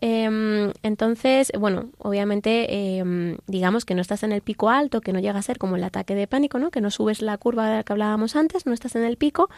Em, 0.00 0.72
entonces, 0.82 1.50
bueno, 1.58 1.90
obviamente, 1.98 2.98
em, 2.98 3.36
digamos 3.46 3.84
que 3.84 3.94
no 3.94 4.00
estás 4.00 4.22
en 4.22 4.32
el 4.32 4.42
pico 4.42 4.70
alto, 4.70 5.00
que 5.00 5.12
no 5.12 5.18
llega 5.18 5.38
a 5.38 5.42
ser 5.42 5.58
como 5.58 5.76
el 5.76 5.82
ataque 5.82 6.14
de 6.14 6.26
pánico, 6.28 6.58
¿no? 6.58 6.70
Que 6.70 6.80
no 6.80 6.90
subes 6.90 7.20
la 7.20 7.36
curva 7.36 7.68
de 7.68 7.76
la 7.76 7.82
que 7.82 7.92
hablábamos 7.92 8.36
antes, 8.36 8.64
no 8.64 8.72
estás 8.72 8.94
en 8.94 9.02
el 9.02 9.16
pico, 9.16 9.50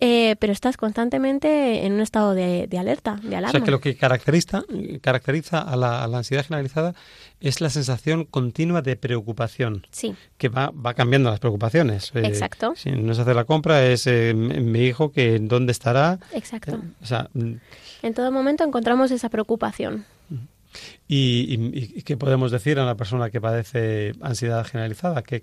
eh, 0.00 0.36
pero 0.38 0.52
estás 0.52 0.76
constantemente 0.76 1.86
en 1.86 1.94
un 1.94 2.00
estado 2.00 2.34
de, 2.34 2.68
alerta, 2.78 3.18
de 3.22 3.36
alarma. 3.36 3.48
O 3.48 3.52
sea, 3.52 3.60
que 3.62 3.70
lo 3.70 3.80
que 3.80 3.96
caracteriza, 3.96 4.62
caracteriza 5.00 5.60
a 5.60 5.76
la, 5.76 6.04
ansiedad 6.04 6.44
generalizada 6.44 6.94
es 7.40 7.60
la 7.60 7.70
sensación 7.70 8.24
continua 8.24 8.82
de 8.82 8.96
preocupación. 8.96 9.86
Sí. 9.90 10.14
Que 10.38 10.48
va, 10.48 10.70
va 10.70 10.94
cambiando 10.94 11.30
las 11.30 11.40
preocupaciones. 11.40 12.12
Eh, 12.14 12.22
Exacto. 12.24 12.74
Si 12.76 12.90
no 12.90 13.12
es 13.12 13.18
hacer 13.18 13.36
la 13.36 13.44
compra, 13.44 13.84
es 13.86 14.06
eh, 14.06 14.34
mi 14.34 14.80
hijo 14.80 15.12
que 15.12 15.38
dónde 15.38 15.72
estará. 15.72 16.18
Exacto. 16.32 16.80
o 17.02 17.06
sea, 17.06 17.28
mm, 17.32 17.54
en 18.02 18.14
todo 18.14 18.30
momento 18.30 18.64
encontramos 18.64 19.10
esa 19.10 19.28
preocupación. 19.28 20.04
¿Y, 21.08 22.02
qué 22.02 22.16
podemos 22.16 22.50
decir 22.50 22.78
a 22.78 22.82
una 22.82 22.96
persona 22.96 23.30
que 23.30 23.40
padece 23.40 24.12
ansiedad 24.20 24.66
generalizada? 24.66 25.22
¿Qué, 25.22 25.40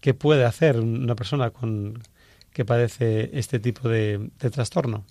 qué, 0.00 0.14
puede 0.14 0.44
hacer 0.44 0.80
una 0.80 1.14
persona 1.14 1.50
con, 1.50 2.02
que 2.52 2.64
padece 2.64 3.30
este 3.32 3.58
tipo 3.58 3.88
de, 3.88 4.30
trastorno? 4.38 5.04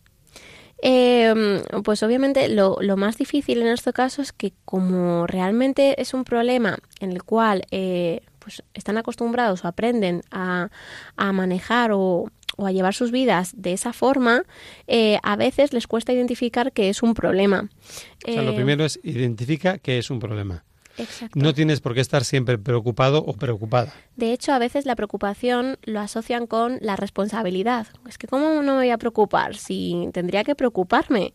Eh, 0.82 1.62
pues 1.84 2.04
obviamente 2.04 2.48
lo, 2.48 2.78
más 2.98 3.18
difícil 3.18 3.62
en 3.62 3.68
este 3.68 3.92
caso 3.92 4.22
es 4.22 4.32
que 4.32 4.54
como 4.64 5.28
realmente 5.28 6.02
es 6.02 6.14
un 6.14 6.24
problema 6.24 6.78
en 7.02 7.12
el 7.12 7.24
cual 7.24 7.64
eh, 7.72 8.22
pues 8.40 8.64
están 8.74 8.98
acostumbrados 8.98 9.66
o 9.66 9.68
aprenden 9.68 10.22
a, 10.32 10.70
a 11.18 11.32
manejar 11.34 11.92
o, 11.92 12.32
o 12.60 12.66
a 12.66 12.72
llevar 12.72 12.94
sus 12.94 13.12
vidas 13.12 13.54
de 13.56 13.74
esa 13.74 13.94
forma, 13.94 14.44
eh, 14.88 15.18
a 15.24 15.36
veces 15.36 15.74
les 15.74 15.88
cuesta 15.88 16.12
identificar 16.14 16.74
que 16.74 16.90
es 16.90 17.02
un 17.02 17.14
problema. 17.14 17.70
O 18.28 18.32
sea, 18.32 18.44
lo 18.44 18.52
eh, 18.52 18.56
primero 18.56 18.84
es 18.86 19.00
identifica 19.04 19.78
que 19.78 19.98
es 19.98 20.10
un 20.10 20.20
problema. 20.20 20.66
Exacto. 21.00 21.39
No 21.39 21.54
tienes 21.54 21.82
por 21.82 21.93
qué 21.93 22.02
estar 22.02 22.24
siempre 22.24 22.58
preocupado 22.58 23.24
o 23.26 23.34
preocupada. 23.34 23.93
De 24.16 24.34
hecho, 24.34 24.54
a 24.54 24.60
veces 24.60 24.86
la 24.86 24.95
preocupación 24.95 25.78
lo 25.84 26.00
asocian 26.00 26.45
con 26.45 26.78
la 26.82 26.95
responsabilidad. 26.95 27.88
Es 28.08 28.18
que 28.18 28.28
¿cómo 28.28 28.62
no 28.62 28.74
me 28.74 28.80
voy 28.80 28.89
a 28.89 28.97
preocupar 28.97 29.56
si 29.56 30.10
tendría 30.14 30.43
que 30.43 30.56
preocuparme? 30.56 31.34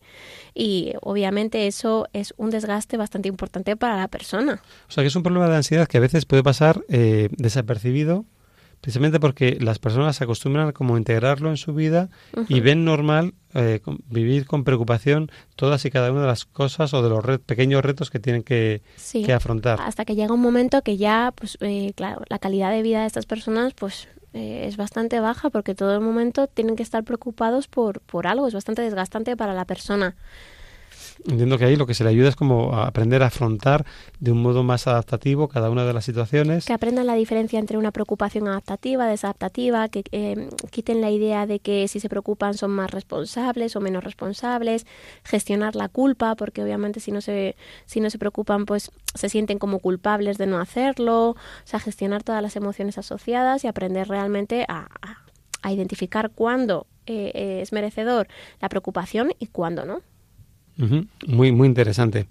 Y 0.53 0.93
obviamente 1.01 1.67
eso 1.67 2.07
es 2.13 2.33
un 2.37 2.49
desgaste 2.49 2.97
bastante 2.97 3.27
importante 3.27 3.75
para 3.75 3.97
la 3.97 4.07
persona. 4.07 4.61
O 4.87 4.91
sea, 4.91 5.03
que 5.03 5.07
es 5.07 5.15
un 5.15 5.23
problema 5.23 5.49
de 5.49 5.55
ansiedad 5.55 5.87
que 5.87 5.97
a 5.97 6.01
veces 6.01 6.25
puede 6.25 6.43
pasar 6.43 6.83
eh, 6.89 7.29
desapercibido 7.31 8.25
precisamente 8.85 9.19
porque 9.19 9.57
las 9.59 9.79
personas 9.79 10.15
se 10.15 10.25
acostumbran 10.25 10.67
a 10.67 10.71
como 10.71 10.95
integrarlo 10.95 11.49
en 11.49 11.57
su 11.57 11.73
vida 11.73 12.09
y 12.47 12.59
ven 12.59 12.85
normal 12.85 13.33
eh, 13.55 13.81
vivir 14.11 14.45
con 14.45 14.63
preocupación 14.63 15.31
todas 15.55 15.83
y 15.85 15.89
cada 15.89 16.11
una 16.11 16.21
de 16.21 16.27
las 16.27 16.45
cosas 16.45 16.93
o 16.93 17.01
de 17.01 17.09
los 17.09 17.39
pequeños 17.39 17.83
retos 17.83 18.11
que 18.11 18.19
tienen 18.19 18.43
que, 18.43 18.83
afrontar. 19.33 19.81
Hasta 19.81 20.05
que 20.05 20.13
llega 20.13 20.35
un 20.35 20.39
momento 20.39 20.83
que 20.83 20.97
ya, 20.97 21.33
pues 21.35 21.57
eh, 21.61 21.93
claro, 21.95 22.21
la 22.29 22.37
calidad 22.37 22.69
de 22.69 22.83
vida 22.83 23.01
de 23.01 23.07
estas 23.07 23.25
personas, 23.25 23.73
pues 23.73 24.07
eh, 24.33 24.65
es 24.67 24.77
bastante 24.77 25.19
baja 25.19 25.49
porque 25.49 25.73
todo 25.73 25.95
el 25.95 26.01
momento 26.01 26.45
tienen 26.45 26.75
que 26.75 26.83
estar 26.83 27.03
preocupados 27.03 27.67
por, 27.67 28.01
por 28.01 28.27
algo, 28.27 28.47
es 28.47 28.53
bastante 28.53 28.83
desgastante 28.83 29.35
para 29.35 29.55
la 29.55 29.65
persona. 29.65 30.15
Entiendo 31.27 31.57
que 31.57 31.65
ahí 31.65 31.75
lo 31.75 31.87
que 31.87 31.93
se 31.93 32.03
le 32.03 32.09
ayuda 32.11 32.29
es 32.29 32.35
como 32.35 32.73
a 32.73 32.87
aprender 32.87 33.23
a 33.23 33.27
afrontar 33.27 33.85
de 34.19 34.31
un 34.31 34.41
modo 34.41 34.63
más 34.63 34.87
adaptativo 34.87 35.47
cada 35.47 35.69
una 35.69 35.85
de 35.85 35.93
las 35.93 36.05
situaciones. 36.05 36.65
Que 36.65 36.73
aprendan 36.73 37.07
la 37.07 37.15
diferencia 37.15 37.57
entre 37.59 37.77
una 37.77 37.91
preocupación 37.91 38.47
adaptativa, 38.47 39.07
desadaptativa, 39.07 39.87
que 39.89 40.03
eh, 40.11 40.49
quiten 40.69 41.01
la 41.01 41.09
idea 41.09 41.47
de 41.47 41.59
que 41.59 41.87
si 41.87 41.99
se 41.99 42.09
preocupan 42.09 42.53
son 42.53 42.71
más 42.71 42.91
responsables 42.91 43.75
o 43.75 43.79
menos 43.79 44.03
responsables, 44.03 44.85
gestionar 45.23 45.75
la 45.75 45.89
culpa, 45.89 46.35
porque 46.35 46.63
obviamente 46.63 46.99
si 46.99 47.11
no 47.11 47.21
se, 47.21 47.55
si 47.85 47.99
no 47.99 48.09
se 48.09 48.19
preocupan 48.19 48.65
pues 48.65 48.91
se 49.13 49.29
sienten 49.29 49.59
como 49.59 49.79
culpables 49.79 50.37
de 50.37 50.47
no 50.47 50.59
hacerlo, 50.59 51.29
o 51.29 51.37
sea, 51.63 51.79
gestionar 51.79 52.23
todas 52.23 52.41
las 52.41 52.55
emociones 52.55 52.97
asociadas 52.97 53.63
y 53.63 53.67
aprender 53.67 54.07
realmente 54.07 54.65
a, 54.67 54.89
a, 55.61 55.71
identificar 55.71 56.29
cuándo 56.29 56.85
eh, 57.07 57.59
es 57.61 57.71
merecedor 57.71 58.27
la 58.61 58.69
preocupación 58.69 59.31
y 59.39 59.47
cuándo 59.47 59.85
no. 59.85 60.01
Muy, 60.77 61.51
muy 61.51 61.67
interesante. 61.67 62.27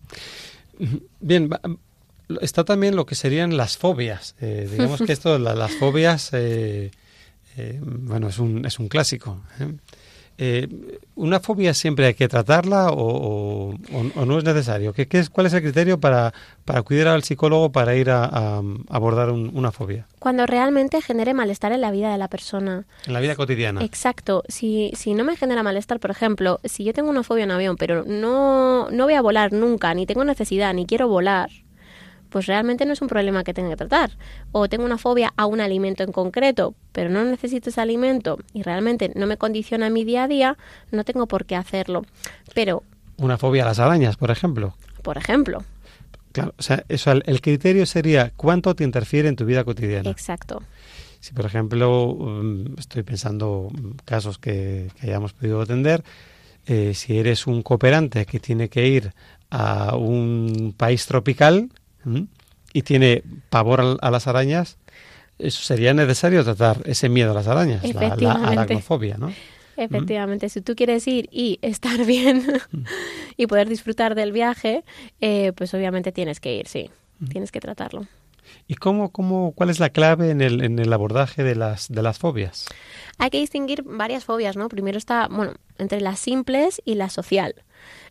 Bien, 1.20 1.50
está 2.40 2.64
también 2.64 2.96
lo 2.96 3.06
que 3.06 3.14
serían 3.14 3.56
las 3.56 3.76
fobias. 3.76 4.34
Eh, 4.40 4.68
digamos 4.70 5.02
que 5.02 5.12
esto, 5.14 5.38
las 5.38 5.72
fobias, 5.72 6.30
eh, 6.32 6.90
eh, 7.56 7.80
bueno, 7.82 8.28
es 8.28 8.38
un, 8.38 8.64
es 8.64 8.78
un 8.78 8.88
clásico. 8.88 9.40
Eh, 10.36 10.68
¿Una 11.16 11.38
fobia 11.38 11.74
siempre 11.74 12.06
hay 12.06 12.14
que 12.14 12.26
tratarla 12.26 12.88
o, 12.90 13.74
no 14.26 14.38
es 14.38 14.44
necesario? 14.44 14.92
¿Qué, 14.92 15.06
es, 15.10 15.30
¿Cuál 15.30 15.46
es 15.46 15.52
el 15.52 15.62
criterio 15.62 16.00
para, 16.00 16.34
para 16.64 16.80
acudir 16.80 17.06
al 17.06 17.22
psicólogo 17.22 17.70
para 17.70 17.94
ir 17.94 18.10
a, 18.10 18.60
abordar 18.88 19.30
una 19.30 19.70
fobia? 19.70 20.08
Cuando 20.18 20.44
realmente 20.46 21.00
genere 21.00 21.32
malestar 21.32 21.72
en 21.72 21.80
la 21.80 21.92
vida 21.92 22.10
de 22.10 22.18
la 22.18 22.28
persona. 22.28 22.84
En 23.06 23.12
la 23.12 23.20
vida 23.20 23.36
cotidiana. 23.36 23.84
Exacto. 23.84 24.42
Si, 24.48 24.90
si 24.96 25.14
no 25.14 25.22
me 25.22 25.36
genera 25.36 25.62
malestar, 25.62 26.00
por 26.00 26.10
ejemplo, 26.10 26.58
si 26.64 26.82
yo 26.82 26.92
tengo 26.92 27.10
una 27.10 27.22
fobia 27.22 27.44
en 27.44 27.52
avión, 27.52 27.76
pero 27.76 28.04
no, 28.04 28.90
no 28.90 29.04
voy 29.04 29.14
a 29.14 29.22
volar 29.22 29.52
nunca, 29.52 29.94
ni 29.94 30.04
tengo 30.06 30.24
necesidad, 30.24 30.74
ni 30.74 30.84
quiero 30.84 31.06
volar, 31.06 31.50
pues 32.34 32.46
realmente 32.46 32.84
no 32.84 32.92
es 32.92 33.00
un 33.00 33.06
problema 33.06 33.44
que 33.44 33.54
tenga 33.54 33.70
que 33.70 33.76
tratar. 33.76 34.10
O 34.50 34.68
tengo 34.68 34.84
una 34.84 34.98
fobia 34.98 35.32
a 35.36 35.46
un 35.46 35.60
alimento 35.60 36.02
en 36.02 36.10
concreto, 36.10 36.74
pero 36.90 37.08
no 37.08 37.22
necesito 37.22 37.70
ese 37.70 37.80
alimento 37.80 38.40
y 38.52 38.64
realmente 38.64 39.12
no 39.14 39.28
me 39.28 39.36
condiciona 39.36 39.88
mi 39.88 40.02
día 40.02 40.24
a 40.24 40.26
día, 40.26 40.58
no 40.90 41.04
tengo 41.04 41.28
por 41.28 41.44
qué 41.44 41.54
hacerlo. 41.54 42.04
Pero... 42.52 42.82
Una 43.18 43.38
fobia 43.38 43.62
a 43.62 43.66
las 43.66 43.78
arañas, 43.78 44.16
por 44.16 44.32
ejemplo. 44.32 44.74
Por 45.02 45.16
ejemplo. 45.16 45.62
Claro, 46.32 46.54
o 46.58 46.62
sea, 46.64 46.82
eso, 46.88 47.12
el 47.12 47.40
criterio 47.40 47.86
sería 47.86 48.32
cuánto 48.34 48.74
te 48.74 48.82
interfiere 48.82 49.28
en 49.28 49.36
tu 49.36 49.44
vida 49.44 49.62
cotidiana. 49.62 50.10
Exacto. 50.10 50.60
Si, 51.20 51.34
por 51.34 51.46
ejemplo, 51.46 52.06
um, 52.06 52.74
estoy 52.76 53.04
pensando 53.04 53.70
casos 54.04 54.38
que, 54.38 54.90
hayamos 55.02 55.34
podido 55.34 55.60
atender, 55.60 56.02
eh, 56.66 56.94
si 56.94 57.16
eres 57.16 57.46
un 57.46 57.62
cooperante 57.62 58.26
que 58.26 58.40
tiene 58.40 58.68
que 58.68 58.88
ir 58.88 59.12
a 59.50 59.94
un 59.94 60.74
país 60.76 61.06
tropical, 61.06 61.70
y 62.72 62.82
tiene 62.82 63.22
pavor 63.50 63.98
a, 64.00 64.10
las 64.10 64.26
arañas, 64.26 64.78
eso 65.38 65.62
sería 65.62 65.94
necesario 65.94 66.44
tratar 66.44 66.82
ese 66.84 67.08
miedo 67.08 67.30
a 67.32 67.34
las 67.34 67.46
arañas, 67.46 67.82
la, 67.94 68.16
la 68.16 68.32
aracnofobia, 68.32 69.16
¿no? 69.16 69.32
Efectivamente, 69.76 70.48
si 70.48 70.60
tú 70.60 70.76
quieres 70.76 71.06
ir 71.08 71.28
y 71.32 71.58
estar 71.62 72.04
bien 72.06 72.44
y 73.36 73.46
poder 73.46 73.68
disfrutar 73.68 74.14
del 74.14 74.32
viaje, 74.32 74.84
eh, 75.20 75.52
pues 75.56 75.74
obviamente 75.74 76.12
tienes 76.12 76.40
que 76.40 76.56
ir, 76.56 76.68
sí, 76.68 76.90
tienes 77.30 77.50
que 77.50 77.60
tratarlo. 77.60 78.06
¿Y 78.66 78.74
cómo, 78.74 79.10
cómo, 79.10 79.52
cuál 79.52 79.70
es 79.70 79.80
la 79.80 79.90
clave 79.90 80.30
en 80.30 80.40
el, 80.40 80.62
en 80.62 80.78
el 80.78 80.92
abordaje 80.92 81.42
de 81.42 81.54
las, 81.54 81.88
de 81.88 82.02
las 82.02 82.18
fobias? 82.18 82.66
Hay 83.18 83.30
que 83.30 83.38
distinguir 83.38 83.82
varias 83.82 84.24
fobias, 84.24 84.56
¿no? 84.56 84.68
Primero 84.68 84.98
está, 84.98 85.28
bueno, 85.28 85.54
entre 85.78 86.00
las 86.00 86.18
simples 86.18 86.80
y 86.84 86.94
la 86.94 87.10
social. 87.10 87.54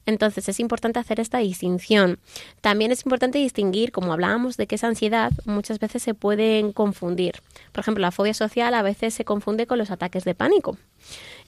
Entonces 0.05 0.49
es 0.49 0.59
importante 0.59 0.99
hacer 0.99 1.19
esta 1.19 1.39
distinción. 1.39 2.19
También 2.61 2.91
es 2.91 3.05
importante 3.05 3.39
distinguir, 3.39 3.91
como 3.91 4.13
hablábamos 4.13 4.57
de 4.57 4.67
que 4.67 4.75
es 4.75 4.83
ansiedad, 4.83 5.31
muchas 5.45 5.79
veces 5.79 6.03
se 6.03 6.13
pueden 6.13 6.73
confundir. 6.73 7.41
Por 7.71 7.81
ejemplo, 7.81 8.01
la 8.01 8.11
fobia 8.11 8.33
social 8.33 8.73
a 8.73 8.81
veces 8.81 9.13
se 9.13 9.25
confunde 9.25 9.67
con 9.67 9.77
los 9.77 9.91
ataques 9.91 10.23
de 10.23 10.35
pánico. 10.35 10.77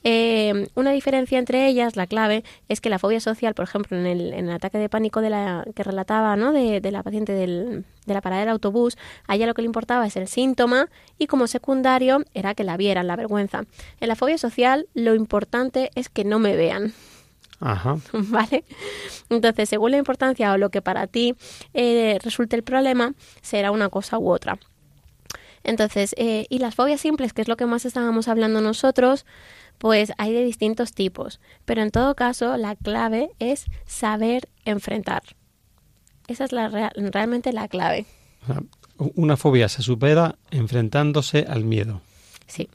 Eh, 0.07 0.67
una 0.75 0.91
diferencia 0.91 1.39
entre 1.39 1.67
ellas, 1.67 1.95
la 1.95 2.05
clave, 2.05 2.43
es 2.69 2.79
que 2.79 2.91
la 2.91 2.99
fobia 2.99 3.19
social, 3.19 3.55
por 3.55 3.63
ejemplo, 3.63 3.97
en 3.97 4.05
el, 4.05 4.49
ataque 4.51 4.77
de 4.77 4.87
pánico 4.87 5.19
de 5.19 5.31
la, 5.31 5.65
que 5.73 5.83
relataba 5.83 6.35
¿no? 6.35 6.53
de, 6.53 6.79
la 6.91 7.01
paciente 7.01 7.33
de 7.33 7.83
la 8.05 8.21
parada 8.21 8.41
del 8.41 8.49
autobús, 8.49 8.97
a 9.27 9.35
ella 9.35 9.47
lo 9.47 9.55
que 9.55 9.63
le 9.63 9.67
importaba 9.67 10.05
es 10.05 10.15
el 10.15 10.27
síntoma 10.27 10.89
y 11.17 11.25
como 11.25 11.47
secundario 11.47 12.23
era 12.35 12.53
que 12.53 12.63
la 12.63 12.77
vieran, 12.77 13.07
la 13.07 13.15
vergüenza. 13.15 13.63
En 13.99 14.07
la 14.07 14.15
fobia 14.15 14.37
social 14.37 14.87
lo 14.93 15.15
importante 15.15 15.89
es 15.95 16.09
que 16.09 16.23
no 16.23 16.37
me 16.37 16.55
vean. 16.55 16.93
Ajá. 17.59 17.97
¿Vale? 18.13 18.63
Entonces, 19.29 19.69
según 19.69 19.91
la 19.91 19.97
importancia 19.97 20.53
o 20.53 20.57
lo 20.57 20.69
que 20.69 20.81
para 20.81 21.07
ti 21.07 21.35
eh, 21.73 22.19
resulte 22.23 22.55
el 22.55 22.63
problema, 22.63 23.13
será 23.41 23.71
una 23.71 23.89
cosa 23.89 24.17
u 24.19 24.29
otra. 24.29 24.59
Entonces, 25.63 26.13
eh, 26.17 26.45
y 26.49 26.59
las 26.59 26.75
fobias 26.75 27.01
simples, 27.01 27.33
que 27.33 27.41
es 27.41 27.47
lo 27.47 27.57
que 27.57 27.65
más 27.65 27.85
estábamos 27.85 28.27
hablando 28.27 28.61
nosotros, 28.61 29.25
pues 29.77 30.11
hay 30.17 30.31
de 30.31 30.43
distintos 30.43 30.93
tipos. 30.93 31.39
Pero 31.65 31.81
en 31.81 31.91
todo 31.91 32.15
caso, 32.15 32.55
la 32.57 32.75
clave 32.75 33.31
es 33.39 33.65
saber 33.85 34.47
enfrentar. 34.63 35.23
Esa 36.27 36.45
es 36.45 36.51
la 36.51 36.69
realmente 36.69 37.51
la 37.51 37.67
clave. 37.67 38.05
Una 38.97 39.37
fobia 39.37 39.67
se 39.69 39.81
supera 39.81 40.35
enfrentándose 40.51 41.45
al 41.47 41.65
miedo. 41.65 42.01
Sí. 42.47 42.69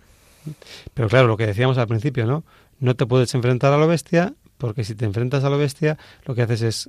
Pero 0.94 1.08
claro, 1.08 1.28
lo 1.28 1.36
que 1.36 1.46
decíamos 1.46 1.78
al 1.78 1.86
principio, 1.86 2.26
¿no? 2.26 2.44
No 2.78 2.96
te 2.96 3.06
puedes 3.06 3.34
enfrentar 3.34 3.72
a 3.72 3.78
la 3.78 3.86
bestia 3.86 4.34
porque 4.60 4.84
si 4.84 4.94
te 4.94 5.06
enfrentas 5.06 5.42
a 5.42 5.50
la 5.50 5.56
bestia, 5.56 5.98
lo 6.26 6.34
que 6.34 6.42
haces 6.42 6.62
es 6.62 6.88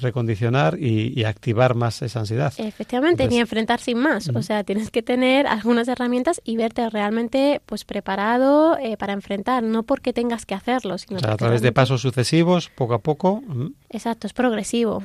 recondicionar 0.00 0.78
y, 0.78 1.24
activar 1.24 1.74
más 1.74 2.02
esa 2.02 2.20
ansiedad. 2.20 2.52
Efectivamente, 2.58 3.26
ni 3.26 3.40
enfrentar 3.40 3.80
sin 3.80 3.98
más. 3.98 4.28
O 4.28 4.42
sea, 4.42 4.62
tienes 4.62 4.90
que 4.90 5.02
tener 5.02 5.46
algunas 5.48 5.88
herramientas 5.88 6.40
y 6.44 6.56
verte 6.56 6.88
realmente 6.88 7.60
pues 7.66 7.84
preparado 7.84 8.76
eh, 8.78 8.96
para 8.96 9.14
enfrentar, 9.14 9.64
no 9.64 9.82
porque 9.82 10.12
tengas 10.12 10.46
que 10.46 10.54
hacerlo, 10.54 10.98
sino 10.98 11.16
o 11.16 11.20
sea, 11.20 11.32
a 11.32 11.36
través 11.36 11.62
de 11.62 11.72
pasos 11.72 12.02
sucesivos, 12.02 12.68
poco 12.68 12.94
a 12.94 12.98
poco. 12.98 13.42
Exacto, 13.90 14.26
es 14.26 14.34
progresivo. 14.34 15.02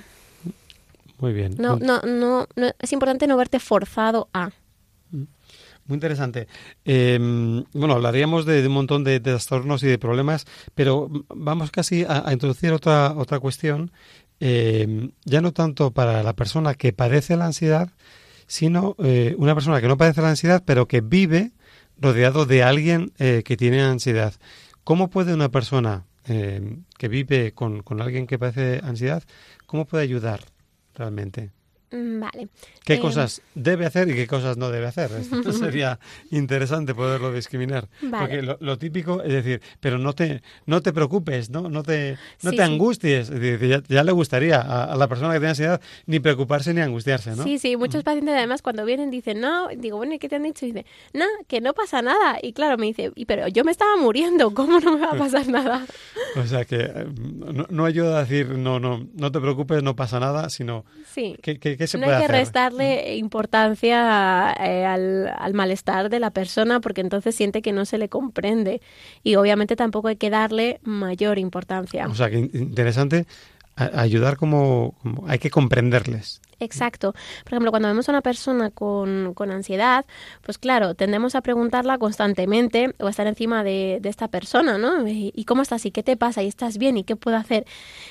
Muy 1.18 1.34
bien. 1.34 1.56
No, 1.58 1.78
no, 1.78 2.02
no, 2.02 2.48
no, 2.56 2.72
es 2.78 2.94
importante 2.94 3.26
no 3.26 3.38
verte 3.38 3.60
forzado 3.60 4.28
a. 4.34 4.52
Muy 5.88 5.96
interesante. 5.96 6.48
Em, 6.86 7.64
bueno, 7.74 7.96
hablaríamos 7.96 8.46
de, 8.46 8.66
un 8.66 8.74
montón 8.74 9.04
de, 9.04 9.20
trastornos 9.20 9.84
y 9.84 9.88
de 9.88 9.98
problemas, 9.98 10.46
pero 10.76 11.10
vamos 11.30 11.72
casi 11.72 12.06
a, 12.08 12.32
introducir 12.32 12.72
otra, 12.72 13.14
otra 13.18 13.40
cuestión, 13.40 13.92
em, 14.40 15.12
ya 15.26 15.42
no 15.42 15.52
tanto 15.54 15.92
para 15.92 16.24
la 16.24 16.34
persona 16.34 16.76
que 16.76 16.94
padece 16.94 17.36
la 17.36 17.46
ansiedad, 17.46 17.90
sino 18.48 18.96
eh, 19.00 19.36
una 19.38 19.54
persona 19.56 19.82
que 19.82 19.88
no 19.88 19.98
padece 19.98 20.22
la 20.22 20.30
ansiedad, 20.30 20.64
pero 20.66 20.88
que 20.88 21.02
vive 21.02 21.52
rodeado 22.00 22.46
de 22.46 22.64
alguien 22.64 23.14
eh, 23.20 23.44
que 23.46 23.58
tiene 23.58 23.82
ansiedad. 23.82 24.34
¿Cómo 24.84 25.10
puede 25.10 25.34
una 25.34 25.50
persona 25.50 26.06
em, 26.26 26.84
que 26.98 27.08
vive 27.08 27.54
con, 27.54 27.84
con 27.84 28.02
alguien 28.02 28.28
que 28.28 28.40
padece 28.40 28.82
ansiedad, 28.84 29.24
cómo 29.68 29.86
puede 29.86 30.04
ayudar 30.04 30.42
realmente? 30.96 31.52
Mm, 31.92 32.22
vale. 32.22 32.48
¿Qué 32.86 32.94
em, 32.96 33.02
cosas 33.02 33.42
debe 33.54 33.86
hacer 33.86 34.10
y 34.10 34.16
qué 34.16 34.26
cosas 34.26 34.56
no 34.56 34.70
debe 34.70 34.88
hacer? 34.88 35.12
Esto 35.20 35.52
sería 35.52 36.00
interesante 36.32 36.96
poderlo 36.96 37.34
discriminar. 37.34 37.90
Porque 38.00 38.42
lo, 38.42 38.78
típico 38.78 39.22
es 39.22 39.34
decir, 39.34 39.62
pero 39.80 39.98
no 39.98 40.14
te, 40.14 40.42
no 40.66 40.82
te 40.82 40.94
preocupes, 40.94 41.50
no, 41.50 41.70
no 41.70 41.84
te, 41.84 42.18
no 42.44 42.52
te 42.52 42.64
angusties. 42.64 43.30
ya, 43.90 44.04
le 44.04 44.12
gustaría 44.14 44.62
a, 44.62 44.96
la 44.96 45.08
persona 45.08 45.34
que 45.34 45.40
tiene 45.40 45.50
ansiedad 45.50 45.82
ni 46.06 46.20
preocuparse 46.20 46.74
ni 46.74 46.82
angustiarse, 46.82 47.36
¿no? 47.36 47.44
Sí, 47.44 47.60
sí. 47.60 47.76
Muchos 47.76 48.04
pacientes 48.04 48.36
además 48.36 48.62
cuando 48.62 48.86
vienen 48.86 49.12
dicen, 49.12 49.42
no, 49.42 49.68
digo, 49.76 49.98
bueno, 49.98 50.14
¿y 50.14 50.20
qué 50.20 50.30
te 50.30 50.38
han 50.38 50.44
dicho? 50.44 50.66
Y 50.66 50.72
dice, 50.72 50.86
no, 51.14 51.26
que 51.48 51.60
no 51.60 51.74
pasa 51.74 52.02
nada. 52.02 52.38
Y 52.42 52.54
claro, 52.54 52.78
me 52.78 52.86
dice, 52.86 53.12
pero 53.28 53.50
yo 53.50 53.66
me 53.66 53.72
estaba 53.72 53.98
muriendo, 53.98 54.54
¿cómo 54.54 54.80
no 54.80 54.98
me 54.98 55.06
va 55.06 55.12
a 55.12 55.18
pasar 55.18 55.48
nada? 55.50 55.86
o 56.38 56.46
sea 56.46 56.64
que 56.64 56.78
eh, 56.78 57.08
no, 57.70 57.86
ayuda 57.86 58.20
a 58.20 58.22
decir, 58.22 58.48
no, 58.50 58.80
no, 58.80 59.08
no 59.14 59.32
te 59.32 59.42
preocupes, 59.42 59.84
no 59.84 59.96
pasa 59.96 60.20
nada, 60.20 60.50
sino 60.50 60.86
sí. 61.06 61.36
que, 61.42 61.60
que 61.60 61.81
no 61.98 62.10
hay 62.10 62.22
que 62.22 62.28
restarle 62.28 63.16
importancia 63.18 64.54
eh, 64.60 64.86
al, 64.86 65.54
malestar 65.54 66.10
de 66.10 66.20
la 66.20 66.32
persona 66.32 66.80
porque 66.80 67.02
entonces 67.02 67.36
siente 67.36 67.62
que 67.62 67.72
no 67.72 67.86
se 67.86 67.98
le 67.98 68.10
comprende 68.10 68.82
y 69.24 69.36
obviamente 69.36 69.76
tampoco 69.76 70.08
hay 70.08 70.16
que 70.16 70.30
darle 70.30 70.80
mayor 70.84 71.38
importancia. 71.38 72.08
O 72.08 72.16
sea, 72.16 72.30
que 72.30 72.38
interesante 72.38 73.26
ayudar 73.76 74.38
como 74.38 74.96
hay 75.28 75.40
que 75.40 75.50
comprenderles. 75.50 76.42
Exacto. 76.62 77.14
Por 77.44 77.54
ejemplo, 77.54 77.72
cuando 77.72 77.88
vemos 77.88 78.08
a 78.08 78.12
una 78.12 78.22
persona 78.22 78.70
con, 78.70 79.34
con, 79.34 79.50
ansiedad, 79.50 80.06
pues 80.44 80.60
claro, 80.60 80.94
tendemos 80.94 81.34
a 81.34 81.42
preguntarla 81.42 81.98
constantemente 81.98 82.94
o 83.00 83.08
a 83.08 83.10
estar 83.10 83.26
encima 83.26 83.64
de, 83.64 83.98
de 84.00 84.10
esta 84.10 84.28
persona, 84.28 84.78
¿no? 84.78 85.08
¿Y 85.08 85.44
cómo 85.46 85.64
estás? 85.64 85.88
¿Y 85.88 85.92
qué 85.92 86.04
te 86.04 86.16
pasa? 86.18 86.44
¿Y 86.44 86.48
estás 86.48 86.78
bien? 86.78 86.98
¿Y 86.98 87.04
qué 87.04 87.16
puedo 87.16 87.36
hacer? 87.36 87.66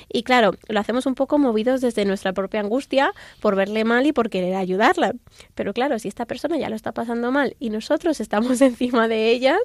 Y 0.09 0.24
claro, 0.24 0.55
lo 0.66 0.80
hacemos 0.80 1.07
un 1.07 1.14
poco 1.14 1.38
movidos 1.38 1.80
desde 1.80 2.05
nuestra 2.05 2.32
propia 2.32 2.59
angustia 2.59 3.12
por 3.40 3.55
verle 3.55 3.84
mal 3.84 4.05
y 4.05 4.12
por 4.12 4.30
querer 4.30 4.57
ayudarla. 4.57 5.12
Pero 5.55 5.72
claro, 5.72 6.01
si 6.01 6.09
esta 6.09 6.26
persona 6.26 6.59
ya 6.59 6.68
lo 6.68 6.74
está 6.74 6.90
pasando 6.90 7.30
mal 7.30 7.55
y 7.61 7.70
nosotros 7.70 8.20
estamos 8.20 8.61
encima 8.62 9.07
de 9.07 9.30
ellas, 9.30 9.61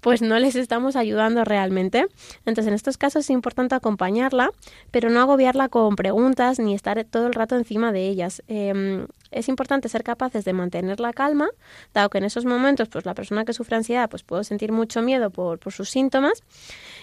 pues 0.00 0.22
no 0.22 0.38
les 0.38 0.56
estamos 0.56 0.96
ayudando 0.96 1.44
realmente. 1.44 2.06
Entonces, 2.46 2.68
en 2.68 2.74
estos 2.74 2.96
casos 2.96 3.26
es 3.26 3.30
importante 3.30 3.74
acompañarla, 3.74 4.50
pero 4.90 5.10
no 5.10 5.20
agobiarla 5.20 5.68
con 5.68 5.94
preguntas 5.94 6.58
ni 6.58 6.74
estar 6.74 7.04
todo 7.04 7.26
el 7.26 7.34
rato 7.34 7.56
encima 7.56 7.92
de 7.92 8.08
ella 8.08 8.13
Em, 8.46 9.06
es 9.30 9.48
importante 9.48 9.88
ser 9.88 10.04
capaces 10.04 10.44
de 10.44 10.52
mantener 10.52 11.00
la 11.00 11.12
calma, 11.12 11.48
dado 11.92 12.08
que 12.10 12.18
en 12.18 12.24
esos 12.24 12.44
momentos, 12.44 12.88
pues 12.88 13.04
la 13.04 13.14
persona 13.14 13.44
que 13.44 13.52
sufre 13.52 13.76
ansiedad, 13.76 14.08
pues 14.08 14.22
puede 14.22 14.44
sentir 14.44 14.72
mucho 14.72 15.02
miedo 15.02 15.30
por, 15.30 15.58
sus 15.72 15.90
síntomas, 15.90 16.42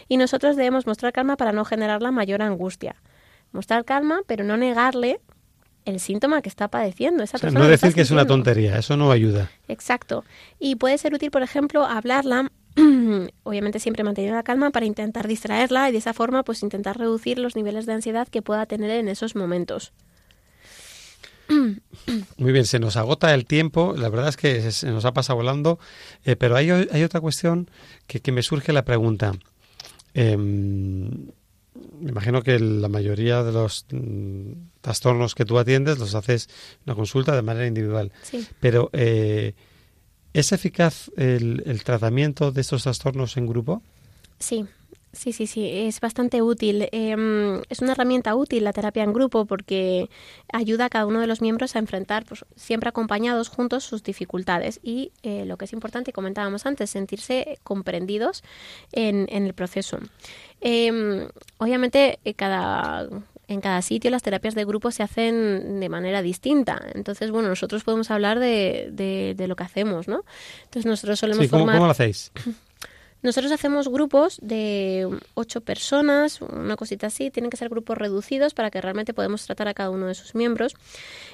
y 0.07 0.17
nosotros 0.17 0.55
debemos 0.55 0.87
mostrar 0.87 1.13
calma 1.13 1.37
para 1.37 1.51
no 1.51 1.65
generar 1.65 2.01
la 2.01 2.11
mayor 2.11 2.41
angustia. 2.41 2.95
Mostrar 3.51 3.83
calma, 3.85 4.21
pero 4.27 4.43
no 4.43 4.55
negarle 4.57 5.19
el 5.83 5.99
síntoma 5.99 6.41
que 6.41 6.49
está 6.49 6.69
padeciendo. 6.69 7.23
Esa 7.23 7.37
no 7.49 7.67
decir 7.67 7.93
que 7.93 8.01
es 8.01 8.11
una 8.11 8.25
tontería, 8.25 8.77
eso 8.77 8.95
no 8.95 9.11
ayuda. 9.11 9.49
Exacto. 9.67 10.23
Y 10.59 10.75
puede 10.75 10.97
ser 10.97 11.13
útil, 11.13 11.31
por 11.31 11.41
ejemplo, 11.41 11.83
hablarla 11.85 12.49
obviamente 13.43 13.79
siempre 13.79 14.03
manteniendo 14.03 14.37
la 14.37 14.43
calma 14.43 14.71
para 14.71 14.85
intentar 14.85 15.27
distraerla 15.27 15.89
y 15.89 15.91
de 15.91 15.97
esa 15.97 16.13
forma 16.13 16.43
pues 16.43 16.63
intentar 16.63 16.97
reducir 16.97 17.37
los 17.37 17.55
niveles 17.55 17.85
de 17.85 17.93
ansiedad 17.93 18.27
que 18.27 18.41
pueda 18.41 18.65
tener 18.65 18.91
en 18.91 19.07
esos 19.07 19.35
momentos. 19.35 19.93
Muy 22.37 22.51
bien, 22.51 22.65
se 22.65 22.79
nos 22.79 22.97
agota 22.97 23.33
el 23.33 23.45
tiempo, 23.45 23.93
la 23.97 24.09
verdad 24.09 24.29
es 24.29 24.37
que 24.37 24.71
se 24.71 24.87
nos 24.89 25.05
ha 25.05 25.13
pasado 25.13 25.37
volando, 25.37 25.79
eh, 26.25 26.35
pero 26.35 26.55
hay, 26.55 26.69
hay, 26.69 27.03
otra 27.03 27.21
cuestión 27.21 27.69
que, 28.07 28.31
me 28.31 28.43
surge 28.43 28.73
la 28.73 28.85
pregunta. 28.85 29.33
Em, 30.13 31.09
me 31.99 32.09
imagino 32.09 32.41
que 32.41 32.59
la 32.59 32.89
mayoría 32.89 33.43
de 33.43 33.51
los 33.51 33.85
mm, 33.91 34.51
trastornos 34.81 35.35
que 35.35 35.45
tú 35.45 35.57
atiendes 35.59 35.99
los 35.99 36.15
haces 36.15 36.49
una 36.85 36.95
consulta 36.95 37.35
de 37.35 37.41
manera 37.41 37.67
individual. 37.67 38.11
Pero, 38.59 38.89
eh, 38.93 39.53
¿es 40.33 40.51
eficaz 40.51 41.11
el, 41.17 41.63
el, 41.65 41.83
tratamiento 41.83 42.51
de 42.51 42.61
estos 42.61 42.83
trastornos 42.83 43.37
en 43.37 43.47
grupo? 43.47 43.81
Sí, 44.39 44.65
Sí, 45.13 45.33
sí, 45.33 45.45
sí, 45.45 45.69
es 45.69 45.99
bastante 45.99 46.41
útil. 46.41 46.87
Em, 46.93 47.61
es 47.69 47.81
una 47.81 47.91
herramienta 47.91 48.33
útil 48.33 48.63
la 48.63 48.71
terapia 48.71 49.03
en 49.03 49.11
grupo 49.11 49.45
porque 49.45 50.09
ayuda 50.53 50.85
a 50.85 50.89
cada 50.89 51.05
uno 51.05 51.19
de 51.19 51.27
los 51.27 51.41
miembros 51.41 51.75
a 51.75 51.79
enfrentar, 51.79 52.23
pues, 52.25 52.45
siempre 52.55 52.87
acompañados 52.87 53.49
juntos, 53.49 53.83
sus 53.83 54.03
dificultades 54.03 54.79
y 54.83 55.11
eh, 55.23 55.43
lo 55.45 55.57
que 55.57 55.65
es 55.65 55.73
importante, 55.73 56.13
comentábamos 56.13 56.65
antes, 56.65 56.89
sentirse 56.89 57.59
comprendidos 57.63 58.43
en, 58.93 59.27
en 59.29 59.45
el 59.45 59.53
proceso. 59.53 59.99
Em, 60.61 61.27
obviamente, 61.57 62.19
eh, 62.23 62.33
cada, 62.33 63.09
en 63.49 63.59
cada 63.59 63.81
sitio 63.81 64.11
las 64.11 64.23
terapias 64.23 64.55
de 64.55 64.63
grupo 64.63 64.91
se 64.91 65.03
hacen 65.03 65.81
de 65.81 65.89
manera 65.89 66.21
distinta. 66.21 66.81
Entonces, 66.93 67.31
bueno, 67.31 67.49
nosotros 67.49 67.83
podemos 67.83 68.11
hablar 68.11 68.39
de, 68.39 68.89
de, 68.93 69.47
lo 69.47 69.57
que 69.57 69.63
hacemos, 69.63 70.07
¿no? 70.07 70.23
Entonces, 70.63 70.85
nosotros 70.85 71.19
solemos 71.19 71.49
¿cómo, 71.49 71.65
¿cómo 71.65 71.85
lo 71.85 71.91
hacéis? 71.91 72.31
Nosotros 73.21 73.51
hacemos 73.51 73.87
grupos 73.87 74.39
de 74.41 75.07
ocho 75.35 75.61
personas, 75.61 76.41
una 76.41 76.75
cosita 76.75 77.07
así, 77.07 77.29
tienen 77.29 77.49
que 77.49 77.57
ser 77.57 77.69
grupos 77.69 77.97
reducidos 77.97 78.53
para 78.53 78.71
que 78.71 78.81
realmente 78.81 79.13
podamos 79.13 79.45
tratar 79.45 79.67
a 79.67 79.73
cada 79.73 79.89
uno 79.91 80.07
de 80.07 80.15
sus 80.15 80.33
miembros. 80.33 80.75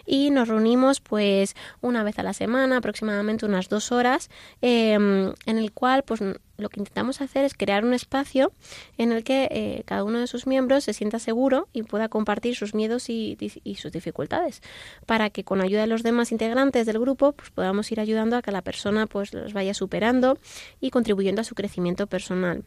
Y 0.05 0.29
nos 0.29 0.47
reunimos 0.47 0.99
pues 0.99 1.55
una 1.81 2.03
vez 2.03 2.19
a 2.19 2.23
la 2.23 2.33
semana, 2.33 2.77
aproximadamente 2.77 3.45
unas 3.45 3.69
dos 3.69 3.91
horas, 3.91 4.29
em, 4.61 5.33
en 5.45 5.57
el 5.57 5.71
cual 5.71 6.03
pues 6.03 6.21
lo 6.57 6.69
que 6.69 6.79
intentamos 6.79 7.21
hacer 7.21 7.45
es 7.45 7.53
crear 7.53 7.85
un 7.85 7.93
espacio 7.93 8.51
en 8.97 9.11
el 9.11 9.23
que 9.23 9.47
eh, 9.51 9.83
cada 9.85 10.03
uno 10.03 10.19
de 10.19 10.27
sus 10.27 10.47
miembros 10.47 10.83
se 10.83 10.93
sienta 10.93 11.19
seguro 11.19 11.67
y 11.73 11.83
pueda 11.83 12.09
compartir 12.09 12.55
sus 12.55 12.73
miedos 12.73 13.09
y, 13.09 13.37
sus 13.77 13.91
dificultades, 13.91 14.61
para 15.05 15.29
que 15.29 15.43
con 15.43 15.61
ayuda 15.61 15.81
de 15.81 15.87
los 15.87 16.03
demás 16.03 16.31
integrantes 16.31 16.85
del 16.85 16.99
grupo 16.99 17.33
pues 17.33 17.49
podamos 17.51 17.91
ir 17.91 17.99
ayudando 17.99 18.37
a 18.37 18.41
que 18.41 18.51
la 18.51 18.61
persona 18.61 19.07
pues 19.07 19.33
los 19.33 19.53
vaya 19.53 19.73
superando 19.73 20.37
y 20.81 20.89
contribuyendo 20.89 21.41
a 21.41 21.45
su 21.45 21.55
crecimiento 21.55 22.07
personal. 22.07 22.63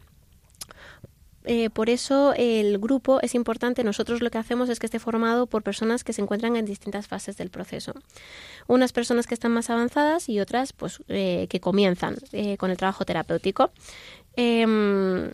Eh, 1.45 1.69
por 1.69 1.89
eso 1.89 2.33
el 2.35 2.77
grupo 2.77 3.19
es 3.21 3.35
importante. 3.35 3.83
Nosotros 3.83 4.21
lo 4.21 4.29
que 4.29 4.37
hacemos 4.37 4.69
es 4.69 4.79
que 4.79 4.85
esté 4.85 4.99
formado 4.99 5.47
por 5.47 5.63
personas 5.63 6.03
que 6.03 6.13
se 6.13 6.21
encuentran 6.21 6.55
en 6.55 6.65
distintas 6.65 7.07
fases 7.07 7.37
del 7.37 7.49
proceso. 7.49 7.93
Unas 8.67 8.93
personas 8.93 9.27
que 9.27 9.33
están 9.33 9.51
más 9.51 9.69
avanzadas 9.69 10.29
y 10.29 10.39
otras 10.39 10.73
pues 10.73 11.01
eh, 11.07 11.47
que 11.49 11.59
comienzan 11.59 12.15
eh, 12.31 12.57
con 12.57 12.71
el 12.71 12.77
trabajo 12.77 13.05
terapéutico. 13.05 13.71
Em, 14.35 15.31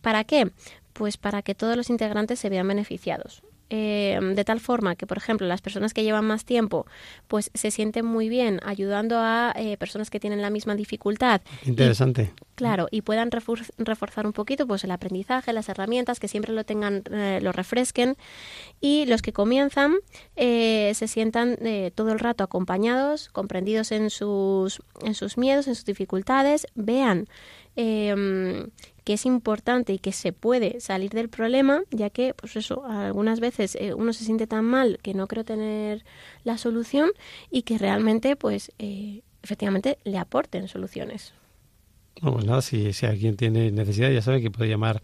¿Para 0.00 0.24
qué? 0.24 0.50
Pues 0.92 1.16
para 1.16 1.42
que 1.42 1.54
todos 1.54 1.76
los 1.76 1.90
integrantes 1.90 2.38
se 2.38 2.48
vean 2.48 2.68
beneficiados. 2.68 3.42
Em, 3.70 4.34
de 4.34 4.44
tal 4.44 4.60
forma 4.60 4.96
que, 4.96 5.06
por 5.06 5.18
ejemplo, 5.18 5.46
las 5.46 5.60
personas 5.60 5.92
que 5.92 6.02
llevan 6.02 6.24
más 6.24 6.46
tiempo, 6.46 6.86
pues 7.26 7.50
se 7.52 7.70
sienten 7.70 8.06
muy 8.06 8.30
bien 8.30 8.60
ayudando 8.64 9.18
a 9.18 9.52
eh, 9.56 9.76
personas 9.76 10.08
que 10.08 10.18
tienen 10.18 10.40
la 10.40 10.48
misma 10.48 10.74
dificultad. 10.74 11.42
Interesante. 11.66 12.32
claro, 12.54 12.88
y 12.90 13.02
puedan 13.02 13.30
reforzar 13.30 14.26
un 14.26 14.32
poquito 14.32 14.66
pues 14.66 14.84
el 14.84 14.90
aprendizaje, 14.90 15.52
las 15.52 15.68
herramientas, 15.68 16.18
que 16.18 16.28
siempre 16.28 16.52
lo 16.52 16.64
tengan, 16.64 17.02
eh, 17.10 17.40
lo 17.42 17.52
refresquen. 17.52 18.16
Y 18.80 19.04
los 19.04 19.20
que 19.20 19.32
comienzan 19.32 19.96
eh, 20.36 20.92
se 20.94 21.06
sientan 21.06 21.58
todo 21.94 22.12
el 22.12 22.18
rato 22.18 22.44
acompañados, 22.44 23.28
comprendidos 23.28 23.92
en 23.92 24.10
sus, 24.10 24.80
en 25.04 25.14
sus 25.14 25.36
miedos, 25.36 25.68
en 25.68 25.74
sus 25.74 25.84
dificultades, 25.84 26.66
vean 26.74 27.26
eh, 27.80 28.66
que 29.08 29.14
es 29.14 29.24
importante 29.24 29.94
y 29.94 29.98
que 29.98 30.12
se 30.12 30.34
puede 30.34 30.82
salir 30.82 31.12
del 31.12 31.30
problema, 31.30 31.80
ya 31.90 32.10
que, 32.10 32.34
pues 32.34 32.56
eso, 32.56 32.84
algunas 32.84 33.40
veces 33.40 33.74
eh, 33.80 33.94
uno 33.94 34.12
se 34.12 34.22
siente 34.22 34.46
tan 34.46 34.66
mal 34.66 34.98
que 35.00 35.14
no 35.14 35.26
creo 35.26 35.44
tener 35.44 36.04
la 36.44 36.58
solución 36.58 37.12
y 37.50 37.62
que 37.62 37.78
realmente, 37.78 38.36
pues, 38.36 38.70
eh, 38.78 39.22
efectivamente 39.42 39.96
le 40.04 40.18
aporten 40.18 40.68
soluciones. 40.68 41.32
Bueno, 42.20 42.34
pues 42.34 42.44
nada, 42.44 42.60
si, 42.60 42.92
si 42.92 43.06
alguien 43.06 43.38
tiene 43.38 43.70
necesidad, 43.70 44.10
ya 44.10 44.20
sabe 44.20 44.42
que 44.42 44.50
puede 44.50 44.68
llamar 44.68 45.00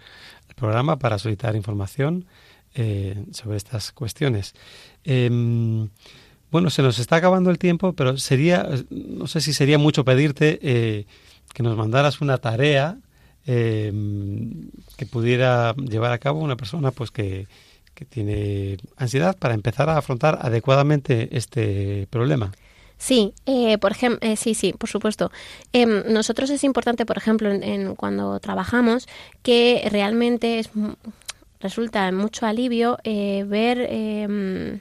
al 0.50 0.54
programa 0.54 0.98
para 0.98 1.18
solicitar 1.18 1.56
información 1.56 2.26
eh, 2.74 3.24
sobre 3.32 3.56
estas 3.56 3.90
cuestiones. 3.90 4.52
Em, 5.02 5.88
bueno, 6.50 6.68
se 6.68 6.82
nos 6.82 6.98
está 6.98 7.16
acabando 7.16 7.48
el 7.48 7.58
tiempo, 7.58 7.94
pero 7.94 8.18
sería, 8.18 8.68
no 8.90 9.26
sé 9.28 9.40
si 9.40 9.54
sería 9.54 9.78
mucho 9.78 10.04
pedirte 10.04 10.58
que 11.54 11.62
nos 11.62 11.74
mandaras 11.74 12.20
una 12.20 12.36
tarea 12.36 12.98
eh, 13.46 13.92
que 14.96 15.06
pudiera 15.06 15.74
llevar 15.74 16.12
a 16.12 16.18
cabo 16.18 16.40
una 16.40 16.56
persona 16.56 16.90
pues 16.90 17.10
que, 17.10 17.46
que 17.94 18.04
tiene 18.04 18.76
ansiedad 18.96 19.36
para 19.36 19.54
empezar 19.54 19.88
a 19.88 19.98
afrontar 19.98 20.38
adecuadamente 20.42 21.36
este 21.36 22.06
problema. 22.10 22.52
Sí, 22.98 23.34
eh, 23.46 23.78
por 23.78 23.92
ejemplo, 23.92 24.18
eh, 24.22 24.36
sí, 24.36 24.54
sí, 24.54 24.72
por 24.72 24.88
supuesto. 24.88 25.30
Em, 25.72 26.12
nosotros 26.12 26.50
es 26.50 26.64
importante, 26.64 27.04
por 27.04 27.18
ejemplo, 27.18 27.50
en, 27.50 27.94
cuando 27.96 28.38
trabajamos, 28.40 29.08
que 29.42 29.86
realmente 29.90 30.58
es, 30.58 30.70
resulta 31.60 32.10
mucho 32.12 32.46
alivio 32.46 32.98
eh, 33.04 33.44
ver 33.46 33.86
em, 33.90 34.80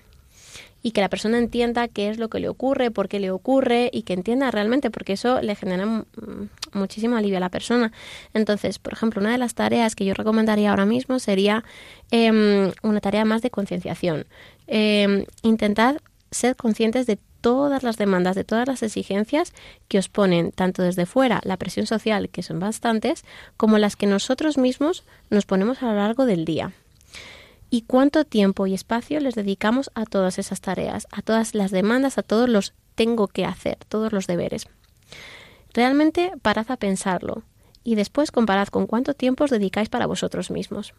y 0.84 0.92
que 0.92 1.02
la 1.02 1.10
persona 1.10 1.40
entienda 1.40 1.88
qué 1.88 2.10
es 2.10 2.20
lo 2.20 2.30
que 2.30 2.42
le 2.42 2.50
ocurre, 2.50 2.92
por 2.92 3.08
qué 3.08 3.20
le 3.20 3.32
ocurre 3.32 3.90
y 3.92 4.04
que 4.04 4.14
entienda 4.14 4.52
realmente, 4.52 4.92
porque 4.92 5.14
eso 5.14 5.42
le 5.42 5.56
genera 5.56 6.06
muchísimo 6.74 7.16
alivio 7.16 7.38
a 7.38 7.40
la 7.40 7.50
persona. 7.50 7.94
Entonces, 8.34 8.80
por 8.80 8.94
ejemplo, 8.94 9.22
una 9.22 9.32
de 9.32 9.38
las 9.38 9.56
tareas 9.56 9.96
que 9.96 10.04
yo 10.04 10.14
recomendaría 10.14 10.70
ahora 10.70 10.86
mismo 10.86 11.20
sería 11.20 11.64
em, 12.12 12.72
una 12.84 13.00
tarea 13.00 13.24
más 13.24 13.42
de 13.42 13.50
concienciación. 13.50 14.26
Eh, 14.68 15.26
intentad 15.42 15.98
ser 16.32 16.58
conscientes 16.58 17.08
de 17.08 17.18
todas 17.40 17.84
las 17.84 17.98
demandas, 17.98 18.36
de 18.36 18.44
todas 18.44 18.68
las 18.68 18.84
exigencias 18.84 19.54
que 19.88 20.00
os 20.00 20.10
ponen, 20.10 20.52
tanto 20.52 20.82
desde 20.82 21.06
fuera, 21.06 21.42
la 21.44 21.58
presión 21.58 21.86
social, 21.86 22.30
que 22.30 22.44
son 22.44 22.60
bastantes, 22.60 23.24
como 23.56 23.78
las 23.78 23.96
que 23.96 24.08
nosotros 24.08 24.58
mismos 24.58 25.04
nos 25.30 25.46
ponemos 25.46 25.82
a 25.82 25.88
lo 25.88 25.96
largo 25.96 26.26
del 26.26 26.46
día 26.46 26.74
y 27.74 27.82
cuánto 27.82 28.24
tiempo 28.24 28.68
y 28.68 28.76
espacio 28.76 29.20
les 29.20 29.34
dedicamos 29.34 29.90
a 29.96 30.06
todas 30.06 30.38
esas 30.38 30.62
tareas, 30.62 31.08
a 31.12 31.24
todas 31.24 31.56
las 31.56 31.72
demandas, 31.72 32.20
a 32.20 32.22
todos 32.22 32.48
los 32.48 32.76
tengo 32.94 33.28
que 33.28 33.46
hacer, 33.46 33.80
todos 33.90 34.14
los 34.14 34.28
deberes. 34.28 34.68
Realmente 35.74 36.34
parad 36.44 36.70
a 36.70 36.78
pensarlo 36.78 37.42
y 37.84 37.96
después 37.96 38.30
comparad 38.30 38.68
con 38.68 38.86
cuánto 38.86 39.16
tiempo 39.16 39.46
os 39.46 39.50
dedicáis 39.50 39.90
para 39.90 40.06
vosotros 40.06 40.52
mismos. 40.52 40.94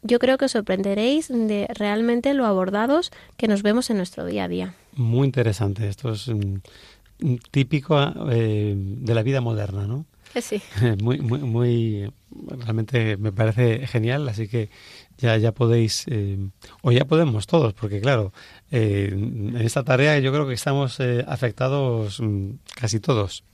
Yo 0.00 0.18
creo 0.18 0.38
que 0.38 0.46
os 0.46 0.52
sorprenderéis 0.52 1.28
de 1.28 1.68
realmente 1.74 2.32
lo 2.32 2.46
abordados 2.46 3.10
que 3.36 3.46
nos 3.46 3.62
vemos 3.62 3.90
en 3.90 3.98
nuestro 3.98 4.24
día 4.24 4.44
a 4.44 4.48
día. 4.48 4.74
Muy 4.96 5.26
interesante. 5.26 5.90
Esto 5.90 6.12
es 6.12 6.26
mm, 6.26 7.34
típico 7.50 7.98
eh, 8.30 8.72
de 8.74 9.14
la 9.14 9.22
vida 9.22 9.42
moderna, 9.42 9.86
¿no? 9.86 10.06
Sí. 10.40 10.62
Muy, 11.02 11.20
muy, 11.20 11.40
muy, 11.40 12.12
realmente 12.48 13.18
me 13.18 13.32
parece 13.32 13.86
genial, 13.86 14.26
así 14.28 14.48
que 14.48 14.70
ya, 15.18 15.36
ya 15.36 15.52
podéis, 15.52 16.06
eh, 16.08 16.38
o 16.82 16.92
ya 16.92 17.04
podemos 17.04 17.46
todos, 17.46 17.74
porque 17.74 18.00
claro, 18.00 18.32
eh, 18.70 19.10
en 19.12 19.56
esta 19.56 19.84
tarea 19.84 20.18
yo 20.18 20.32
creo 20.32 20.46
que 20.46 20.54
estamos 20.54 21.00
eh, 21.00 21.24
afectados 21.26 22.20
mm, 22.20 22.50
casi 22.74 23.00
todos. 23.00 23.44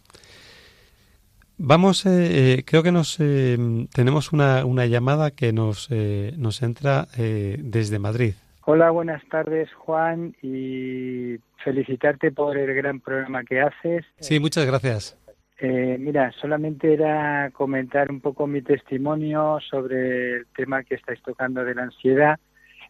Vamos, 1.60 2.04
creo 2.04 2.84
que 2.84 2.92
nos 2.92 3.16
tenemos 3.16 4.32
una, 4.32 4.64
una 4.64 4.86
llamada 4.86 5.32
que 5.32 5.52
nos, 5.52 5.90
nos 5.90 6.62
entra 6.62 7.08
desde 7.16 7.98
Madrid. 7.98 8.34
Hola, 8.64 8.90
buenas 8.90 9.26
tardes 9.28 9.68
Juan 9.72 10.36
y 10.40 11.38
felicitarte 11.64 12.30
por 12.30 12.56
el 12.56 12.72
gran 12.74 13.00
programa 13.00 13.42
que 13.42 13.60
haces. 13.60 14.04
Sí, 14.20 14.38
muchas 14.38 14.66
gracias. 14.66 15.18
Eh, 15.60 15.96
mira, 15.98 16.30
solamente 16.40 16.92
era 16.92 17.50
comentar 17.52 18.10
un 18.12 18.20
poco 18.20 18.46
mi 18.46 18.62
testimonio 18.62 19.58
sobre 19.60 20.36
el 20.36 20.46
tema 20.56 20.84
que 20.84 20.94
estáis 20.94 21.20
tocando 21.22 21.64
de 21.64 21.74
la 21.74 21.82
ansiedad. 21.82 22.38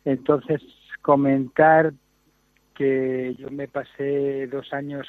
Entonces, 0.05 0.63
comentar 1.01 1.93
que 2.75 3.35
yo 3.39 3.51
me 3.51 3.69
pasé 3.69 4.47
dos 4.47 4.73
años 4.73 5.09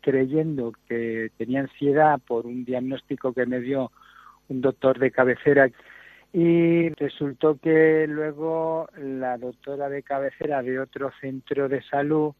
creyendo 0.00 0.72
que 0.88 1.30
tenía 1.36 1.60
ansiedad 1.60 2.18
por 2.26 2.46
un 2.46 2.64
diagnóstico 2.64 3.34
que 3.34 3.46
me 3.46 3.60
dio 3.60 3.90
un 4.48 4.60
doctor 4.60 4.98
de 4.98 5.10
cabecera 5.10 5.68
y 6.32 6.88
resultó 6.90 7.58
que 7.58 8.06
luego 8.08 8.88
la 8.96 9.36
doctora 9.36 9.90
de 9.90 10.02
cabecera 10.02 10.62
de 10.62 10.80
otro 10.80 11.10
centro 11.20 11.68
de 11.68 11.82
salud 11.82 12.32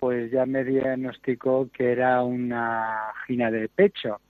pues 0.00 0.32
ya 0.32 0.46
me 0.46 0.64
diagnosticó 0.64 1.68
que 1.70 1.92
era 1.92 2.22
una 2.22 3.12
gina 3.26 3.50
de 3.50 3.68
pecho. 3.68 4.20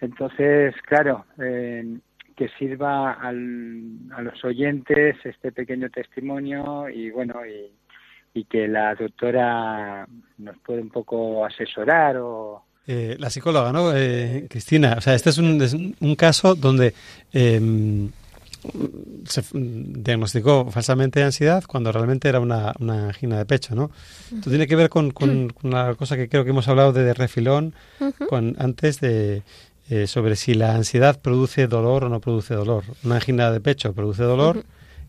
Entonces, 0.00 0.74
claro, 0.86 1.26
eh, 1.38 1.98
que 2.34 2.48
sirva 2.58 3.12
al, 3.12 3.98
a 4.14 4.22
los 4.22 4.42
oyentes 4.44 5.16
este 5.24 5.52
pequeño 5.52 5.90
testimonio 5.90 6.88
y 6.88 7.10
bueno, 7.10 7.46
y, 7.46 7.70
y 8.38 8.44
que 8.44 8.66
la 8.66 8.94
doctora 8.94 10.06
nos 10.38 10.58
puede 10.58 10.82
un 10.82 10.90
poco 10.90 11.44
asesorar 11.44 12.16
o, 12.18 12.64
eh, 12.88 13.16
la 13.18 13.30
psicóloga, 13.30 13.72
¿no? 13.72 13.92
Eh, 13.96 14.46
Cristina, 14.48 14.94
o 14.96 15.00
sea, 15.00 15.14
este 15.14 15.30
es 15.30 15.38
un, 15.38 15.96
un 15.98 16.14
caso 16.14 16.54
donde 16.54 16.94
eh, 17.32 17.60
se 19.24 19.42
diagnosticó 19.52 20.70
falsamente 20.70 21.22
ansiedad 21.22 21.64
cuando 21.66 21.92
realmente 21.92 22.28
era 22.28 22.40
una, 22.40 22.74
una 22.78 23.08
angina 23.08 23.38
de 23.38 23.46
pecho, 23.46 23.74
¿no? 23.74 23.90
Esto 24.34 24.50
tiene 24.50 24.66
que 24.66 24.76
ver 24.76 24.88
con, 24.88 25.10
con, 25.10 25.52
una 25.62 25.94
cosa 25.94 26.16
que 26.16 26.28
creo 26.28 26.44
que 26.44 26.50
hemos 26.50 26.68
hablado 26.68 26.92
de, 26.92 27.14
refilón 27.14 27.74
con, 28.28 28.56
antes 28.58 29.00
de 29.00 29.42
eh, 29.88 30.06
sobre 30.06 30.36
si 30.36 30.54
la 30.54 30.74
ansiedad 30.74 31.20
produce 31.20 31.68
dolor 31.68 32.04
o 32.04 32.08
no 32.08 32.20
produce 32.20 32.54
dolor. 32.54 32.84
Una 33.04 33.16
angina 33.16 33.50
de 33.50 33.60
pecho 33.60 33.92
produce 33.92 34.22
dolor 34.22 34.64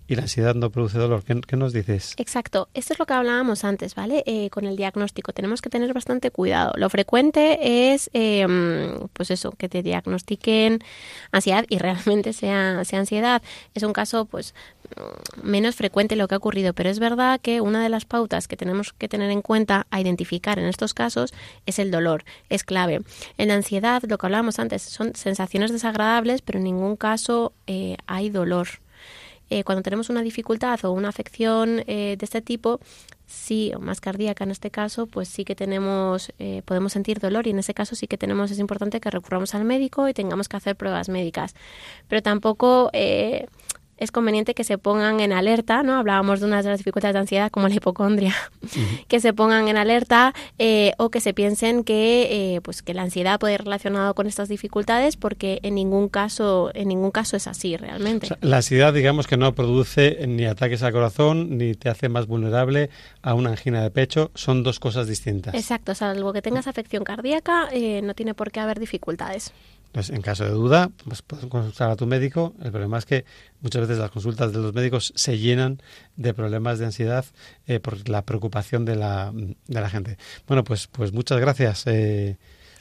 y 0.08 0.16
la 0.16 0.24
ansiedad 0.24 0.56
no 0.56 0.70
produce 0.70 0.98
dolor. 0.98 1.24
¿Qué, 1.24 1.58
nos 1.58 1.74
dices? 1.74 2.14
Exacto. 2.18 2.70
Esto 2.74 2.94
es 2.94 3.00
lo 3.00 3.06
que 3.06 3.14
hablábamos 3.14 3.64
antes, 3.64 3.96
¿vale? 3.96 4.24
Eh, 4.26 4.50
con 4.50 4.66
el 4.66 4.76
diagnóstico. 4.78 5.34
Tenemos 5.34 5.62
que 5.62 5.70
tener 5.70 5.94
bastante 5.94 6.32
cuidado. 6.32 6.74
Lo 6.78 6.90
frecuente 6.90 7.94
es, 7.94 8.10
em, 8.14 9.08
pues 9.14 9.32
eso, 9.32 9.52
que 9.52 9.68
te 9.70 9.84
diagnostiquen 9.84 10.80
ansiedad 11.32 11.66
y 11.68 11.78
realmente 11.78 12.34
sea, 12.34 12.84
sea 12.86 13.00
ansiedad. 13.00 13.42
Es 13.74 13.84
un 13.84 13.94
caso, 13.94 14.26
pues, 14.26 14.54
menos 15.44 15.76
frecuente 15.76 16.16
lo 16.16 16.28
que 16.28 16.36
ha 16.36 16.38
ocurrido, 16.38 16.74
pero 16.74 16.90
es 16.90 17.00
verdad 17.00 17.40
que 17.42 17.62
una 17.62 17.84
de 17.84 17.90
las 17.90 18.06
pautas 18.06 18.48
que 18.48 18.58
tenemos 18.58 18.94
que 18.94 19.08
tener 19.08 19.30
en 19.32 19.42
cuenta 19.42 19.88
a 19.90 20.00
identificar 20.00 20.60
en 20.60 20.66
estos 20.66 20.94
casos 20.94 21.34
es 21.66 21.80
el 21.80 21.92
dolor, 21.92 22.24
es 22.50 22.64
clave. 22.64 23.02
En 23.38 23.50
la 23.50 23.56
ansiedad, 23.56 24.02
lo 24.08 24.18
que 24.18 24.26
hablábamos 24.26 24.60
antes, 24.60 24.82
son 24.82 25.16
sensaciones 25.16 25.72
desagradables, 25.72 26.42
pero 26.42 26.60
en 26.60 26.66
ningún 26.66 26.96
caso 26.96 27.54
eh, 27.68 27.98
hay 28.08 28.30
dolor. 28.30 28.68
Eh, 29.50 29.64
cuando 29.64 29.82
tenemos 29.82 30.10
una 30.10 30.22
dificultad 30.22 30.84
o 30.86 30.92
una 30.92 31.10
afección 31.10 31.84
eh, 31.88 32.16
de 32.18 32.24
este 32.24 32.42
tipo, 32.42 32.80
sí, 33.28 33.72
o 33.76 33.80
más 33.80 34.02
cardíaca 34.02 34.44
en 34.44 34.52
este 34.52 34.72
caso, 34.72 35.06
pues 35.06 35.28
sí 35.28 35.46
que 35.46 35.56
tenemos, 35.56 36.34
eh, 36.40 36.62
podemos 36.66 36.94
sentir 36.94 37.20
dolor 37.20 37.48
y 37.48 37.52
en 37.52 37.60
ese 37.60 37.74
caso 37.74 37.96
sí 37.96 38.08
que 38.08 38.18
tenemos, 38.18 38.52
es 38.52 38.60
importante 38.60 39.00
que 39.00 39.10
recurramos 39.10 39.54
al 39.54 39.66
médico 39.66 40.08
y 40.10 40.14
tengamos 40.14 40.50
que 40.50 40.58
hacer 40.58 40.76
pruebas 40.76 41.10
médicas. 41.10 41.54
Pero 42.08 42.22
tampoco 42.22 42.90
eh, 42.94 43.48
es 43.98 44.12
conveniente 44.12 44.54
que 44.54 44.64
se 44.64 44.78
pongan 44.78 45.20
en 45.20 45.34
alerta, 45.34 45.84
¿no? 45.84 45.96
Hablábamos 45.98 46.40
de 46.40 46.46
unas 46.46 46.64
de 46.64 46.72
las 46.72 46.80
dificultades 46.80 47.14
de 47.14 47.20
ansiedad 47.20 47.52
como 47.52 47.68
la 47.68 47.76
hipocondria, 47.76 48.36
que 49.08 49.20
se 49.20 49.34
pongan 49.34 49.68
en 49.68 49.78
alerta 49.78 50.34
eh, 50.60 50.94
o 50.98 51.10
que 51.10 51.20
se 51.20 51.34
piensen 51.34 51.84
que, 51.84 52.56
eh, 52.56 52.62
pues 52.62 52.82
que 52.82 52.94
la 52.94 53.04
ansiedad 53.04 53.40
puede 53.40 53.56
ir 53.56 53.64
relacionado 53.64 54.14
con 54.14 54.28
estas 54.28 54.50
dificultades 54.50 55.18
porque 55.18 55.60
en 55.64 55.76
ningún 55.76 56.10
caso, 56.10 56.72
en 56.74 56.88
ningún 56.88 57.12
caso 57.12 57.36
es 57.36 57.48
así 57.48 57.78
realmente. 57.78 58.30
la 58.42 58.58
ansiedad, 58.58 58.94
digamos 58.94 59.28
que 59.28 59.38
no 59.38 59.54
produce 59.54 60.26
ni 60.28 60.46
ataques 60.46 60.84
al 60.84 60.92
corazón 60.92 61.58
ni 61.58 61.74
te 61.74 61.90
hace 61.90 62.10
más 62.10 62.28
vulnerable 62.28 62.90
a 63.22 63.34
una 63.34 63.52
angina 63.52 63.82
de 63.82 63.92
pecho, 63.92 64.32
son 64.36 64.64
dos 64.64 64.80
cosas 64.80 65.08
distintas. 65.08 65.54
Exacto, 65.54 65.96
salvo 65.96 66.34
que 66.34 66.42
tengas 66.42 66.68
afección 66.68 67.04
cardíaca, 67.04 67.68
eh, 67.72 68.02
no 68.04 68.14
tiene 68.14 68.34
por 68.34 68.52
qué 68.52 68.60
haber 68.60 68.80
dificultades. 68.80 69.54
Pues 69.92 70.10
en 70.10 70.22
caso 70.22 70.44
de 70.44 70.52
duda, 70.52 70.92
pues 71.06 71.22
puedes 71.22 71.46
consultar 71.46 71.90
a 71.90 71.96
tu 71.96 72.06
médico. 72.06 72.54
El 72.62 72.72
problema 72.72 72.98
es 72.98 73.06
que 73.06 73.26
muchas 73.62 73.82
veces 73.82 73.98
las 73.98 74.12
consultas 74.12 74.52
de 74.52 74.60
los 74.60 74.74
médicos 74.74 75.14
se 75.16 75.38
llenan 75.38 75.82
de 76.16 76.34
problemas 76.34 76.78
de 76.80 76.86
ansiedad 76.86 77.26
eh, 77.66 77.80
por 77.80 78.08
la 78.10 78.22
preocupación 78.24 78.86
de 78.86 78.96
la, 78.96 79.32
de 79.34 79.82
la 79.82 79.90
gente. 79.90 80.18
Bueno, 80.48 80.64
pues, 80.64 80.88
pues 80.88 81.14
muchas 81.14 81.40
gracias 81.40 81.84
eh, 81.88 82.38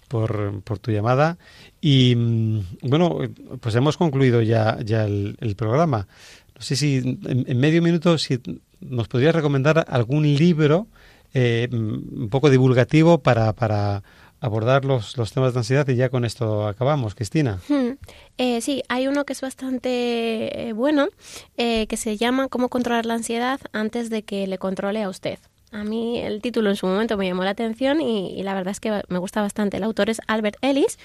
por, 0.09 0.63
por, 0.63 0.79
tu 0.79 0.91
llamada. 0.91 1.39
Y 1.81 2.15
mm, 2.17 2.61
bueno, 2.83 3.19
pues 3.61 3.75
hemos 3.75 3.97
concluido 3.97 4.43
ya, 4.43 4.79
ya 4.85 5.05
el, 5.05 5.55
programa. 5.57 6.09
No 6.55 6.63
sé 6.63 6.77
si 6.77 6.97
en, 6.97 7.59
medio 7.59 7.83
minuto 7.83 8.19
si 8.19 8.41
nos 8.81 9.09
podrías 9.09 9.35
recomendar 9.35 9.85
algún 9.89 10.23
libro 10.23 10.87
eh, 11.35 11.69
un 11.73 12.29
poco 12.31 12.51
divulgativo 12.51 13.19
para, 13.19 13.53
para 13.53 14.03
abordar 14.41 14.84
los, 14.84 15.16
los 15.16 15.32
temas 15.32 15.55
de 15.55 15.61
ansiedad 15.61 15.89
y 15.89 15.97
ya 15.97 16.09
con 16.09 16.24
esto 16.24 16.66
acabamos, 16.66 17.14
Cristina. 17.14 17.61
Hmm. 17.68 17.93
Eh, 18.39 18.61
sí, 18.61 18.82
hay 18.89 19.09
uno 19.09 19.24
que 19.24 19.32
es 19.32 19.41
bastante 19.41 20.68
eh, 20.68 20.72
bueno, 20.72 21.09
eh, 21.57 21.87
que 21.87 21.97
se 21.97 22.16
llama 22.16 22.49
Cómo 22.49 22.68
controlar 22.68 23.07
la 23.07 23.14
ansiedad 23.14 23.61
antes 23.72 24.11
de 24.11 24.22
que 24.22 24.47
le 24.47 24.59
controle 24.59 25.03
a 25.03 25.09
usted. 25.09 25.39
A 25.73 25.83
mí 25.83 26.19
el 26.21 26.41
título 26.41 26.71
en 26.71 26.77
su 26.77 26.87
momento 26.87 27.17
me 27.17 27.27
llamó 27.27 27.43
la 27.43 27.51
atención 27.51 28.01
y, 28.01 28.43
la 28.43 28.55
verdad 28.55 28.71
es 28.71 28.81
que 28.81 29.03
me 29.09 29.19
gusta 29.19 29.43
bastante. 29.43 29.77
El 29.79 29.83
autor 29.83 30.11
es 30.11 30.21
Albert 30.29 30.57
Ellis, 30.62 30.99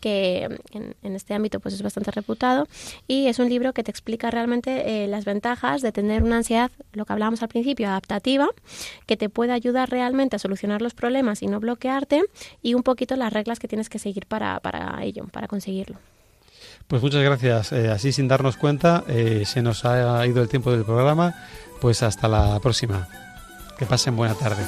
que 0.00 0.58
en, 0.72 1.14
este 1.16 1.32
ámbito 1.32 1.60
pues 1.60 1.74
es 1.74 1.82
bastante 1.82 2.10
reputado 2.10 2.68
y 3.08 3.28
es 3.28 3.38
un 3.38 3.48
libro 3.48 3.72
que 3.72 3.82
te 3.82 3.90
explica 3.90 4.30
realmente 4.30 5.04
eh, 5.04 5.08
las 5.08 5.24
ventajas 5.24 5.80
de 5.80 5.92
tener 5.92 6.22
una 6.22 6.38
ansiedad, 6.38 6.70
lo 6.92 7.06
que 7.06 7.12
hablábamos 7.12 7.42
al 7.42 7.48
principio, 7.48 7.88
adaptativa, 7.88 8.48
que 9.06 9.16
te 9.16 9.28
puede 9.28 9.52
ayudar 9.52 9.90
realmente 9.90 10.36
a 10.36 10.38
solucionar 10.38 10.82
los 10.82 10.92
problemas 10.92 11.42
y 11.42 11.46
no 11.46 11.60
bloquearte 11.60 12.22
y 12.62 12.74
un 12.74 12.82
poquito 12.82 13.16
las 13.16 13.32
reglas 13.32 13.58
que 13.60 13.68
tienes 13.68 13.88
que 13.88 13.98
seguir 13.98 14.26
para, 14.26 14.60
ello, 15.02 15.26
para 15.32 15.48
conseguirlo. 15.48 15.96
Pues 16.86 17.00
muchas 17.00 17.22
gracias. 17.22 17.72
Eh, 17.72 17.88
así 17.88 18.12
sin 18.12 18.28
darnos 18.28 18.56
cuenta, 18.56 19.04
eh, 19.08 19.44
se 19.46 19.62
nos 19.62 19.84
ha 19.84 20.26
ido 20.26 20.42
el 20.42 20.48
tiempo 20.48 20.70
del 20.70 20.84
programa. 20.84 21.34
Pues 21.80 22.02
hasta 22.02 22.28
la 22.28 22.60
próxima. 22.60 23.08
Que 23.82 23.86
pasen 23.86 24.14
buena 24.14 24.36
tarde. 24.36 24.64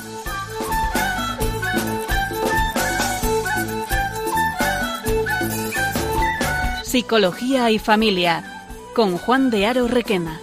Psicología 6.83 7.71
y 7.71 7.79
Familia 7.79 8.43
con 8.93 9.17
Juan 9.17 9.51
de 9.51 9.67
Aro 9.69 9.87
Requena. 9.87 10.41